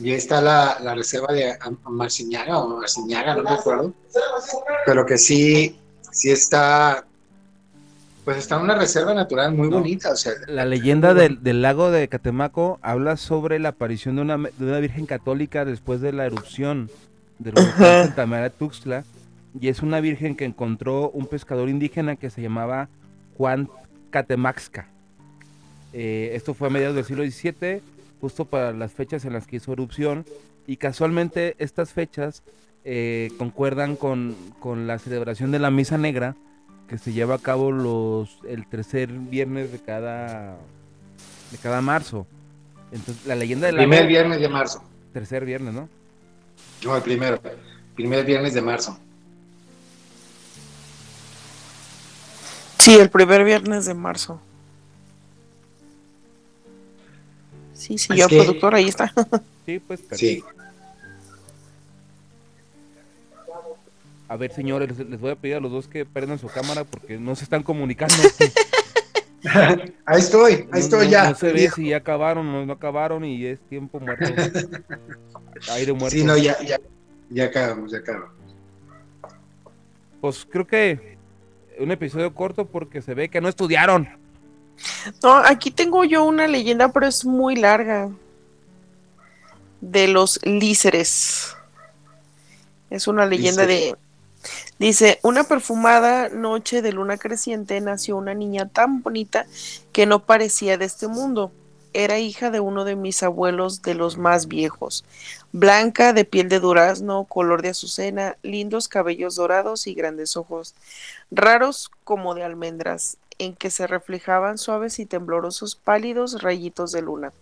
Y 0.00 0.10
ahí 0.10 0.16
está 0.16 0.40
la, 0.40 0.78
la 0.80 0.94
reserva 0.94 1.32
de 1.32 1.56
Marciñaga 1.84 2.58
o 2.58 2.80
Marciñaga, 2.80 3.36
no 3.36 3.44
me 3.44 3.50
acuerdo. 3.50 3.94
Pero 4.84 5.06
que 5.06 5.16
sí, 5.16 5.78
sí 6.10 6.30
está, 6.30 7.06
pues 8.24 8.38
está 8.38 8.56
en 8.56 8.62
una 8.62 8.74
reserva 8.74 9.12
natural 9.14 9.54
muy 9.54 9.68
No. 9.68 9.78
bonita. 9.78 10.12
O 10.12 10.16
sea, 10.16 10.32
La 10.48 10.64
leyenda 10.64 11.14
del, 11.14 11.42
del 11.42 11.62
lago 11.62 11.90
de 11.90 12.08
Catemaco 12.08 12.78
habla 12.82 13.16
sobre 13.16 13.58
la 13.58 13.70
aparición 13.70 14.16
de 14.16 14.22
una, 14.22 14.36
de 14.38 14.64
una 14.64 14.78
virgen 14.80 15.06
católica 15.06 15.64
después 15.64 16.00
de 16.00 16.12
la 16.12 16.24
erupción 16.26 16.90
del 17.38 17.54
volcán. 17.54 17.76
Santa 18.06 18.26
María 18.26 18.50
Tuxtla. 18.50 19.04
Y 19.60 19.68
es 19.68 19.82
una 19.82 20.00
virgen 20.00 20.34
que 20.36 20.44
encontró 20.44 21.10
un 21.10 21.26
pescador 21.26 21.68
indígena 21.68 22.16
que 22.16 22.30
se 22.30 22.42
llamaba 22.42 22.88
Juan 23.36 23.68
Catemaxca. 24.10 24.88
Eh, 25.92 26.32
esto 26.34 26.54
fue 26.54 26.68
a 26.68 26.70
mediados 26.70 26.96
del 26.96 27.04
siglo 27.04 27.24
XVII, 27.24 27.80
justo 28.20 28.46
para 28.46 28.72
las 28.72 28.92
fechas 28.92 29.24
en 29.24 29.32
las 29.32 29.46
que 29.46 29.56
hizo 29.56 29.72
erupción. 29.72 30.24
Y 30.66 30.76
casualmente 30.78 31.54
estas 31.58 31.92
fechas 31.92 32.42
eh, 32.84 33.30
concuerdan 33.38 33.94
con, 33.96 34.34
con 34.58 34.86
la 34.86 34.98
celebración 34.98 35.50
de 35.52 35.58
la 35.60 35.70
Misa 35.70 35.98
Negra, 35.98 36.34
que 36.94 36.98
se 36.98 37.12
lleva 37.12 37.34
a 37.34 37.38
cabo 37.38 37.72
los 37.72 38.38
el 38.48 38.66
tercer 38.68 39.08
viernes 39.10 39.72
de 39.72 39.80
cada 39.80 40.56
de 41.50 41.58
cada 41.60 41.80
marzo. 41.80 42.24
Entonces, 42.92 43.26
la 43.26 43.34
leyenda 43.34 43.68
el 43.68 43.74
del 43.76 43.88
primer 43.88 44.06
viernes 44.06 44.40
de 44.40 44.48
marzo. 44.48 44.80
tercer 45.12 45.44
viernes, 45.44 45.74
¿no? 45.74 45.88
No, 46.84 46.96
el 46.96 47.02
primero. 47.02 47.40
Primer 47.96 48.24
viernes 48.24 48.54
de 48.54 48.62
marzo. 48.62 48.96
Sí, 52.78 52.94
el 52.94 53.10
primer 53.10 53.44
viernes 53.44 53.86
de 53.86 53.94
marzo. 53.94 54.40
Sí, 57.72 57.98
sí, 57.98 58.12
Es 58.12 58.18
yo, 58.20 58.28
que- 58.28 58.36
productor, 58.36 58.74
ahí 58.74 58.88
está. 58.88 59.12
Sí, 59.66 59.78
pues. 59.78 60.00
pero- 60.08 60.18
Sí. 60.18 60.44
A 64.28 64.36
ver, 64.36 64.52
señores, 64.52 64.96
les, 64.98 65.08
les 65.08 65.20
voy 65.20 65.30
a 65.32 65.36
pedir 65.36 65.56
a 65.56 65.60
los 65.60 65.70
dos 65.70 65.86
que 65.88 66.04
prendan 66.06 66.38
su 66.38 66.48
cámara 66.48 66.84
porque 66.84 67.18
no 67.18 67.34
se 67.36 67.44
están 67.44 67.62
comunicando. 67.62 68.14
Ahí 70.06 70.20
estoy, 70.20 70.64
No- 70.64 70.68
ahí 70.74 70.80
estoy 70.80 71.04
no- 71.06 71.12
ya. 71.12 71.28
No 71.30 71.34
se 71.36 71.52
ve 71.52 71.70
si 71.70 71.88
ya 71.90 71.98
acabaron 71.98 72.48
o 72.48 72.64
no 72.64 72.72
acabaron 72.72 73.24
y 73.26 73.44
es 73.44 73.60
tiempo 73.68 74.00
muerto. 74.00 74.24
Aire 75.72 75.92
muerto. 75.92 76.16
Sí, 76.16 76.24
no, 76.24 76.36
ya, 76.38 76.56
ya, 76.62 76.80
ya 77.28 77.44
acabamos, 77.44 77.92
ya 77.92 77.98
acabamos. 77.98 78.30
Pues 80.22 80.46
creo 80.50 80.66
que 80.66 81.18
un 81.78 81.90
episodio 81.92 82.32
corto 82.34 82.64
porque 82.66 83.02
se 83.02 83.12
ve 83.12 83.28
que 83.28 83.42
no 83.42 83.48
estudiaron. 83.50 84.08
No, 85.22 85.34
aquí 85.36 85.70
tengo 85.70 86.04
yo 86.04 86.24
una 86.24 86.46
leyenda, 86.46 86.90
pero 86.90 87.06
es 87.06 87.26
muy 87.26 87.54
larga. 87.56 88.08
De 89.82 90.08
los 90.08 90.40
líceres. 90.46 91.54
Es 92.88 93.06
una 93.06 93.26
leyenda 93.26 93.66
de. 93.66 93.94
Dice: 94.78 95.18
Una 95.22 95.44
perfumada 95.44 96.28
noche 96.28 96.82
de 96.82 96.92
luna 96.92 97.16
creciente 97.16 97.80
nació 97.80 98.16
una 98.16 98.34
niña 98.34 98.68
tan 98.68 99.02
bonita 99.02 99.46
que 99.92 100.06
no 100.06 100.24
parecía 100.24 100.76
de 100.78 100.84
este 100.84 101.06
mundo. 101.06 101.52
Era 101.92 102.18
hija 102.18 102.50
de 102.50 102.58
uno 102.58 102.84
de 102.84 102.96
mis 102.96 103.22
abuelos 103.22 103.82
de 103.82 103.94
los 103.94 104.18
más 104.18 104.48
viejos. 104.48 105.04
Blanca, 105.52 106.12
de 106.12 106.24
piel 106.24 106.48
de 106.48 106.58
durazno, 106.58 107.24
color 107.24 107.62
de 107.62 107.68
azucena, 107.68 108.36
lindos 108.42 108.88
cabellos 108.88 109.36
dorados 109.36 109.86
y 109.86 109.94
grandes 109.94 110.36
ojos, 110.36 110.74
raros 111.30 111.92
como 112.02 112.34
de 112.34 112.42
almendras, 112.42 113.16
en 113.38 113.54
que 113.54 113.70
se 113.70 113.86
reflejaban 113.86 114.58
suaves 114.58 114.98
y 114.98 115.06
temblorosos 115.06 115.76
pálidos 115.76 116.42
rayitos 116.42 116.90
de 116.90 117.02
luna. 117.02 117.32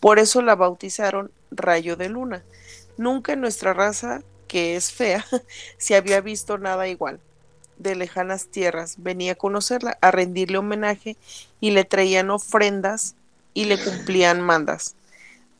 Por 0.00 0.18
eso 0.18 0.42
la 0.42 0.54
bautizaron 0.54 1.30
Rayo 1.50 1.96
de 1.96 2.08
Luna. 2.08 2.42
Nunca 2.96 3.32
en 3.32 3.40
nuestra 3.40 3.72
raza, 3.72 4.22
que 4.48 4.74
es 4.74 4.90
fea, 4.90 5.24
se 5.78 5.94
había 5.94 6.20
visto 6.20 6.58
nada 6.58 6.88
igual. 6.88 7.20
De 7.76 7.94
lejanas 7.94 8.48
tierras 8.48 8.96
venía 8.98 9.32
a 9.32 9.36
conocerla, 9.36 9.96
a 10.00 10.10
rendirle 10.10 10.58
homenaje 10.58 11.16
y 11.60 11.70
le 11.70 11.84
traían 11.84 12.30
ofrendas 12.30 13.14
y 13.54 13.66
le 13.66 13.78
cumplían 13.78 14.40
mandas. 14.40 14.96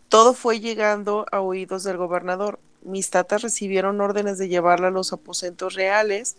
Todo 0.09 0.34
fue 0.34 0.59
llegando 0.59 1.26
a 1.30 1.41
oídos 1.41 1.84
del 1.84 1.97
gobernador. 1.97 2.59
Mis 2.82 3.11
tatas 3.11 3.43
recibieron 3.43 4.01
órdenes 4.01 4.39
de 4.39 4.49
llevarla 4.49 4.89
a 4.89 4.91
los 4.91 5.12
aposentos 5.12 5.74
reales. 5.74 6.36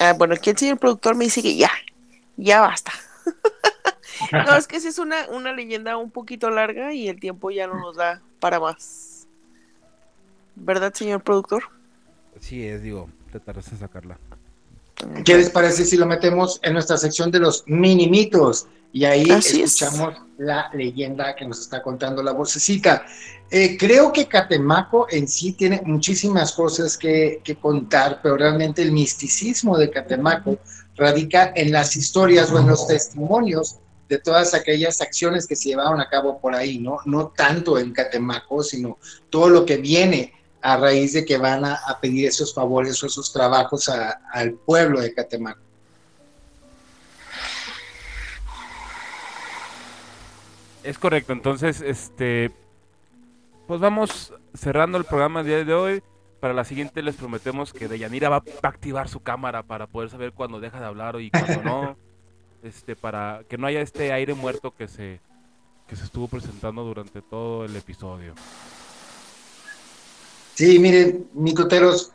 Ah, 0.00 0.12
bueno, 0.12 0.34
aquí 0.34 0.50
el 0.50 0.58
señor 0.58 0.78
productor 0.78 1.14
me 1.14 1.24
dice 1.24 1.42
que 1.42 1.56
ya, 1.56 1.70
ya 2.36 2.60
basta. 2.60 2.92
no, 4.32 4.56
es 4.56 4.66
que 4.66 4.80
sí 4.80 4.88
es 4.88 4.98
una, 4.98 5.28
una 5.30 5.52
leyenda 5.52 5.96
un 5.96 6.10
poquito 6.10 6.50
larga 6.50 6.92
y 6.92 7.08
el 7.08 7.20
tiempo 7.20 7.50
ya 7.50 7.66
no 7.66 7.78
nos 7.78 7.96
da 7.96 8.20
para 8.40 8.60
más. 8.60 9.15
¿Verdad, 10.56 10.92
señor 10.94 11.22
productor? 11.22 11.64
Sí, 12.40 12.66
es, 12.66 12.82
digo, 12.82 13.08
te 13.30 13.40
tardas 13.40 13.68
en 13.68 13.78
sacarla. 13.78 14.18
¿Qué 15.24 15.36
les 15.36 15.50
parece 15.50 15.84
si 15.84 15.96
lo 15.96 16.06
metemos 16.06 16.58
en 16.62 16.72
nuestra 16.72 16.96
sección 16.96 17.30
de 17.30 17.38
los 17.38 17.64
mini 17.66 18.08
mitos? 18.08 18.66
Y 18.92 19.04
ahí 19.04 19.30
Así 19.30 19.60
es. 19.60 19.82
escuchamos 19.82 20.14
la 20.38 20.70
leyenda 20.72 21.36
que 21.36 21.44
nos 21.44 21.60
está 21.60 21.82
contando 21.82 22.22
la 22.22 22.32
vocecita. 22.32 23.04
Eh, 23.50 23.76
creo 23.76 24.10
que 24.10 24.26
Catemaco 24.26 25.06
en 25.10 25.28
sí 25.28 25.52
tiene 25.52 25.82
muchísimas 25.84 26.52
cosas 26.52 26.96
que, 26.96 27.40
que 27.44 27.56
contar, 27.56 28.20
pero 28.22 28.38
realmente 28.38 28.80
el 28.80 28.92
misticismo 28.92 29.76
de 29.76 29.90
Catemaco 29.90 30.58
radica 30.96 31.52
en 31.54 31.72
las 31.72 31.94
historias 31.94 32.50
o 32.50 32.58
en 32.58 32.68
los 32.68 32.86
testimonios 32.86 33.76
de 34.08 34.18
todas 34.18 34.54
aquellas 34.54 35.00
acciones 35.02 35.46
que 35.46 35.56
se 35.56 35.70
llevaron 35.70 36.00
a 36.00 36.08
cabo 36.08 36.40
por 36.40 36.54
ahí, 36.54 36.78
¿no? 36.78 36.98
No 37.04 37.28
tanto 37.36 37.78
en 37.78 37.92
Catemaco, 37.92 38.62
sino 38.62 38.98
todo 39.28 39.50
lo 39.50 39.66
que 39.66 39.76
viene 39.76 40.32
a 40.72 40.76
raíz 40.76 41.12
de 41.12 41.24
que 41.24 41.38
van 41.38 41.64
a, 41.64 41.74
a 41.86 42.00
pedir 42.00 42.26
esos 42.28 42.52
favores 42.54 43.02
o 43.02 43.06
esos 43.06 43.32
trabajos 43.32 43.88
a- 43.88 44.20
al 44.32 44.52
pueblo 44.54 45.00
de 45.00 45.14
Catemaco. 45.14 45.60
Es 50.84 50.98
correcto, 50.98 51.32
entonces, 51.32 51.80
este, 51.80 52.52
pues 53.66 53.80
vamos 53.80 54.32
cerrando 54.54 54.98
el 54.98 55.04
programa 55.04 55.40
el 55.40 55.46
día 55.46 55.64
de 55.64 55.74
hoy. 55.74 56.02
Para 56.40 56.54
la 56.54 56.64
siguiente 56.64 57.02
les 57.02 57.16
prometemos 57.16 57.72
que 57.72 57.88
Deyanira 57.88 58.28
va 58.28 58.36
a 58.62 58.68
activar 58.68 59.08
su 59.08 59.20
cámara 59.20 59.62
para 59.64 59.86
poder 59.88 60.10
saber 60.10 60.32
cuándo 60.32 60.60
deja 60.60 60.78
de 60.78 60.86
hablar 60.86 61.20
y 61.20 61.30
cuándo 61.30 61.62
no. 61.62 61.96
Este, 62.62 62.96
para 62.96 63.42
que 63.48 63.58
no 63.58 63.68
haya 63.68 63.80
este 63.80 64.12
aire 64.12 64.34
muerto 64.34 64.74
que 64.74 64.88
se, 64.88 65.20
que 65.86 65.94
se 65.94 66.02
estuvo 66.02 66.26
presentando 66.26 66.82
durante 66.82 67.22
todo 67.22 67.64
el 67.64 67.76
episodio. 67.76 68.34
Sí, 70.56 70.78
miren, 70.78 71.28
micoteros, 71.34 72.12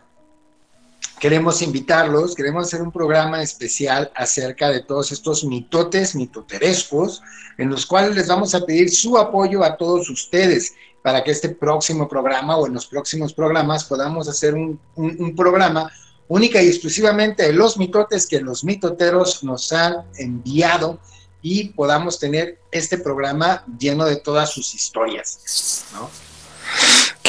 queremos 1.19 1.61
invitarlos, 1.61 2.33
queremos 2.33 2.65
hacer 2.65 2.81
un 2.81 2.91
programa 2.91 3.43
especial 3.43 4.11
acerca 4.15 4.69
de 4.71 4.81
todos 4.81 5.11
estos 5.11 5.43
mitotes, 5.43 6.15
mitoterescos, 6.15 7.21
en 7.59 7.69
los 7.69 7.85
cuales 7.85 8.15
les 8.15 8.27
vamos 8.27 8.55
a 8.55 8.65
pedir 8.65 8.89
su 8.89 9.15
apoyo 9.15 9.63
a 9.63 9.77
todos 9.77 10.09
ustedes 10.09 10.73
para 11.03 11.23
que 11.23 11.29
este 11.29 11.49
próximo 11.49 12.07
programa 12.07 12.57
o 12.57 12.65
en 12.65 12.73
los 12.73 12.87
próximos 12.87 13.31
programas 13.31 13.83
podamos 13.85 14.27
hacer 14.27 14.55
un, 14.55 14.79
un- 14.95 15.35
programa 15.35 15.91
única 16.27 16.59
y 16.63 16.67
exclusivamente 16.67 17.43
de 17.43 17.53
los 17.53 17.77
mitotes 17.77 18.25
que 18.25 18.41
los 18.41 18.63
mitoteros 18.63 19.43
nos 19.43 19.71
han 19.71 19.97
enviado 20.17 20.99
y 21.43 21.69
podamos 21.69 22.17
tener 22.17 22.59
este 22.71 22.97
programa 22.97 23.63
lleno 23.77 24.05
de 24.05 24.15
todas 24.15 24.49
sus 24.49 24.73
historias, 24.73 25.85
¿no? 25.93 26.09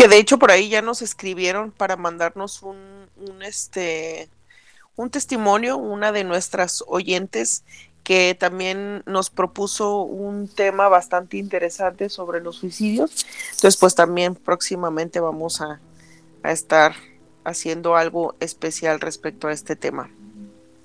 Que 0.02 0.08
de 0.08 0.18
hecho 0.18 0.36
por 0.36 0.50
ahí 0.50 0.68
ya 0.68 0.82
nos 0.82 1.00
escribieron 1.00 1.70
para 1.70 1.94
mandarnos 1.94 2.64
un, 2.64 3.06
un 3.24 3.40
este 3.44 4.28
un 4.96 5.10
testimonio, 5.10 5.76
una 5.76 6.10
de 6.10 6.24
nuestras 6.24 6.82
oyentes 6.88 7.62
que 8.02 8.36
también 8.36 9.04
nos 9.06 9.30
propuso 9.30 10.02
un 10.02 10.48
tema 10.48 10.88
bastante 10.88 11.36
interesante 11.36 12.08
sobre 12.08 12.40
los 12.40 12.56
suicidios. 12.56 13.24
Entonces, 13.52 13.76
pues 13.76 13.94
también 13.94 14.34
próximamente 14.34 15.20
vamos 15.20 15.60
a, 15.60 15.80
a 16.42 16.50
estar 16.50 16.96
haciendo 17.44 17.94
algo 17.94 18.34
especial 18.40 18.98
respecto 18.98 19.46
a 19.46 19.52
este 19.52 19.76
tema. 19.76 20.10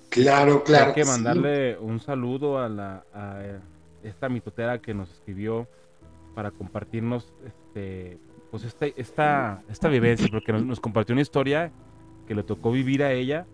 Claro, 0.10 0.64
claro. 0.64 0.90
Hay 0.90 0.94
que 0.94 1.06
sí. 1.06 1.10
mandarle 1.10 1.76
un 1.80 2.00
saludo 2.02 2.60
a, 2.60 2.70
la, 2.70 3.04
a 3.16 3.42
esta 4.04 4.30
mitotera 4.30 4.78
que 4.78 4.94
nos 4.94 5.10
escribió 5.10 5.68
para 6.36 6.52
compartirnos 6.52 7.34
este, 7.48 8.20
pues 8.52 8.64
esta, 8.64 8.86
esta, 8.88 9.62
esta 9.70 9.88
vivencia, 9.90 10.28
porque 10.32 10.52
nos, 10.54 10.64
nos 10.64 10.80
compartió 10.80 11.14
una 11.14 11.22
historia 11.22 11.72
que 12.28 12.36
le 12.36 12.44
tocó 12.44 12.72
vivir 12.72 13.04
a 13.04 13.12
ella 13.12 13.46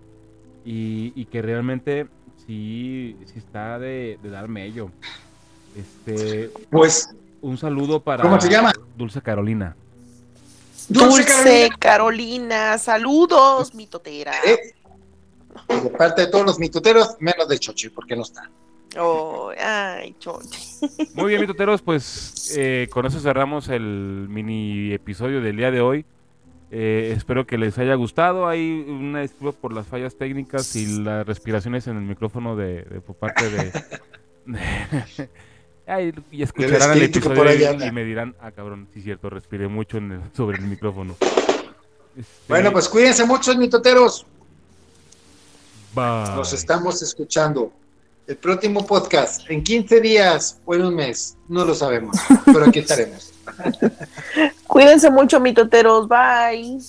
y, 0.65 1.13
y 1.15 1.25
que 1.25 1.41
realmente 1.41 2.07
sí, 2.45 3.17
sí 3.25 3.39
está 3.39 3.79
de, 3.79 4.19
de 4.21 4.29
dar 4.29 4.47
mello. 4.47 4.91
Este, 5.75 6.51
Pues, 6.69 7.15
un 7.41 7.57
saludo 7.57 8.01
para 8.01 8.23
¿Cómo 8.23 8.39
se 8.39 8.49
llama? 8.49 8.71
Dulce 8.95 9.21
Carolina. 9.21 9.75
Dulce 10.89 11.69
Carolina, 11.79 12.77
saludos, 12.77 13.73
mitotera. 13.73 14.33
Eh, 14.45 14.73
de 15.69 15.89
parte 15.91 16.23
de 16.23 16.27
todos 16.27 16.45
los 16.45 16.59
mitoteros, 16.59 17.15
menos 17.19 17.47
de 17.47 17.57
Chochi, 17.57 17.89
porque 17.89 18.15
no 18.15 18.23
está. 18.23 18.49
Oh, 18.99 19.51
ay. 19.59 20.15
Muy 21.15 21.29
bien, 21.29 21.41
mitoteros, 21.41 21.81
pues 21.81 22.53
eh, 22.57 22.87
con 22.91 23.05
eso 23.05 23.19
cerramos 23.19 23.69
el 23.69 24.27
mini 24.29 24.91
episodio 24.93 25.41
del 25.41 25.57
día 25.57 25.71
de 25.71 25.81
hoy. 25.81 26.05
Eh, 26.71 27.13
espero 27.15 27.45
que 27.45 27.57
les 27.57 27.77
haya 27.77 27.93
gustado. 27.95 28.47
Hay 28.47 28.85
una 28.87 29.21
disculpa 29.21 29.59
por 29.59 29.73
las 29.73 29.85
fallas 29.87 30.15
técnicas 30.15 30.75
y 30.75 30.85
las 31.03 31.25
respiraciones 31.25 31.85
en 31.87 31.97
el 31.97 32.03
micrófono 32.03 32.55
de, 32.55 32.83
de- 32.83 33.01
por 33.01 33.15
parte 33.15 33.49
de. 33.49 33.71
de- 34.45 35.29
Ay, 35.87 36.13
y 36.31 36.41
escucharán 36.43 36.93
el 36.93 37.03
episodio 37.03 37.85
y- 37.85 37.91
me 37.91 38.03
dirán, 38.05 38.35
ah, 38.39 38.51
cabrón, 38.51 38.87
sí, 38.93 39.01
cierto, 39.01 39.29
respiré 39.29 39.67
mucho 39.67 39.97
en 39.97 40.13
el- 40.13 40.21
sobre 40.35 40.57
el 40.57 40.63
micrófono. 40.65 41.15
Este, 41.19 42.31
Bueno, 42.47 42.71
pues 42.71 42.87
cuídense 42.89 43.25
mucho, 43.25 43.55
mitoteros. 43.57 44.25
bye. 45.93 46.35
Nos 46.35 46.53
estamos 46.53 47.01
escuchando. 47.01 47.71
El 48.25 48.37
próximo 48.37 48.85
podcast, 48.85 49.49
en 49.49 49.63
15 49.63 49.99
días 49.99 50.61
o 50.65 50.73
en 50.75 50.85
un 50.85 50.95
mes, 50.95 51.37
no 51.49 51.65
lo 51.65 51.75
sabemos, 51.75 52.15
pero 52.45 52.65
aquí 52.65 52.79
estaremos. 52.79 53.33
Cuídense 54.67 55.09
mucho, 55.09 55.41
mitoteros. 55.41 56.07
Bye. 56.07 56.79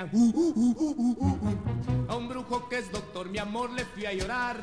A 0.00 0.06
un 2.16 2.26
brujo 2.26 2.70
que 2.70 2.78
es 2.78 2.90
doctor, 2.90 3.28
mi 3.28 3.36
amor, 3.36 3.68
le 3.70 3.84
fui 3.84 4.06
a 4.06 4.14
llorar. 4.14 4.56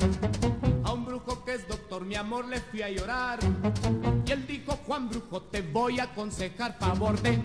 A 0.84 0.94
un 0.94 1.06
brujo 1.06 1.46
que 1.46 1.54
es 1.54 1.68
doctor, 1.68 2.04
mi 2.04 2.16
amor, 2.16 2.48
le 2.48 2.60
fui 2.60 2.82
a 2.82 2.90
llorar. 2.90 3.38
Y 4.26 4.32
él 4.32 4.48
dijo, 4.48 4.76
Juan 4.88 5.08
Brujo, 5.10 5.44
te 5.44 5.62
voy 5.62 6.00
a 6.00 6.06
aconsejar 6.06 6.76
favor 6.80 7.22
de... 7.22 7.40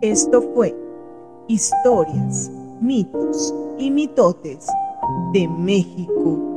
Esto 0.00 0.40
fue 0.54 0.74
Historias, 1.46 2.50
mitos 2.80 3.54
y 3.78 3.90
mitotes 3.90 4.66
de 5.32 5.48
México 5.48 6.54